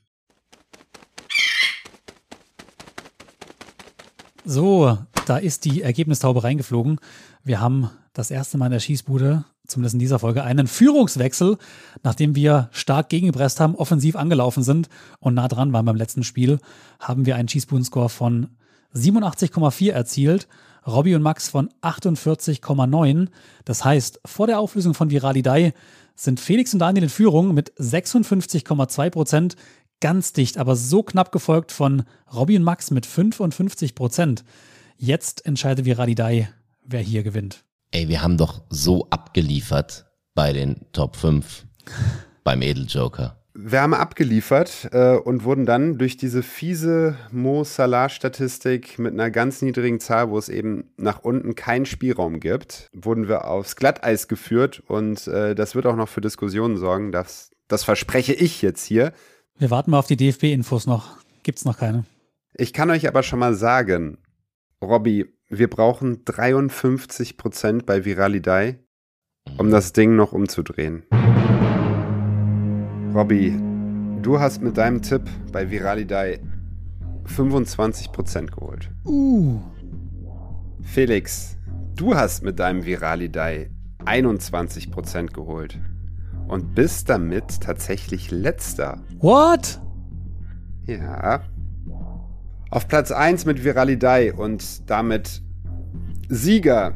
[4.52, 6.98] So, da ist die Ergebnistaube reingeflogen.
[7.44, 11.56] Wir haben das erste Mal in der Schießbude, zumindest in dieser Folge, einen Führungswechsel,
[12.02, 14.88] nachdem wir stark gegengepresst haben, offensiv angelaufen sind
[15.20, 16.58] und nah dran waren beim letzten Spiel,
[16.98, 18.48] haben wir einen Schießbudenscore von
[18.92, 20.48] 87,4 erzielt.
[20.84, 23.28] Robby und Max von 48,9.
[23.64, 25.74] Das heißt, vor der Auflösung von Viralidei
[26.16, 29.56] sind Felix und Daniel in Führung mit 56,2 Prozent
[30.00, 34.44] ganz dicht, aber so knapp gefolgt von Robby und Max mit 55 Prozent.
[34.96, 36.50] Jetzt entscheidet Viralidei,
[36.84, 37.64] wer hier gewinnt.
[37.90, 41.66] Ey, wir haben doch so abgeliefert bei den Top 5
[42.44, 43.36] beim Edeljoker.
[43.52, 49.98] Wir haben abgeliefert äh, und wurden dann durch diese fiese Mo-Salah-Statistik mit einer ganz niedrigen
[49.98, 55.26] Zahl, wo es eben nach unten keinen Spielraum gibt, wurden wir aufs Glatteis geführt und
[55.26, 57.10] äh, das wird auch noch für Diskussionen sorgen.
[57.10, 59.12] Das, das verspreche ich jetzt hier.
[59.60, 61.18] Wir warten mal auf die DFB-Infos noch.
[61.42, 62.06] Gibt's noch keine.
[62.54, 64.16] Ich kann euch aber schon mal sagen,
[64.82, 68.78] Robby, wir brauchen 53 Prozent bei Viralidei,
[69.58, 71.02] um das Ding noch umzudrehen.
[73.14, 73.54] Robby,
[74.22, 76.40] du hast mit deinem Tipp bei Viralidei
[77.26, 78.90] 25 Prozent geholt.
[79.04, 79.60] Uh.
[80.80, 81.58] Felix,
[81.96, 83.70] du hast mit deinem Viralidei
[84.06, 85.78] 21 Prozent geholt
[86.50, 88.98] und bist damit tatsächlich letzter.
[89.18, 89.80] What?
[90.86, 91.42] Ja.
[92.70, 95.42] Auf Platz 1 mit Viralidei und damit
[96.28, 96.94] Sieger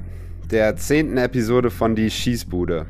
[0.50, 2.86] der zehnten Episode von Die Schießbude.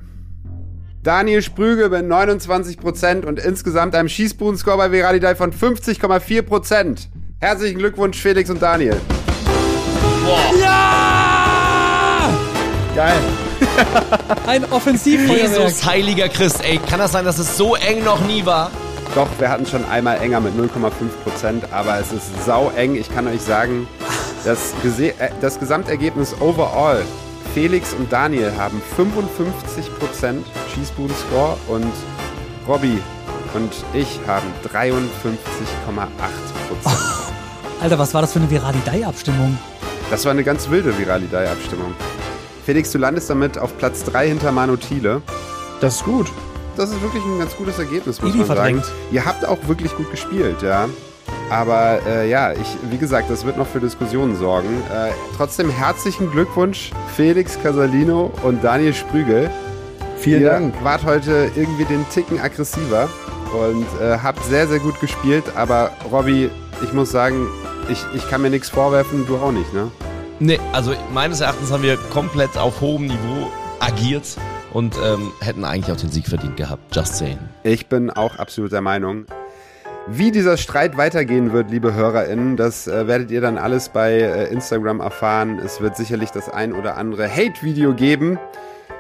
[1.03, 7.09] Daniel Sprügel mit 29% und insgesamt einem Schießbudenscore bei Viralidei von 50,4%.
[7.41, 8.97] Herzlichen Glückwunsch, Felix und Daniel.
[10.25, 10.55] Wow.
[10.61, 12.31] Ja!
[12.95, 13.44] Geil.
[14.47, 15.65] Ein Offensivfeuerwerk.
[15.65, 18.71] Jesus, heiliger Christ, ey, kann das sein, dass es so eng noch nie war?
[19.15, 22.97] Doch, wir hatten schon einmal enger mit 0,5%, aber es ist sau eng.
[22.97, 23.87] Ich kann euch sagen,
[24.45, 27.03] das, Gese äh, das Gesamtergebnis overall
[27.55, 30.43] Felix und Daniel haben 55%
[30.75, 31.93] Schießbuden-Score und
[32.67, 32.99] Robby
[33.55, 34.97] und ich haben 53,8%.
[36.85, 36.91] Oh,
[37.81, 39.57] Alter, was war das für eine Viralidei-Abstimmung?
[40.11, 41.95] Das war eine ganz wilde Viralidei-Abstimmung.
[42.65, 45.21] Felix, du landest damit auf Platz 3 hinter Manu Thiele.
[45.81, 46.31] Das ist gut.
[46.77, 48.83] Das ist wirklich ein ganz gutes Ergebnis, muss man sagen.
[49.13, 50.89] Ihr habt auch wirklich gut gespielt, ja.
[51.51, 54.83] Aber äh, ja, ich, wie gesagt, das wird noch für Diskussionen sorgen.
[54.91, 59.51] Äh, trotzdem herzlichen Glückwunsch, Felix Casalino und Daniel Sprügel.
[60.17, 60.75] Vielen Ihr Dank.
[60.83, 63.09] wart heute irgendwie den Ticken aggressiver
[63.53, 65.45] und äh, habt sehr, sehr gut gespielt.
[65.55, 66.51] Aber Robby,
[66.83, 67.47] ich muss sagen,
[67.91, 69.91] ich, ich kann mir nichts vorwerfen, du auch nicht, ne?
[70.41, 74.37] Nee, also meines Erachtens haben wir komplett auf hohem Niveau agiert
[74.73, 76.95] und ähm, hätten eigentlich auch den Sieg verdient gehabt.
[76.95, 77.39] Just saying.
[77.63, 79.27] Ich bin auch absolut der Meinung.
[80.07, 84.53] Wie dieser Streit weitergehen wird, liebe HörerInnen, das äh, werdet ihr dann alles bei äh,
[84.53, 85.59] Instagram erfahren.
[85.59, 88.39] Es wird sicherlich das ein oder andere Hate-Video geben.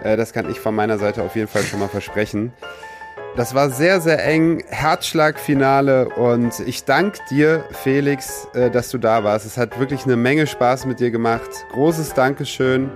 [0.02, 2.52] Äh, das kann ich von meiner Seite auf jeden Fall schon mal versprechen.
[3.36, 4.62] Das war sehr, sehr eng.
[4.69, 6.09] Herzschlagfinale.
[6.11, 9.44] Und ich danke dir, Felix, äh, dass du da warst.
[9.44, 11.51] Es hat wirklich eine Menge Spaß mit dir gemacht.
[11.73, 12.90] Großes Dankeschön.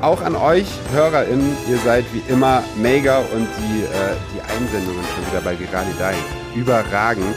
[0.00, 1.56] Auch an euch, HörerInnen.
[1.70, 6.14] Ihr seid wie immer mega und die, äh, die Einsendungen schon wieder bei Gerani Dai.
[6.56, 7.36] Überragend.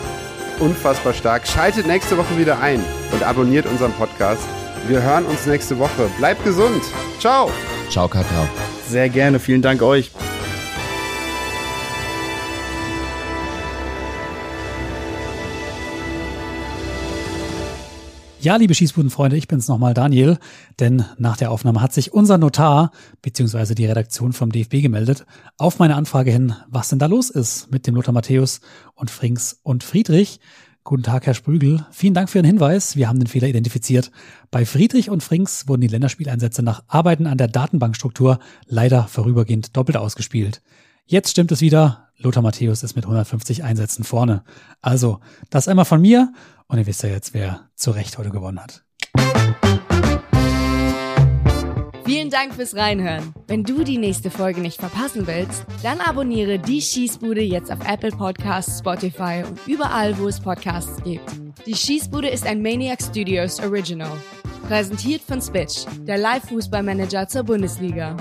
[0.59, 1.47] Unfassbar stark.
[1.47, 4.41] Schaltet nächste Woche wieder ein und abonniert unseren Podcast.
[4.87, 6.09] Wir hören uns nächste Woche.
[6.17, 6.81] Bleibt gesund.
[7.19, 7.51] Ciao.
[7.91, 8.47] Ciao, Kakao.
[8.87, 10.11] Sehr gerne, vielen Dank euch.
[18.39, 20.37] Ja, liebe Schießbudenfreunde, ich bin's nochmal, Daniel.
[20.79, 22.91] Denn nach der Aufnahme hat sich unser Notar
[23.23, 25.25] beziehungsweise die Redaktion vom DFB gemeldet
[25.57, 28.61] auf meine Anfrage hin, was denn da los ist mit dem Lothar Matthäus
[28.93, 30.39] und Frings und Friedrich.
[30.83, 31.85] Guten Tag, Herr Sprügel.
[31.91, 32.95] Vielen Dank für Ihren Hinweis.
[32.95, 34.11] Wir haben den Fehler identifiziert.
[34.51, 38.37] Bei Friedrich und Frings wurden die Länderspieleinsätze nach Arbeiten an der Datenbankstruktur
[38.67, 40.61] leider vorübergehend doppelt ausgespielt.
[41.07, 42.07] Jetzt stimmt es wieder.
[42.19, 44.43] Lothar Matthäus ist mit 150 Einsätzen vorne.
[44.81, 45.19] Also,
[45.49, 46.33] das einmal von mir.
[46.67, 48.83] Und ihr wisst ja jetzt, wer zu Recht heute gewonnen hat.
[52.05, 53.33] Vielen Dank fürs Reinhören.
[53.47, 58.11] Wenn du die nächste Folge nicht verpassen willst, dann abonniere die Schießbude jetzt auf Apple
[58.11, 61.29] Podcasts, Spotify und überall, wo es Podcasts gibt.
[61.65, 64.11] Die Schießbude ist ein Maniac Studios Original.
[64.67, 68.15] Präsentiert von Spitch, der Live-Fußballmanager zur Bundesliga.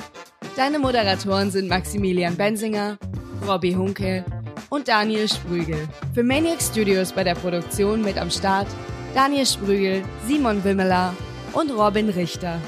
[0.56, 2.98] Deine Moderatoren sind Maximilian Bensinger,
[3.46, 4.24] Robbie Hunke
[4.70, 5.88] und Daniel Sprügel.
[6.14, 8.68] Für Maniac Studios bei der Produktion mit am Start
[9.14, 11.14] Daniel Sprügel, Simon Wimmeler
[11.52, 12.60] und Robin Richter.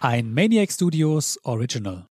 [0.00, 2.06] Ein Maniac Studios Original.